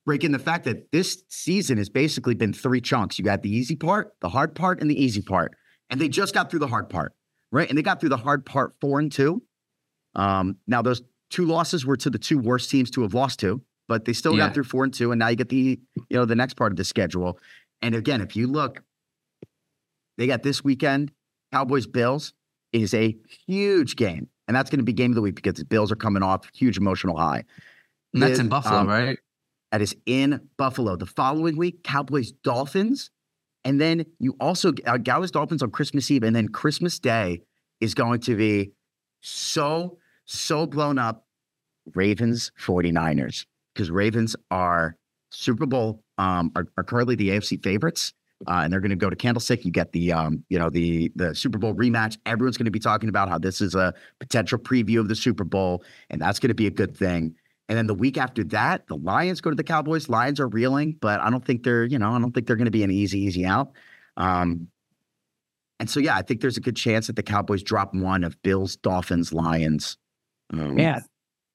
break 0.07 0.25
in 0.25 0.33
the 0.33 0.39
fact 0.39 0.65
that 0.65 0.91
this 0.93 1.23
season 1.29 1.77
has 1.77 1.89
basically 1.89 2.35
been 2.35 2.53
three 2.53 2.81
chunks. 2.81 3.19
You 3.19 3.25
got 3.25 3.43
the 3.43 3.55
easy 3.55 3.77
part, 3.77 4.15
the 4.21 4.29
hard 4.29 4.55
part, 4.55 4.81
and 4.81 4.91
the 4.91 5.03
easy 5.03 5.21
part. 5.21 5.55
And 5.91 6.01
they 6.01 6.09
just 6.09 6.33
got 6.33 6.51
through 6.51 6.61
the 6.61 6.69
hard 6.69 6.89
part, 6.89 7.13
right? 7.51 7.69
And 7.69 7.77
they 7.77 7.83
got 7.83 8.01
through 8.01 8.09
the 8.11 8.17
hard 8.17 8.47
part 8.47 8.75
four 8.81 9.01
and 9.01 9.13
two. 9.13 9.43
Um, 10.15 10.57
now 10.67 10.83
those 10.83 11.03
two 11.31 11.47
losses 11.47 11.87
were 11.87 11.97
to 11.97 12.11
the 12.11 12.19
two 12.19 12.39
worst 12.39 12.71
teams 12.71 12.91
to 12.91 13.03
have 13.03 13.15
lost 13.15 13.41
to, 13.41 13.63
but 13.89 14.05
they 14.05 14.13
still 14.13 14.33
yeah. 14.33 14.47
got 14.47 14.55
through 14.55 14.65
four 14.65 14.85
and 14.85 14.93
two, 14.93 15.13
and 15.13 15.19
now 15.19 15.29
you 15.29 15.37
get 15.37 15.49
the 15.49 15.81
you 16.09 16.17
know 16.17 16.25
the 16.25 16.35
next 16.35 16.55
part 16.55 16.73
of 16.73 16.77
the 16.77 16.85
schedule. 16.85 17.39
And 17.83 17.95
again, 17.95 18.21
if 18.21 18.37
you 18.37 18.47
look, 18.47 18.83
they 20.19 20.27
got 20.27 20.43
this 20.43 20.63
weekend 20.63 21.13
Cowboys 21.53 21.87
Bills 21.87 22.35
is 22.73 22.95
a 22.95 23.17
huge 23.47 23.97
game, 23.97 24.29
and 24.47 24.57
that's 24.57 24.71
going 24.71 24.79
to 24.79 24.85
be 24.85 24.93
game 24.93 25.11
of 25.11 25.15
the 25.15 25.23
week 25.23 25.35
because 25.35 25.55
the 25.55 25.65
Bills 25.65 25.91
are 25.91 25.97
coming 25.97 26.23
off 26.23 26.49
huge 26.55 26.77
emotional 26.77 27.17
high. 27.17 27.45
And 28.13 28.23
that's 28.23 28.39
in 28.39 28.49
Buffalo, 28.49 28.79
um, 28.79 28.89
right? 28.89 29.19
That 29.73 29.83
is 29.83 29.97
in 30.07 30.49
Buffalo. 30.57 30.97
The 30.97 31.07
following 31.07 31.57
week, 31.57 31.85
Cowboys 31.85 32.33
Dolphins, 32.33 33.11
and 33.65 33.81
then 33.81 34.05
you 34.19 34.37
also 34.41 34.73
uh, 34.87 34.99
Cowboys 34.99 35.31
Dolphins 35.31 35.63
on 35.63 35.71
Christmas 35.71 36.11
Eve, 36.11 36.25
and 36.25 36.35
then 36.35 36.49
Christmas 36.49 36.99
Day 36.99 37.43
is 37.81 37.95
going 37.95 38.21
to 38.21 38.37
be 38.37 38.73
so 39.21 39.99
so 40.31 40.67
blown 40.67 40.99
up 40.99 41.27
Ravens 41.95 42.53
49ers 42.61 43.47
because 43.75 43.91
Ravens 43.91 44.37
are 44.51 44.97
Super 45.31 45.67
Bowl 45.67 46.03
um, 46.19 46.53
are, 46.55 46.67
are 46.77 46.85
currently 46.85 47.15
the 47.15 47.31
AFC 47.31 47.63
favorites. 47.63 48.13
Uh, 48.49 48.63
and 48.65 48.73
they're 48.73 48.81
going 48.81 48.91
to 48.91 48.97
go 48.97 49.11
to 49.11 49.17
Candlestick. 49.17 49.67
You 49.67 49.71
get 49.71 49.93
the, 49.93 50.13
um, 50.13 50.43
you 50.49 50.59
know, 50.59 50.71
the 50.71 51.13
the 51.15 51.35
Super 51.35 51.59
Bowl 51.59 51.75
rematch. 51.75 52.17
Everyone's 52.25 52.57
going 52.57 52.65
to 52.65 52.71
be 52.71 52.79
talking 52.79 53.11
about 53.11 53.29
how 53.29 53.39
this 53.39 53.61
is 53.61 53.75
a 53.75 53.93
potential 54.19 54.59
preview 54.59 54.99
of 54.99 55.09
the 55.09 55.15
Super 55.15 55.45
Bowl, 55.45 55.85
and 56.09 56.23
that's 56.23 56.39
going 56.39 56.49
to 56.49 56.55
be 56.55 56.67
a 56.67 56.71
good 56.71 56.97
thing. 56.97 57.35
And 57.69 57.77
then 57.77 57.87
the 57.87 57.95
week 57.95 58.17
after 58.17 58.43
that, 58.45 58.87
the 58.87 58.97
Lions 58.97 59.43
go 59.43 59.51
to 59.51 59.57
the 59.57 59.63
Cowboys. 59.63 60.09
Lions 60.09 60.41
are 60.41 60.49
reeling, 60.49 60.97
but 61.03 61.21
I 61.21 61.29
don't 61.29 61.45
think 61.45 61.65
they're, 61.65 61.85
you 61.85 61.99
know, 61.99 62.13
I 62.13 62.19
don't 62.19 62.33
think 62.33 62.47
they're 62.47 62.57
going 62.57 62.65
to 62.65 62.71
be 62.71 62.83
an 62.83 62.91
easy, 62.91 63.21
easy 63.21 63.45
out. 63.45 63.73
Um, 64.17 64.69
and 65.79 65.89
so, 65.89 66.01
yeah, 66.01 66.17
I 66.17 66.23
think 66.23 66.41
there's 66.41 66.57
a 66.57 66.63
good 66.63 66.77
chance 66.77 67.09
that 67.09 67.17
the 67.17 67.23
Cowboys 67.23 67.63
drop 67.63 67.95
one 67.95 68.25
of 68.25 68.41
Bills, 68.43 68.77
Dolphins, 68.77 69.33
Lions, 69.35 69.99
um, 70.53 70.79
yeah, 70.79 71.01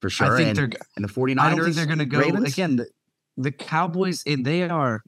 for 0.02 0.10
sure. 0.10 0.34
I 0.34 0.38
think 0.38 0.50
and, 0.50 0.58
they're 0.58 0.80
and 0.96 1.06
the 1.06 1.10
49ers. 1.10 1.40
I 1.40 1.50
don't 1.50 1.64
think 1.64 1.76
they're 1.76 1.86
going 1.86 2.00
to 2.00 2.06
go 2.06 2.20
Ravens? 2.20 2.54
again. 2.54 2.76
The, 2.78 2.88
the 3.38 3.52
Cowboys, 3.52 4.24
eh, 4.26 4.38
they 4.40 4.64
are 4.64 5.04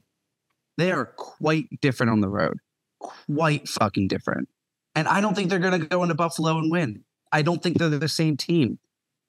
they 0.76 0.92
are 0.92 1.06
quite 1.16 1.80
different 1.80 2.10
on 2.12 2.20
the 2.20 2.28
road, 2.28 2.58
quite 3.00 3.68
fucking 3.68 4.08
different. 4.08 4.48
And 4.94 5.08
I 5.08 5.20
don't 5.20 5.34
think 5.34 5.50
they're 5.50 5.58
going 5.58 5.80
to 5.80 5.86
go 5.86 6.02
into 6.02 6.14
Buffalo 6.14 6.58
and 6.58 6.70
win. 6.70 7.04
I 7.30 7.42
don't 7.42 7.62
think 7.62 7.78
they're 7.78 7.88
the 7.88 8.08
same 8.08 8.36
team. 8.36 8.78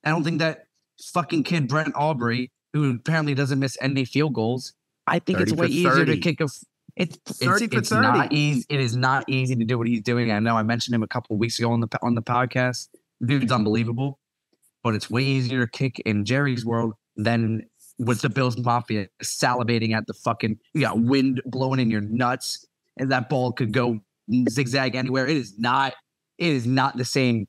I 0.03 0.09
don't 0.09 0.23
think 0.23 0.39
that 0.39 0.65
fucking 1.13 1.43
kid 1.43 1.67
Brent 1.67 1.93
Aubrey, 1.95 2.51
who 2.73 2.89
apparently 2.91 3.35
doesn't 3.35 3.59
miss 3.59 3.77
any 3.81 4.05
field 4.05 4.33
goals, 4.33 4.73
I 5.05 5.19
think 5.19 5.39
it's 5.39 5.51
way 5.51 5.67
easier 5.67 6.05
to 6.05 6.17
kick 6.17 6.39
a. 6.41 6.47
It's, 6.95 7.17
30 7.25 7.65
it's, 7.65 7.73
for 7.73 7.79
it's 7.79 7.91
not 7.91 8.29
30. 8.29 8.35
easy. 8.35 8.65
It 8.69 8.79
is 8.79 8.95
not 8.95 9.23
easy 9.27 9.55
to 9.55 9.63
do 9.63 9.77
what 9.77 9.87
he's 9.87 10.01
doing. 10.01 10.31
I 10.31 10.39
know 10.39 10.57
I 10.57 10.63
mentioned 10.63 10.95
him 10.95 11.03
a 11.03 11.07
couple 11.07 11.35
of 11.35 11.39
weeks 11.39 11.57
ago 11.57 11.71
on 11.71 11.79
the 11.79 11.87
on 12.01 12.15
the 12.15 12.21
podcast. 12.21 12.89
Dude's 13.23 13.51
unbelievable, 13.51 14.19
but 14.83 14.95
it's 14.95 15.09
way 15.09 15.23
easier 15.23 15.65
to 15.65 15.71
kick 15.71 15.99
in 15.99 16.25
Jerry's 16.25 16.65
world 16.65 16.93
than 17.15 17.63
with 17.97 18.21
the 18.21 18.29
Bills 18.29 18.57
Mafia 18.57 19.07
salivating 19.21 19.93
at 19.93 20.07
the 20.07 20.13
fucking 20.13 20.57
you 20.73 20.81
got 20.81 20.99
wind 20.99 21.41
blowing 21.45 21.79
in 21.79 21.91
your 21.91 22.01
nuts, 22.01 22.65
and 22.97 23.11
that 23.11 23.29
ball 23.29 23.51
could 23.51 23.73
go 23.73 23.99
zigzag 24.49 24.95
anywhere. 24.95 25.27
It 25.27 25.37
is 25.37 25.57
not. 25.59 25.93
It 26.37 26.47
is 26.47 26.65
not 26.65 26.97
the 26.97 27.05
same 27.05 27.47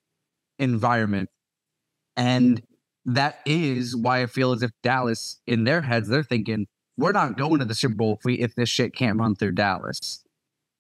environment, 0.59 1.31
and 2.17 2.61
that 3.07 3.39
is 3.47 3.97
why 3.97 4.23
I 4.23 4.27
feel 4.27 4.53
as 4.53 4.63
if 4.63 4.73
Dallas, 4.83 5.41
in 5.47 5.65
their 5.65 5.83
heads, 5.83 6.09
they're 6.09 6.23
thinking 6.23 6.67
we're 6.97 7.13
not 7.13 7.37
going 7.37 7.61
to 7.61 7.65
the 7.65 7.75
Super 7.75 7.95
Bowl 7.95 8.17
if 8.19 8.25
we 8.25 8.35
if 8.35 8.55
this 8.57 8.69
shit 8.69 8.95
can't 8.95 9.19
run 9.19 9.35
through 9.35 9.53
Dallas. 9.53 10.25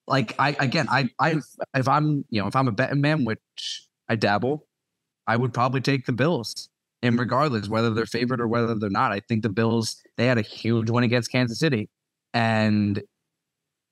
Like 0.06 0.34
I 0.38 0.56
again, 0.58 0.86
I 0.90 1.08
I 1.18 1.36
if 1.74 1.88
I'm 1.88 2.24
you 2.30 2.42
know 2.42 2.48
if 2.48 2.56
I'm 2.56 2.68
a 2.68 2.72
betting 2.72 3.00
man, 3.00 3.24
which 3.24 3.86
I 4.08 4.16
dabble, 4.16 4.66
I 5.30 5.36
would 5.36 5.54
probably 5.54 5.80
take 5.80 6.06
the 6.06 6.12
Bills. 6.12 6.68
And 7.02 7.16
regardless 7.16 7.68
whether 7.68 7.90
they're 7.90 8.04
favored 8.04 8.40
or 8.40 8.48
whether 8.48 8.74
they're 8.74 8.90
not, 8.90 9.12
I 9.12 9.20
think 9.20 9.42
the 9.42 9.48
Bills 9.48 10.02
they 10.16 10.26
had 10.26 10.38
a 10.38 10.42
huge 10.42 10.90
win 10.90 11.04
against 11.04 11.30
Kansas 11.30 11.58
City, 11.58 11.88
and 12.34 13.00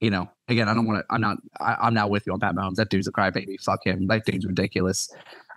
you 0.01 0.11
know 0.11 0.29
again 0.49 0.69
I 0.69 0.75
don't 0.75 0.87
want 0.87 0.99
to 0.99 1.15
I'm 1.15 1.21
not 1.21 1.39
I, 1.61 1.77
I'm 1.81 1.95
not 1.95 2.11
with 2.11 2.27
you 2.27 2.33
on 2.33 2.41
Pat 2.41 2.55
Mahomes. 2.55 2.75
That 2.75 2.91
dude's 2.91 3.07
a 3.07 3.13
crybaby. 3.13 3.59
Fuck 3.63 3.87
him. 3.87 4.09
That 4.09 4.27
dude's 4.27 4.45
ridiculous. 4.45 5.09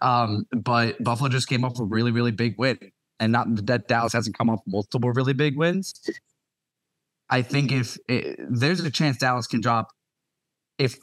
Um, 0.01 0.45
but 0.51 1.03
Buffalo 1.03 1.29
just 1.29 1.49
came 1.49 1.65
off 1.65 1.77
a 1.79 1.83
really 1.83 2.11
really 2.11 2.31
big 2.31 2.57
win, 2.57 2.77
and 3.19 3.31
not 3.31 3.47
that 3.65 3.87
Dallas 3.87 4.13
hasn't 4.13 4.37
come 4.37 4.49
off 4.49 4.61
multiple 4.65 5.11
really 5.11 5.33
big 5.33 5.57
wins. 5.57 5.93
I 7.29 7.41
think 7.41 7.71
if 7.71 7.97
eh, 8.07 8.35
there's 8.37 8.79
a 8.81 8.91
chance 8.91 9.17
Dallas 9.17 9.47
can 9.47 9.59
drop, 9.59 9.89
if 10.77 10.97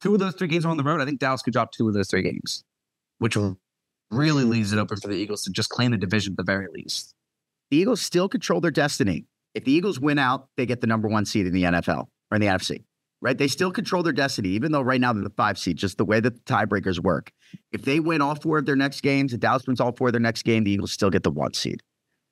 two 0.00 0.14
of 0.14 0.20
those 0.20 0.34
three 0.34 0.48
games 0.48 0.64
are 0.64 0.70
on 0.70 0.76
the 0.76 0.84
road, 0.84 1.00
I 1.00 1.06
think 1.06 1.18
Dallas 1.18 1.42
could 1.42 1.54
drop 1.54 1.72
two 1.72 1.88
of 1.88 1.94
those 1.94 2.08
three 2.08 2.22
games, 2.22 2.62
which 3.18 3.36
will 3.36 3.58
really 4.10 4.44
leaves 4.44 4.72
it 4.72 4.78
open 4.78 4.96
for 4.98 5.08
the 5.08 5.14
Eagles 5.16 5.42
to 5.44 5.50
just 5.50 5.68
claim 5.68 5.90
the 5.90 5.96
division 5.98 6.32
at 6.32 6.36
the 6.36 6.42
very 6.44 6.66
least. 6.72 7.14
The 7.70 7.76
Eagles 7.76 8.00
still 8.00 8.28
control 8.28 8.60
their 8.60 8.70
destiny. 8.70 9.26
If 9.54 9.64
the 9.64 9.72
Eagles 9.72 10.00
win 10.00 10.18
out, 10.18 10.48
they 10.56 10.66
get 10.66 10.80
the 10.80 10.86
number 10.86 11.08
one 11.08 11.24
seed 11.24 11.46
in 11.46 11.52
the 11.52 11.64
NFL 11.64 12.06
or 12.30 12.34
in 12.36 12.40
the 12.40 12.46
NFC, 12.46 12.84
right? 13.20 13.36
They 13.36 13.48
still 13.48 13.70
control 13.70 14.02
their 14.02 14.12
destiny, 14.12 14.50
even 14.50 14.72
though 14.72 14.80
right 14.80 15.00
now 15.00 15.12
they're 15.12 15.22
the 15.22 15.30
five 15.30 15.58
seed, 15.58 15.76
just 15.76 15.98
the 15.98 16.04
way 16.04 16.20
that 16.20 16.34
the 16.34 16.40
tiebreakers 16.52 17.00
work. 17.00 17.30
If 17.72 17.82
they 17.82 18.00
win 18.00 18.22
all 18.22 18.34
four 18.34 18.58
of 18.58 18.66
their 18.66 18.76
next 18.76 19.00
games, 19.02 19.32
if 19.34 19.40
Dallas 19.40 19.66
wins 19.66 19.80
all 19.80 19.92
four 19.92 20.08
of 20.08 20.12
their 20.12 20.20
next 20.20 20.42
game, 20.44 20.64
the 20.64 20.70
Eagles 20.70 20.92
still 20.92 21.10
get 21.10 21.22
the 21.22 21.30
one 21.30 21.54
seed. 21.54 21.82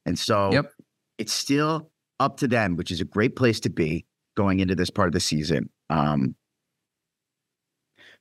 And 0.07 0.19
so 0.19 0.53
Yep. 0.53 0.73
it's 1.19 1.33
still 1.33 1.91
up 2.21 2.39
to 2.39 2.49
them, 2.49 2.77
which 2.77 2.91
is 2.91 3.01
a 3.01 3.05
great 3.05 3.37
place 3.37 3.61
to 3.61 3.71
be 3.71 4.07
going 4.37 4.61
into 4.61 4.75
this 4.75 4.91
part 4.91 5.09
of 5.09 5.13
the 5.13 5.21
season. 5.21 5.69
Um, 5.91 6.37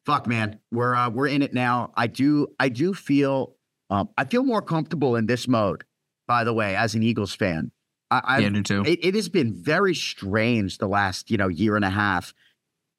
fuck, 0.06 0.28
man, 0.28 0.60
we're 0.72 0.96
uh, 0.96 1.10
we're 1.10 1.28
in 1.28 1.42
it 1.42 1.54
now. 1.54 1.92
I 1.96 2.08
do 2.08 2.48
I 2.60 2.70
do 2.70 2.94
feel 2.94 3.56
um, 3.90 4.10
I 4.18 4.26
feel 4.26 4.44
more 4.44 4.62
comfortable 4.62 5.16
in 5.16 5.26
this 5.26 5.48
mode. 5.48 5.84
By 6.28 6.44
the 6.44 6.54
way, 6.54 6.76
as 6.76 6.96
an 6.96 7.04
Eagles 7.04 7.36
fan, 7.36 7.72
I, 8.10 8.22
I 8.24 8.40
yeah, 8.40 8.50
do 8.50 8.64
too. 8.64 8.84
it, 8.86 9.00
it 9.04 9.16
has 9.16 9.30
been 9.30 9.54
very 9.54 9.94
strange 9.94 10.78
the 10.78 10.88
last 10.88 11.30
you 11.30 11.38
know 11.38 11.48
year 11.48 11.76
and 11.76 11.86
a 11.86 11.90
half. 11.90 12.34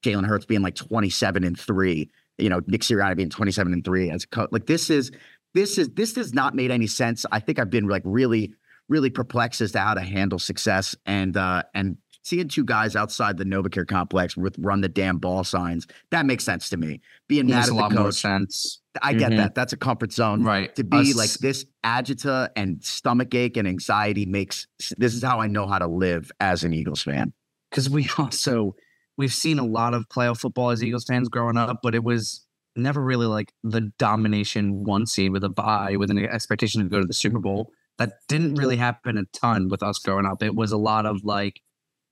Jalen 0.05 0.27
Hurts 0.27 0.47
being 0.47 0.63
like 0.63 0.75
twenty 0.75 1.11
seven 1.11 1.43
and 1.45 1.59
three, 1.59 2.11
you 2.39 2.49
know 2.49 2.61
Nick 2.67 2.83
Sirianni 2.83 3.17
being 3.17 3.31
twenty 3.31 3.53
seven 3.53 3.73
and 3.73 3.85
three 3.85 4.11
as 4.11 4.25
a 4.25 4.29
co- 4.29 4.49
like 4.51 4.67
this 4.67 4.91
is 4.91 5.11
this 5.55 5.79
is 5.79 5.91
this 5.91 6.13
does 6.13 6.35
not 6.35 6.55
made 6.55 6.71
any 6.71 6.87
sense. 6.87 7.25
I 7.33 7.41
think 7.41 7.59
I've 7.59 7.71
been 7.71 7.89
like 7.89 8.03
really 8.05 8.55
really 8.89 9.11
perplexed 9.11 9.61
as 9.61 9.73
to 9.73 9.81
how 9.81 9.95
to 9.95 10.01
handle 10.01 10.39
success 10.39 10.95
and 11.05 11.37
uh 11.37 11.65
and 11.75 11.97
seeing 12.27 12.49
two 12.49 12.65
guys 12.65 12.97
outside 12.97 13.37
the 13.37 13.45
Novacare 13.45 13.87
complex 13.87 14.37
with 14.37 14.57
run 14.59 14.81
the 14.81 14.89
damn 14.89 15.19
ball 15.19 15.45
signs 15.45 15.87
that 16.11 16.27
makes 16.27 16.43
sense 16.45 16.69
to 16.71 16.77
me. 16.77 17.01
Being 17.29 17.47
mad 17.47 17.55
Makes 17.57 17.67
at 17.69 17.71
a 17.71 17.75
the 17.75 17.81
lot 17.81 17.93
more 17.93 18.05
coach, 18.07 18.15
sense, 18.15 18.81
I 19.01 19.13
get 19.15 19.31
Mhm. 19.31 19.37
that. 19.37 19.55
That's 19.55 19.73
a 19.73 19.77
comfort 19.77 20.13
zone 20.13 20.43
right? 20.43 20.75
to 20.75 20.83
be 20.83 20.97
Us- 21.11 21.15
like 21.15 21.31
this 21.35 21.65
agita 21.85 22.49
and 22.57 22.83
stomach 22.85 23.33
ache 23.35 23.57
and 23.57 23.69
anxiety 23.69 24.27
makes 24.27 24.67
this 24.99 25.15
is 25.15 25.23
how 25.23 25.39
I 25.41 25.47
know 25.47 25.67
how 25.69 25.79
to 25.79 25.87
live 25.87 26.33
as 26.41 26.65
an 26.65 26.73
Eagles 26.73 27.03
fan. 27.03 27.33
because 27.71 27.89
we 27.91 28.09
also 28.19 28.75
we've 29.17 29.33
seen 29.33 29.59
a 29.59 29.65
lot 29.65 29.95
of 29.95 30.09
playoff 30.09 30.39
football 30.41 30.71
as 30.71 30.83
Eagles 30.85 31.05
fans 31.05 31.29
growing 31.29 31.57
up, 31.57 31.79
but 31.83 31.95
it 31.95 32.03
was 32.05 32.45
never 32.75 33.03
really 33.03 33.27
like 33.27 33.53
the 33.63 33.81
domination 33.99 34.85
one 34.85 35.07
seed 35.07 35.31
with 35.33 35.43
a 35.45 35.49
bye 35.49 35.97
with 35.97 36.11
an 36.11 36.19
expectation 36.19 36.83
to 36.83 36.89
go 36.89 37.01
to 37.01 37.07
the 37.07 37.15
Super 37.15 37.39
Bowl. 37.39 37.71
That 37.99 38.15
didn't 38.29 38.57
really 38.57 38.77
happen 38.77 39.17
a 39.17 39.25
ton 39.33 39.69
with 39.69 39.83
us 39.83 39.99
growing 40.01 40.27
up. 40.27 40.43
It 40.43 40.55
was 40.55 40.73
a 40.73 40.77
lot 40.77 41.07
of 41.07 41.25
like 41.25 41.61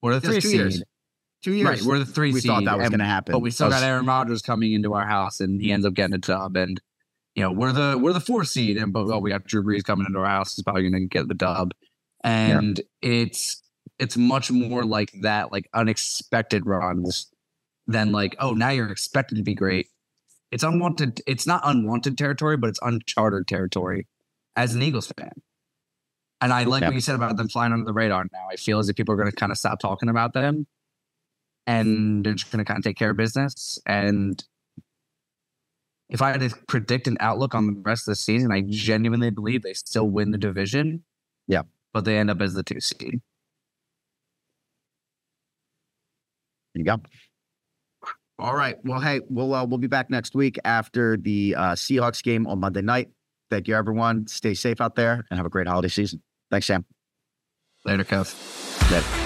we're 0.04 0.20
the 0.20 0.20
three 0.20 0.34
two 0.34 0.48
seed, 0.48 0.60
years. 0.60 0.82
Two 1.42 1.52
years. 1.54 1.66
right? 1.66 1.82
We're 1.82 1.98
the 1.98 2.04
three 2.04 2.30
we 2.32 2.40
seed, 2.40 2.50
thought 2.50 2.64
that 2.66 2.76
was 2.76 2.90
going 2.90 2.98
to 2.98 3.06
happen. 3.06 3.32
but 3.32 3.38
we 3.38 3.50
still 3.50 3.68
was- 3.68 3.76
got 3.76 3.82
Aaron 3.82 4.04
Rodgers 4.04 4.42
coming 4.42 4.74
into 4.74 4.92
our 4.92 5.06
house, 5.06 5.40
and 5.40 5.62
he 5.62 5.72
ends 5.72 5.86
up 5.86 5.94
getting 5.94 6.14
a 6.14 6.18
dub. 6.18 6.58
And 6.58 6.78
you 7.34 7.42
know, 7.42 7.50
we're 7.50 7.72
the 7.72 7.98
we're 7.98 8.12
the 8.12 8.20
four 8.20 8.44
seed, 8.44 8.76
and 8.76 8.92
but 8.92 9.06
well, 9.06 9.22
we 9.22 9.30
got 9.30 9.44
Drew 9.44 9.62
Brees 9.64 9.82
coming 9.82 10.04
into 10.06 10.18
our 10.18 10.26
house. 10.26 10.54
He's 10.54 10.62
probably 10.62 10.82
going 10.88 10.92
to 10.92 11.08
get 11.08 11.26
the 11.26 11.34
dub. 11.34 11.72
And 12.22 12.80
it's 13.00 13.62
it's 13.98 14.16
much 14.18 14.50
more 14.50 14.84
like 14.84 15.10
that, 15.22 15.52
like 15.52 15.70
unexpected 15.72 16.66
runs, 16.66 17.30
than 17.86 18.12
like 18.12 18.36
oh 18.40 18.52
now 18.52 18.68
you're 18.68 18.90
expected 18.90 19.36
to 19.36 19.42
be 19.42 19.54
great. 19.54 19.88
It's 20.52 20.62
unwanted. 20.62 21.22
It's 21.26 21.46
not 21.46 21.62
unwanted 21.64 22.18
territory, 22.18 22.58
but 22.58 22.68
it's 22.68 22.78
uncharted 22.82 23.48
territory 23.48 24.06
as 24.54 24.74
an 24.74 24.82
Eagles 24.82 25.10
fan. 25.16 25.32
And 26.40 26.52
I 26.52 26.64
like 26.64 26.82
Yeah. 26.82 26.88
what 26.88 26.94
you 26.94 27.00
said 27.00 27.14
about 27.14 27.36
them 27.36 27.48
flying 27.48 27.72
under 27.72 27.84
the 27.84 27.92
radar 27.92 28.24
now. 28.32 28.48
I 28.50 28.56
feel 28.56 28.78
as 28.78 28.88
if 28.88 28.96
people 28.96 29.14
are 29.14 29.16
going 29.16 29.30
to 29.30 29.36
kind 29.36 29.52
of 29.52 29.58
stop 29.58 29.78
talking 29.80 30.08
about 30.08 30.32
them 30.34 30.66
and 31.66 32.24
they're 32.24 32.34
just 32.34 32.50
going 32.52 32.62
to 32.62 32.66
kind 32.66 32.78
of 32.78 32.84
take 32.84 32.96
care 32.96 33.10
of 33.10 33.16
business. 33.16 33.78
And 33.86 34.42
if 36.10 36.20
I 36.20 36.30
had 36.32 36.40
to 36.40 36.50
predict 36.68 37.06
an 37.06 37.16
outlook 37.20 37.54
on 37.54 37.66
the 37.66 37.80
rest 37.80 38.06
of 38.06 38.12
the 38.12 38.16
season, 38.16 38.52
I 38.52 38.62
genuinely 38.66 39.30
believe 39.30 39.62
they 39.62 39.72
still 39.72 40.08
win 40.10 40.32
the 40.32 40.38
division. 40.38 41.02
Yeah. 41.48 41.62
But 41.94 42.04
they 42.04 42.18
end 42.18 42.30
up 42.30 42.40
as 42.42 42.52
the 42.54 42.62
two 42.62 42.80
seed. 42.80 43.22
There 46.74 46.80
you 46.80 46.84
go. 46.84 47.00
All 48.38 48.54
right. 48.54 48.76
Well, 48.84 49.00
hey, 49.00 49.20
we'll 49.28 49.54
uh, 49.54 49.64
we'll 49.64 49.78
be 49.78 49.86
back 49.86 50.10
next 50.10 50.34
week 50.34 50.58
after 50.64 51.16
the 51.16 51.54
uh, 51.56 51.72
Seahawks 51.72 52.22
game 52.22 52.46
on 52.48 52.58
Monday 52.58 52.82
night. 52.82 53.10
Thank 53.54 53.68
you, 53.68 53.76
everyone. 53.76 54.26
Stay 54.26 54.54
safe 54.54 54.80
out 54.80 54.96
there 54.96 55.24
and 55.30 55.38
have 55.38 55.46
a 55.46 55.48
great 55.48 55.68
holiday 55.68 55.86
season. 55.86 56.20
Thanks, 56.50 56.66
Sam. 56.66 56.84
Later, 57.84 58.02
Kev. 58.02 58.90
Later. 58.90 59.23